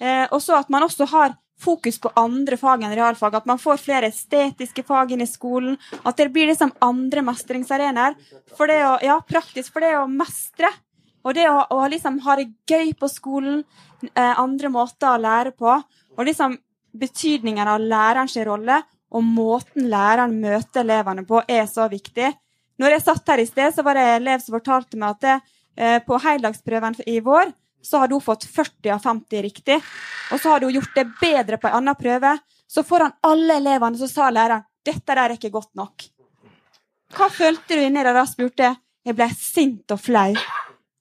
Eh, 0.00 0.26
og 0.30 0.42
så 0.42 0.58
at 0.60 0.68
man 0.72 0.84
også 0.86 1.08
har 1.12 1.36
fokus 1.60 1.98
på 2.00 2.12
andre 2.16 2.56
fag 2.60 2.84
enn 2.84 2.94
realfag. 2.96 3.36
At 3.36 3.48
man 3.48 3.60
får 3.60 3.82
flere 3.82 4.10
estetiske 4.12 4.84
fag 4.88 5.12
inn 5.14 5.24
i 5.24 5.28
skolen. 5.28 5.76
At 6.04 6.20
det 6.20 6.30
blir 6.34 6.50
liksom 6.50 6.72
andre 6.84 7.24
mestringsarenaer. 7.26 8.16
For 8.56 8.70
det 8.70 8.80
å, 8.86 8.94
ja, 9.04 9.18
praktisk 9.26 9.74
for 9.74 9.84
det 9.84 9.96
å 9.98 10.08
mestre. 10.10 10.72
Og 11.24 11.36
det 11.36 11.46
å, 11.50 11.58
å 11.76 11.84
liksom 11.92 12.20
ha 12.24 12.38
det 12.40 12.50
gøy 12.68 12.94
på 12.96 13.10
skolen. 13.12 13.64
Eh, 14.14 14.34
andre 14.40 14.72
måter 14.72 15.12
å 15.12 15.20
lære 15.20 15.52
på. 15.56 15.76
Og 16.16 16.26
liksom 16.26 16.56
betydningen 16.96 17.68
av 17.70 17.82
lærerens 17.84 18.34
rolle 18.46 18.80
og 19.10 19.26
måten 19.26 19.88
læreren 19.90 20.36
møter 20.42 20.84
elevene 20.84 21.24
på, 21.26 21.42
er 21.48 21.66
så 21.66 21.88
viktig. 21.90 22.30
Når 22.80 22.94
jeg 22.94 23.04
satt 23.04 23.32
her 23.32 23.42
i 23.42 23.48
sted, 23.48 23.74
så 23.74 23.82
var 23.84 23.98
det 23.98 24.04
en 24.06 24.22
elev 24.22 24.42
som 24.44 24.54
fortalte 24.56 24.98
meg 25.00 25.16
at 25.16 25.24
det, 25.24 25.34
på 25.76 26.18
heldagsprøven 26.20 26.96
i 27.08 27.20
vår 27.24 27.52
så 27.82 28.02
hadde 28.02 28.14
hun 28.14 28.24
fått 28.24 28.44
40 28.44 28.92
av 28.94 29.02
50 29.04 29.42
riktig. 29.42 29.78
Og 30.32 30.40
så 30.40 30.52
hadde 30.52 30.68
hun 30.68 30.76
gjort 30.76 30.96
det 30.96 31.06
bedre 31.20 31.58
på 31.60 31.68
en 31.68 31.78
annen 31.80 31.98
prøve. 31.98 32.36
Så 32.68 32.84
foran 32.86 33.14
alle 33.26 33.56
elevene 33.60 33.98
så 33.98 34.08
sa 34.10 34.30
læreren 34.30 34.66
dette 34.86 35.12
der 35.12 35.22
er 35.26 35.36
ikke 35.36 35.52
godt 35.52 35.72
nok. 35.76 36.06
Hva 37.16 37.28
følte 37.32 37.76
du 37.76 37.82
inni 37.82 38.04
deg 38.04 38.16
da? 38.16 38.24
spurte 38.28 38.68
jeg. 38.68 38.78
Ble 39.16 39.26
sint 39.34 39.92
og 39.92 40.00
flau. 40.00 40.34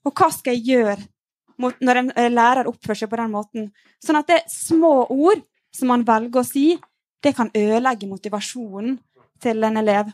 Og 0.08 0.16
hva 0.16 0.30
skal 0.34 0.58
jeg 0.58 0.66
gjøre 0.74 1.02
når 1.60 2.00
en 2.00 2.12
lærer 2.32 2.70
oppfører 2.72 3.02
seg 3.02 3.12
på 3.12 3.20
den 3.20 3.34
måten? 3.36 3.68
Sånn 4.04 4.18
at 4.20 4.30
det 4.30 4.40
er 4.40 4.52
små 4.52 5.04
ord 5.12 5.44
som 5.76 5.92
man 5.92 6.06
velger 6.08 6.42
å 6.42 6.48
si, 6.48 6.72
det 7.22 7.36
kan 7.38 7.52
ødelegge 7.54 8.08
motivasjonen 8.10 8.96
til 9.44 9.68
en 9.68 9.80
elev. 9.84 10.10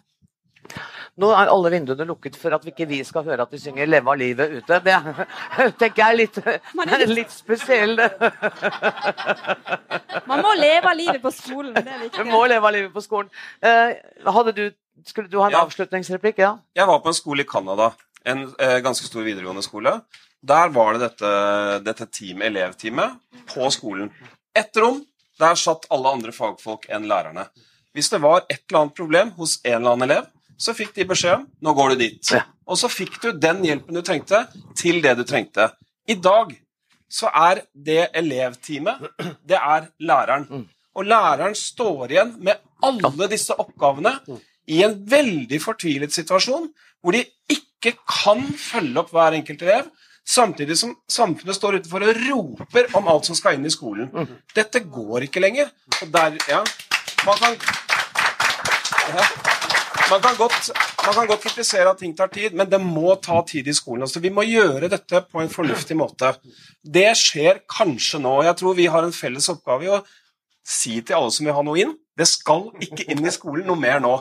Nå 1.15 1.29
er 1.31 1.47
alle 1.47 1.69
vinduene 1.71 2.03
lukket 2.09 2.35
for 2.35 2.51
at 2.57 2.65
ikke 2.67 2.83
vi 2.89 2.97
skal 3.07 3.23
høre 3.23 3.45
at 3.45 3.51
de 3.53 3.59
synger 3.59 3.87
'Leve 3.87 4.11
av 4.11 4.17
livet' 4.19 4.51
ute. 4.57 4.79
Det 4.83 4.95
tenker 5.79 6.01
jeg 6.01 6.09
er 6.09 6.17
litt, 6.19 6.37
er 6.43 7.05
litt 7.07 7.31
spesiell. 7.31 7.95
Man 10.29 10.43
må 10.43 10.51
leve 10.59 10.91
av 10.91 10.97
livet 10.99 11.21
på 11.23 11.31
skolen. 11.31 11.71
det 11.77 11.87
er 11.87 12.01
viktig. 12.03 12.19
Man 12.19 12.33
må 12.33 12.41
leve 12.51 12.67
av 12.67 12.73
livet 12.75 12.91
på 12.91 13.05
skolen. 13.05 13.29
Hadde 13.61 14.51
du, 14.57 14.65
skulle 15.07 15.31
du 15.31 15.39
ha 15.39 15.47
en 15.47 15.55
ja. 15.55 15.63
avslutningsreplikk? 15.63 16.43
Ja. 16.43 16.57
Jeg 16.75 16.87
var 16.91 16.99
på 16.99 17.13
en 17.13 17.17
skole 17.17 17.45
i 17.45 17.47
Canada. 17.47 17.93
En 18.25 18.49
uh, 18.49 18.79
ganske 18.83 19.07
stor 19.07 19.23
videregående 19.23 19.63
skole. 19.63 20.01
Der 20.43 20.67
var 20.75 20.95
det 20.95 21.05
dette, 21.05 21.29
dette 21.85 22.05
team, 22.11 22.41
elevteamet 22.41 23.15
på 23.53 23.69
skolen. 23.71 24.11
Ett 24.55 24.75
rom, 24.81 24.99
der 25.39 25.55
satt 25.55 25.87
alle 25.93 26.11
andre 26.17 26.31
fagfolk 26.35 26.89
enn 26.91 27.07
lærerne. 27.07 27.47
Hvis 27.95 28.11
det 28.11 28.19
var 28.23 28.43
et 28.49 28.65
eller 28.67 28.79
annet 28.81 28.97
problem 28.97 29.31
hos 29.39 29.59
en 29.63 29.79
eller 29.79 29.91
annen 29.95 30.09
elev, 30.09 30.25
så 30.57 30.75
fikk 30.75 30.93
de 30.95 31.07
beskjed 31.09 31.39
om 31.39 31.47
nå 31.63 31.73
går 31.77 31.93
du 31.93 32.03
dit. 32.05 32.31
Ja. 32.31 32.45
Og 32.65 32.79
så 32.79 32.89
fikk 32.91 33.19
du 33.23 33.31
den 33.37 33.63
hjelpen 33.65 33.97
du 33.97 34.01
trengte, 34.05 34.45
til 34.77 35.01
det 35.03 35.15
du 35.19 35.25
trengte. 35.27 35.69
I 36.09 36.17
dag 36.17 36.53
så 37.11 37.29
er 37.29 37.61
det 37.73 38.09
elevteamet, 38.17 39.05
det 39.49 39.59
er 39.59 39.89
læreren. 39.99 40.47
Mm. 40.49 40.65
Og 40.95 41.05
læreren 41.05 41.55
står 41.57 42.15
igjen 42.15 42.33
med 42.43 42.61
alle 42.85 43.29
disse 43.31 43.55
oppgavene 43.59 44.15
i 44.71 44.81
en 44.85 44.95
veldig 45.09 45.59
fortvilet 45.61 46.13
situasjon, 46.13 46.69
hvor 47.03 47.13
de 47.13 47.25
ikke 47.51 47.93
kan 48.09 48.41
følge 48.57 48.99
opp 49.03 49.11
hver 49.13 49.37
enkelt 49.37 49.61
elev, 49.61 49.91
samtidig 50.25 50.77
som 50.79 50.95
samfunnet 51.11 51.57
står 51.57 51.79
utenfor 51.81 52.07
og 52.07 52.21
roper 52.23 52.89
om 52.97 53.11
alt 53.11 53.29
som 53.29 53.37
skal 53.37 53.59
inn 53.59 53.67
i 53.67 53.73
skolen. 53.73 54.09
Mm. 54.09 54.39
Dette 54.57 54.81
går 54.81 55.27
ikke 55.27 55.43
lenger. 55.43 55.69
Og 56.01 56.09
der, 56.13 56.39
ja, 56.49 56.63
man 57.27 57.37
kan 57.43 57.59
ja. 59.13 59.64
Man 60.11 60.21
kan, 60.21 60.35
godt, 60.37 60.69
man 61.01 61.15
kan, 61.15 61.27
godt, 61.27 61.43
kritisere 61.47 61.89
at 61.89 62.01
ting 62.01 62.13
tar 62.17 62.29
tid, 62.33 62.53
men 62.53 62.69
det 62.69 62.77
må 62.81 63.15
ta 63.23 63.39
tid 63.47 63.67
i 63.67 63.73
skolen. 63.73 64.05
Altså, 64.05 64.21
vi 64.21 64.29
må 64.33 64.45
gjøre 64.45 64.91
dette 64.91 65.23
på 65.31 65.41
en 65.41 65.49
fornuftig 65.49 65.97
måte. 65.97 66.35
Det 66.81 67.09
skjer 67.17 67.63
kanskje 67.71 68.21
nå. 68.21 68.37
Jeg 68.45 68.59
tror 68.61 68.77
vi 68.77 68.89
har 68.91 69.07
en 69.07 69.15
felles 69.15 69.49
oppgave 69.53 69.87
i 69.87 69.93
å 69.95 70.03
si 70.65 70.99
til 71.01 71.17
alle 71.17 71.33
som 71.33 71.47
vil 71.47 71.57
ha 71.57 71.65
noe 71.65 71.81
inn 71.81 71.95
det 72.15 72.27
skal 72.29 72.69
ikke 72.83 73.05
inn 73.11 73.25
i 73.27 73.33
skolen 73.33 73.67
noe 73.67 73.79
mer 73.79 73.99
nå. 74.03 74.13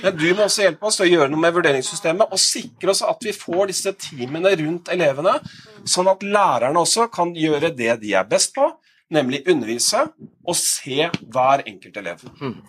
Men 0.00 0.16
du 0.16 0.28
må 0.32 0.46
også 0.46 0.64
hjelpe 0.64 0.88
oss 0.88 0.98
til 0.98 1.06
å 1.06 1.10
gjøre 1.10 1.32
noe 1.32 1.42
med 1.42 1.56
vurderingssystemet 1.56 2.32
og 2.32 2.40
sikre 2.40 2.94
oss 2.94 3.02
at 3.04 3.26
vi 3.26 3.34
får 3.36 3.68
disse 3.68 3.92
teamene 4.06 4.54
rundt 4.62 4.88
elevene, 4.92 5.36
sånn 5.84 6.08
at 6.12 6.24
lærerne 6.24 6.80
også 6.80 7.10
kan 7.12 7.34
gjøre 7.36 7.74
det 7.76 7.98
de 8.02 8.14
er 8.16 8.28
best 8.28 8.54
på, 8.56 8.70
nemlig 9.12 9.42
undervise 9.50 10.06
og 10.42 10.58
se 10.58 11.08
hver 11.08 11.64
enkelt 11.66 11.96
elev. 12.02 12.24
Hmm. 12.40 12.60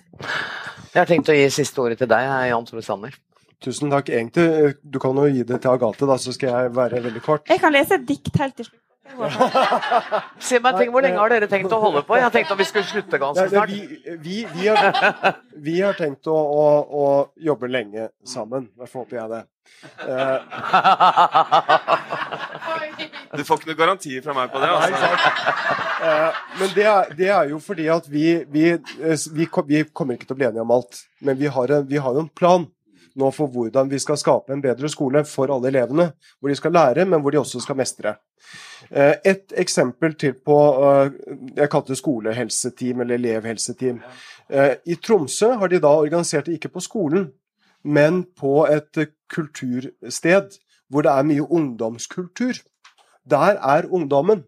Jeg 0.93 0.99
har 0.99 1.09
tenkt 1.09 1.31
å 1.31 1.35
gi 1.37 1.47
siste 1.53 1.81
ordet 1.81 2.01
til 2.03 2.11
deg, 2.11 2.29
Jan 2.51 2.67
Tore 2.67 2.83
Sanner. 2.85 3.15
Tusen 3.63 3.91
takk. 3.93 4.11
Egentlig, 4.11 4.75
du 4.83 4.99
kan 4.99 5.17
jo 5.17 5.25
gi 5.31 5.43
det 5.47 5.61
til 5.63 5.71
Agathe, 5.71 6.07
da, 6.09 6.19
så 6.19 6.35
skal 6.35 6.51
jeg 6.51 6.73
være 6.75 7.03
veldig 7.05 7.23
kort. 7.23 7.47
Jeg 7.49 7.61
kan 7.63 7.73
lese 7.73 7.95
et 7.95 8.07
dikt 8.07 8.35
helt 8.41 8.57
til 8.59 8.67
slutt. 8.67 8.79
Se 10.39 10.59
meg, 10.59 10.77
tenk, 10.77 10.91
Hvor 10.93 11.03
lenge 11.03 11.19
har 11.19 11.33
dere 11.33 11.47
tenkt 11.51 11.73
å 11.75 11.79
holde 11.81 12.01
på? 12.07 12.15
Jeg 12.17 12.33
tenkte 12.33 12.55
at 12.55 12.61
vi 12.61 12.67
skulle 12.69 12.87
slutte 12.87 13.19
ganske 13.21 13.45
snart. 13.51 13.69
Vi, 13.69 14.15
vi, 14.23 14.37
vi, 14.55 14.67
har, 14.69 15.35
vi 15.67 15.75
har, 15.81 15.97
tenkt 15.97 16.27
å, 16.31 16.35
å, 16.35 16.63
å, 16.87 17.07
jobbe 17.37 17.69
lenge 17.69 18.09
sammen. 18.27 18.69
Derfor 18.79 19.03
håper 19.03 19.19
jeg 19.19 19.33
det. 19.35 19.41
Uh, 20.03 20.39
du 23.37 23.43
får 23.43 23.59
ikke 23.59 23.69
noen 23.71 23.79
garantier 23.79 24.23
fra 24.25 24.35
meg 24.37 24.51
på 24.53 24.61
det. 24.63 24.69
Altså. 24.69 25.09
Uh, 26.03 26.43
men 26.61 26.75
det 26.75 26.85
er, 26.87 27.11
det 27.17 27.29
er, 27.29 27.49
jo 27.51 27.59
fordi 27.63 27.89
at 27.91 28.07
vi, 28.11 28.27
vi, 28.51 28.77
kommer 29.51 30.15
ikke 30.15 30.29
til 30.29 30.35
å 30.35 30.39
bli 30.39 30.49
enige 30.49 30.65
om 30.65 30.75
alt. 30.77 31.03
Men 31.23 31.39
vi 31.39 31.51
har, 31.51 31.75
en, 31.77 31.87
vi 31.89 32.01
har 32.01 32.15
jo 32.15 32.25
en 32.25 32.31
plan 32.31 32.67
nå 33.19 33.29
for 33.33 33.51
hvordan 33.53 33.89
vi 33.91 33.99
skal 34.01 34.17
skape 34.17 34.53
en 34.53 34.61
bedre 34.63 34.89
skole 34.89 35.23
for 35.29 35.51
alle 35.53 35.69
elevene. 35.69 36.11
Hvor 36.39 36.49
de 36.51 36.59
skal 36.59 36.75
lære, 36.75 37.05
men 37.05 37.21
hvor 37.21 37.33
de 37.33 37.41
også 37.41 37.61
skal 37.63 37.77
mestre. 37.79 38.15
Eh, 38.89 39.15
et 39.23 39.53
eksempel 39.57 40.17
til 40.19 40.35
på 40.45 40.57
eh, 40.83 41.11
Jeg 41.55 41.69
kalte 41.71 41.93
det 41.93 42.01
skolehelseteam 42.01 43.03
eller 43.03 43.21
elevhelseteam. 43.21 44.01
Eh, 44.49 44.73
I 44.85 44.97
Tromsø 44.99 45.53
har 45.61 45.71
de 45.71 45.81
da 45.83 45.93
organisert 46.01 46.49
det 46.49 46.57
ikke 46.57 46.73
på 46.75 46.83
skolen, 46.83 47.29
men 47.83 48.23
på 48.39 48.65
et 48.71 49.13
kultursted 49.33 50.57
hvor 50.89 51.05
det 51.05 51.11
er 51.11 51.27
mye 51.27 51.45
ungdomskultur. 51.45 52.59
Der 53.29 53.57
er 53.57 53.87
ungdommen. 53.89 54.43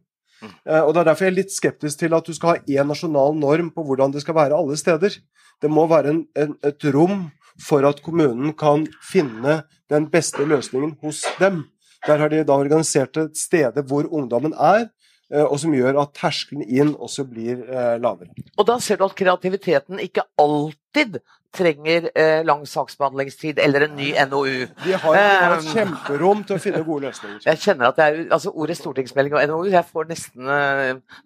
Og 0.66 0.94
Det 0.94 1.00
er 1.00 1.08
derfor 1.08 1.26
jeg 1.26 1.32
er 1.32 1.40
litt 1.40 1.54
skeptisk 1.54 2.00
til 2.00 2.14
at 2.14 2.28
du 2.28 2.34
skal 2.36 2.50
ha 2.50 2.56
én 2.68 2.88
nasjonal 2.88 3.34
norm 3.40 3.72
på 3.74 3.84
hvordan 3.84 4.14
det 4.14 4.22
skal 4.22 4.36
være 4.36 4.58
alle 4.58 4.78
steder. 4.78 5.18
Det 5.62 5.72
må 5.72 5.88
være 5.88 6.12
en, 6.12 6.26
en, 6.36 6.56
et 6.64 6.86
rom 6.94 7.32
for 7.62 7.88
at 7.88 8.02
kommunen 8.04 8.54
kan 8.54 8.86
finne 9.02 9.64
den 9.90 10.10
beste 10.12 10.46
løsningen 10.46 10.98
hos 11.02 11.24
dem. 11.40 11.64
Der 12.06 12.18
har 12.18 12.30
de 12.30 12.44
da 12.44 12.54
organisert 12.54 13.18
et 13.18 13.38
sted 13.38 13.80
hvor 13.88 14.06
ungdommen 14.12 14.54
er, 14.54 14.86
eh, 14.86 14.90
og 15.34 15.58
som 15.62 15.74
gjør 15.74 15.98
at 16.04 16.14
terskelen 16.18 16.66
inn 16.66 16.94
også 16.94 17.26
blir 17.26 17.64
eh, 17.66 17.96
lavere. 18.02 18.30
Og 18.58 18.68
da 18.68 18.78
ser 18.84 19.00
du 19.00 19.08
at 19.08 19.16
kreativiteten 19.18 20.02
ikke 20.04 20.26
alltid 20.42 21.18
trenger 21.56 22.10
eh, 22.14 22.44
lang 22.46 22.66
saksbehandlingstid 22.68 23.60
eller 23.64 23.88
en 23.88 23.96
ny 23.98 24.12
NOU. 24.30 24.68
Vi 24.84 24.92
har, 24.94 25.16
har 25.16 25.56
et 25.56 25.70
kjemperom 25.72 26.44
til 26.46 26.58
å 26.58 26.62
finne 26.62 26.84
gode 26.86 27.08
løsninger. 27.08 27.40
Jeg 27.50 27.62
kjenner 27.64 27.90
at 27.90 28.02
jeg, 28.02 28.28
altså 28.28 28.52
Ordet 28.54 28.78
stortingsmelding 28.78 29.38
og 29.38 29.48
NOU, 29.50 29.72
jeg 29.72 29.88
får 29.88 30.08
nesten 30.10 30.52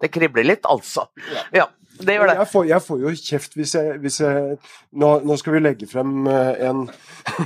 Det 0.01 0.09
kribler 0.13 0.45
litt, 0.45 0.67
altså. 0.69 1.07
Ja. 1.55 1.65
det 1.99 2.15
gjør 2.15 2.29
det. 2.29 2.35
Jeg 2.39 2.49
får, 2.53 2.65
jeg 2.69 2.85
får 2.85 3.01
jo 3.01 3.13
kjeft 3.17 3.57
hvis 3.59 3.73
jeg, 3.75 3.97
hvis 4.03 4.19
jeg 4.21 4.59
nå, 4.91 5.09
nå, 5.25 5.37
skal 5.41 5.57
vi 5.57 5.63
legge 5.63 5.89
frem 5.89 6.29
eh, 6.29 6.69
en, 6.69 6.85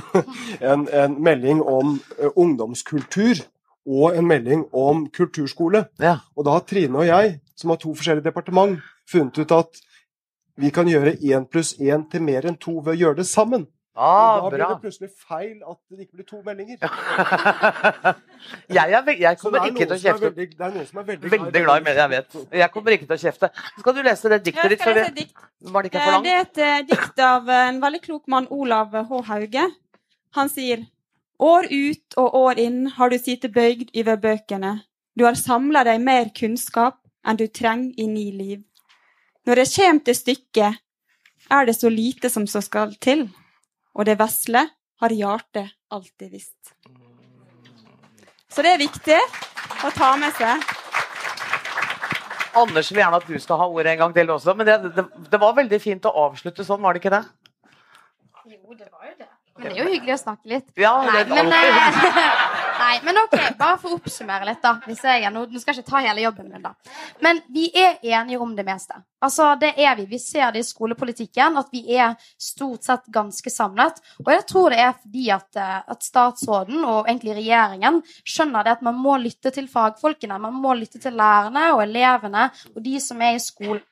en, 0.72 0.86
en 0.92 1.18
melding 1.24 1.64
om 1.64 1.96
ungdomskultur 2.34 3.42
og 3.86 4.16
en 4.16 4.26
melding 4.26 4.64
om 4.72 5.06
kulturskole. 5.12 5.84
Ja. 6.00 6.18
Og 6.36 6.46
da 6.46 6.56
har 6.56 6.64
Trine 6.68 7.02
og 7.02 7.08
jeg, 7.08 7.38
som 7.56 7.70
har 7.70 7.80
to 7.82 7.94
forskjellige 7.94 8.24
departement, 8.24 8.80
funnet 9.10 9.38
ut 9.38 9.52
at 9.52 9.84
vi 10.56 10.70
kan 10.70 10.88
gjøre 10.88 11.16
én 11.18 11.46
pluss 11.50 11.74
én 11.80 12.06
til 12.10 12.22
mer 12.22 12.46
enn 12.46 12.56
to 12.60 12.78
ved 12.78 12.94
å 12.94 13.00
gjøre 13.00 13.22
det 13.22 13.28
sammen. 13.28 13.66
Ah, 13.94 14.40
da 14.42 14.48
blir 14.50 14.58
det 14.58 14.76
plutselig 14.82 15.10
feil 15.22 15.60
at 15.70 15.76
det 15.86 16.00
ikke 16.02 16.16
blir 16.18 16.26
to 16.26 16.40
meldinger. 16.42 16.80
jeg, 18.76 18.90
er, 18.90 19.10
jeg, 19.20 19.38
kommer 19.38 19.68
ikke 19.68 19.84
til 19.84 19.94
å 19.94 19.98
kjefte. 20.02 20.30
Veldig, 20.32 20.46
det 20.50 20.64
er 20.66 20.72
noen 20.74 20.88
som 20.88 20.98
er 20.98 21.06
veldig, 21.12 21.30
veldig 21.30 21.62
glad 21.62 21.76
i 21.78 21.84
meldinger, 21.86 22.00
jeg 22.02 22.10
vet. 22.10 22.56
Jeg 22.58 22.72
kommer 22.74 22.96
ikke 22.96 23.06
til 23.06 23.14
å 23.14 23.20
kjefte. 23.22 23.50
Skal 23.76 23.94
du 23.94 24.00
lese 24.02 24.32
det 24.32 24.40
diktet 24.48 24.74
ditt? 24.74 24.82
Det, 24.98 25.04
dikt. 25.20 25.46
Var 25.76 25.86
det, 25.86 25.92
for 25.94 26.26
det 26.26 26.32
er 26.32 26.42
et 26.42 26.62
uh, 26.64 26.80
dikt 26.90 27.22
av 27.22 27.54
en 27.60 27.78
veldig 27.86 28.02
klok 28.08 28.34
mann, 28.34 28.50
Olav 28.50 28.98
H. 28.98 29.22
Hauge. 29.30 29.68
Han 30.40 30.50
sier 30.50 30.82
År 31.42 31.66
ut 31.70 32.18
og 32.20 32.36
år 32.38 32.60
inn 32.62 32.84
har 32.96 33.10
du 33.10 33.18
sittet 33.18 33.54
bøygd 33.54 33.94
over 34.00 34.20
bøkene. 34.22 34.74
Du 35.18 35.24
har 35.26 35.38
samla 35.38 35.84
deg 35.86 36.02
mer 36.02 36.30
kunnskap 36.34 37.00
enn 37.26 37.38
du 37.40 37.46
trenger 37.48 37.94
i 37.98 38.06
ni 38.10 38.28
liv. 38.32 38.60
Når 39.46 39.60
det 39.60 39.70
kjem 39.72 40.00
til 40.04 40.16
stykket, 40.16 40.82
er 41.52 41.66
det 41.66 41.74
så 41.76 41.90
lite 41.92 42.30
som 42.32 42.46
så 42.48 42.62
skal 42.64 42.94
til 43.02 43.26
og 43.94 44.06
det 44.08 44.18
vesle 44.18 44.66
har 45.02 45.14
hjertet 45.14 45.74
alltid 45.94 46.30
visst. 46.30 46.74
Så 48.50 48.62
det 48.62 48.74
er 48.74 48.82
viktig 48.82 49.18
å 49.86 49.90
ta 49.94 50.14
med 50.18 50.34
seg. 50.38 50.72
Anders 52.54 52.90
vil 52.92 53.02
gjerne 53.02 53.18
at 53.18 53.26
du 53.26 53.38
skal 53.42 53.58
ha 53.58 53.66
ordet 53.66 53.94
en 53.94 54.02
gang 54.04 54.12
til 54.14 54.30
også, 54.30 54.54
men 54.54 54.68
det, 54.68 54.76
det, 54.94 55.04
det 55.30 55.40
var 55.42 55.56
veldig 55.56 55.80
fint 55.82 56.06
å 56.06 56.14
avslutte 56.28 56.66
sånn, 56.66 56.82
var 56.82 56.94
det 56.94 57.02
ikke 57.02 57.14
det? 57.16 57.24
Jo, 58.46 58.76
det 58.78 58.86
var 58.92 59.08
jo 59.08 59.16
det. 59.18 59.33
Men 59.56 59.70
det 59.70 59.78
er 59.78 59.84
jo 59.84 59.90
hyggelig 59.92 60.14
å 60.16 60.18
snakke 60.18 60.50
litt. 60.50 60.66
Ja, 60.80 60.92
nei, 61.06 61.20
men, 61.30 61.52
eh, 61.54 61.90
nei, 62.82 62.94
men 63.06 63.20
ok, 63.22 63.36
bare 63.58 63.76
for 63.78 63.94
å 63.94 63.98
oppsummere 64.00 64.48
litt, 64.48 64.58
da. 64.64 64.72
Hvis 64.82 65.04
Jeg, 65.06 65.30
nå, 65.30 65.44
nå, 65.46 65.62
skal 65.62 65.76
jeg 65.76 65.84
ikke 65.84 65.92
ta 65.92 66.02
hele 66.02 66.24
jobben 66.24 66.48
min, 66.50 66.64
da. 66.64 66.72
Men 67.22 67.38
vi 67.54 67.68
er 67.70 68.00
enige 68.02 68.40
om 68.42 68.56
det 68.56 68.64
meste. 68.66 68.98
Altså, 69.22 69.52
det 69.60 69.70
er 69.78 69.94
vi. 70.00 70.08
Vi 70.10 70.18
ser 70.18 70.50
det 70.52 70.64
i 70.64 70.66
skolepolitikken, 70.66 71.60
at 71.62 71.70
vi 71.72 71.84
er 71.94 72.18
stort 72.40 72.88
sett 72.88 73.06
ganske 73.14 73.54
samlet. 73.54 74.02
Og 74.24 74.34
jeg 74.34 74.44
tror 74.50 74.74
det 74.74 74.82
er 74.82 74.92
fordi 74.98 75.30
at, 75.38 75.48
eh, 75.54 75.80
at 75.94 76.10
statsråden, 76.10 76.82
og 76.82 77.06
egentlig 77.06 77.38
regjeringen, 77.38 78.02
skjønner 78.26 78.66
det 78.66 78.78
at 78.80 78.86
man 78.90 78.98
må 78.98 79.20
lytte 79.22 79.54
til 79.54 79.70
fagfolkene. 79.70 80.42
Man 80.42 80.58
må 80.58 80.74
lytte 80.74 80.98
til 80.98 81.14
lærerne 81.14 81.70
og 81.76 81.86
elevene 81.86 82.48
og 82.74 82.82
de 82.82 82.98
som 83.00 83.22
er 83.22 83.38
i 83.38 83.42
skolen. 83.42 83.86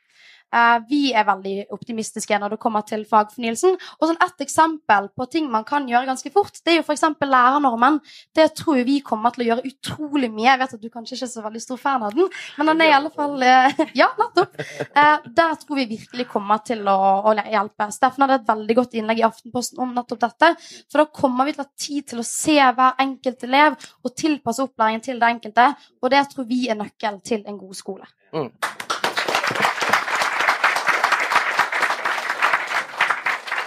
Eh, 0.53 0.79
vi 0.89 1.01
er 1.17 1.25
veldig 1.27 1.55
optimistiske 1.73 2.37
når 2.39 2.55
det 2.55 2.61
kommer 2.63 2.85
til 2.87 3.05
fagfornyelsen. 3.09 3.79
Og 4.01 4.09
sånn 4.09 4.21
Et 4.23 4.45
eksempel 4.45 5.09
på 5.17 5.27
ting 5.33 5.49
man 5.51 5.65
kan 5.65 5.87
gjøre 5.89 6.07
ganske 6.07 6.31
fort, 6.33 6.55
det 6.65 6.73
er 6.73 6.77
jo 6.79 6.85
f.eks. 6.85 7.03
lærernormen. 7.21 7.99
Det 8.35 8.53
tror 8.59 8.83
vi 8.87 9.01
kommer 9.05 9.33
til 9.35 9.45
å 9.45 9.49
gjøre 9.49 9.67
utrolig 9.71 10.31
mye. 10.31 10.51
Jeg 10.51 10.61
vet 10.61 10.75
at 10.77 10.83
du 10.83 10.91
kanskje 10.93 11.17
ikke 11.17 11.27
er 11.27 11.33
så 11.33 11.45
veldig 11.45 11.63
stor 11.65 11.81
fan 11.81 12.07
av 12.07 12.15
den, 12.17 12.29
men 12.59 12.71
den 12.71 12.85
er 12.85 12.93
i 12.93 12.97
alle 12.97 13.11
fall 13.15 13.43
eh, 13.43 13.83
Ja, 14.03 14.11
nettopp. 14.19 14.61
Eh, 14.61 15.27
der 15.41 15.57
tror 15.61 15.81
vi 15.81 15.89
virkelig 15.97 16.29
kommer 16.31 16.63
til 16.67 16.87
å, 16.89 16.99
å 17.27 17.35
hjelpe. 17.37 17.91
Steffen 17.95 18.27
hadde 18.27 18.41
et 18.41 18.49
veldig 18.53 18.79
godt 18.79 18.97
innlegg 18.99 19.23
i 19.23 19.27
Aftenposten 19.27 19.83
om 19.83 19.95
nettopp 19.97 20.23
dette. 20.27 20.53
For 20.93 21.03
da 21.03 21.09
kommer 21.23 21.49
vi 21.49 21.57
til 21.57 21.65
å 21.65 21.67
ha 21.67 21.87
tid 21.87 22.09
til 22.13 22.23
å 22.23 22.29
se 22.29 22.59
hver 22.61 22.99
enkelt 23.03 23.49
elev 23.49 23.79
og 24.03 24.17
tilpasse 24.19 24.65
opplæringen 24.65 25.05
til 25.05 25.21
det 25.23 25.35
enkelte. 25.37 25.69
Og 26.03 26.13
det 26.15 26.25
tror 26.33 26.49
vi 26.49 26.65
er 26.71 26.79
nøkkelen 26.79 27.23
til 27.27 27.45
en 27.49 27.61
god 27.61 27.79
skole. 27.79 28.09
Mm. 28.33 28.49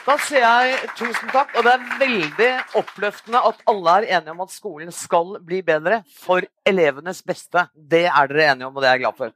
Da 0.06 0.20
sier 0.22 0.44
jeg 0.44 0.90
tusen 1.00 1.32
takk, 1.34 1.56
og 1.58 1.66
det 1.66 1.72
er 1.74 1.86
veldig 1.98 2.50
oppløftende 2.78 3.40
at 3.50 3.64
alle 3.72 3.94
er 3.96 4.06
enige 4.20 4.36
om 4.36 4.44
at 4.44 4.52
skolen 4.54 4.92
skal 4.94 5.40
bli 5.42 5.64
bedre 5.66 6.04
for 6.22 6.46
elevenes 6.70 7.24
beste. 7.26 7.64
Det 7.74 8.04
er 8.06 8.30
dere 8.30 8.52
enige 8.52 8.70
om, 8.70 8.78
og 8.78 8.86
det 8.86 8.92
er 8.92 9.00
jeg 9.00 9.04
glad 9.08 9.18
for. 9.18 9.34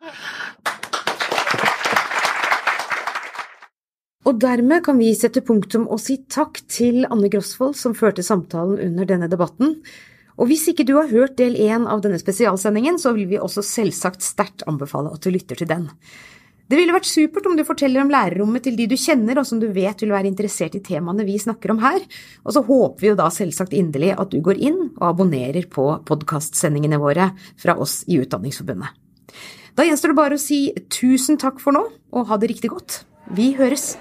Og 4.30 4.38
dermed 4.38 4.86
kan 4.86 5.02
vi 5.02 5.10
sette 5.18 5.42
punktum 5.42 5.88
og 5.90 6.04
si 6.04 6.20
takk 6.30 6.62
til 6.70 7.02
Anne 7.10 7.34
Grosvold 7.34 7.74
som 7.80 7.98
førte 7.98 8.22
samtalen 8.22 8.78
under 8.92 9.10
denne 9.10 9.30
debatten. 9.32 9.80
Og 10.38 10.52
hvis 10.52 10.70
ikke 10.70 10.86
du 10.86 11.00
har 11.00 11.10
hørt 11.10 11.40
del 11.42 11.58
én 11.58 11.90
av 11.90 12.06
denne 12.06 12.22
spesialsendingen, 12.22 13.02
så 13.02 13.18
vil 13.18 13.26
vi 13.32 13.42
også 13.42 13.66
selvsagt 13.66 14.22
sterkt 14.22 14.68
anbefale 14.70 15.16
at 15.18 15.26
du 15.26 15.34
lytter 15.34 15.58
til 15.58 15.74
den. 15.74 15.90
Det 16.70 16.78
ville 16.78 16.94
vært 16.94 17.10
supert 17.10 17.48
om 17.50 17.56
du 17.58 17.64
forteller 17.66 18.04
om 18.04 18.12
lærerrommet 18.14 18.62
til 18.68 18.76
de 18.78 18.86
du 18.92 18.94
kjenner 19.00 19.40
og 19.42 19.48
som 19.50 19.58
du 19.62 19.66
vet 19.74 20.04
vil 20.04 20.14
være 20.14 20.30
interessert 20.30 20.76
i 20.78 20.84
temaene 20.86 21.26
vi 21.26 21.40
snakker 21.42 21.74
om 21.74 21.82
her, 21.82 22.04
og 22.46 22.54
så 22.54 22.62
håper 22.68 23.02
vi 23.02 23.10
jo 23.10 23.18
da 23.18 23.30
selvsagt 23.34 23.74
inderlig 23.74 24.14
at 24.14 24.30
du 24.30 24.38
går 24.46 24.62
inn 24.70 24.78
og 24.92 25.08
abonnerer 25.10 25.66
på 25.72 25.88
podkastsendingene 26.06 27.02
våre 27.02 27.32
fra 27.58 27.74
oss 27.82 28.04
i 28.06 28.22
Utdanningsforbundet. 28.22 28.94
Da 29.74 29.86
gjenstår 29.88 30.14
det 30.14 30.20
bare 30.22 30.38
å 30.38 30.42
si 30.42 30.68
tusen 30.94 31.42
takk 31.42 31.58
for 31.64 31.74
nå, 31.74 31.88
og 32.14 32.30
ha 32.30 32.38
det 32.38 32.54
riktig 32.54 32.74
godt. 32.76 33.02
Vi 33.34 33.54
høres! 33.58 33.96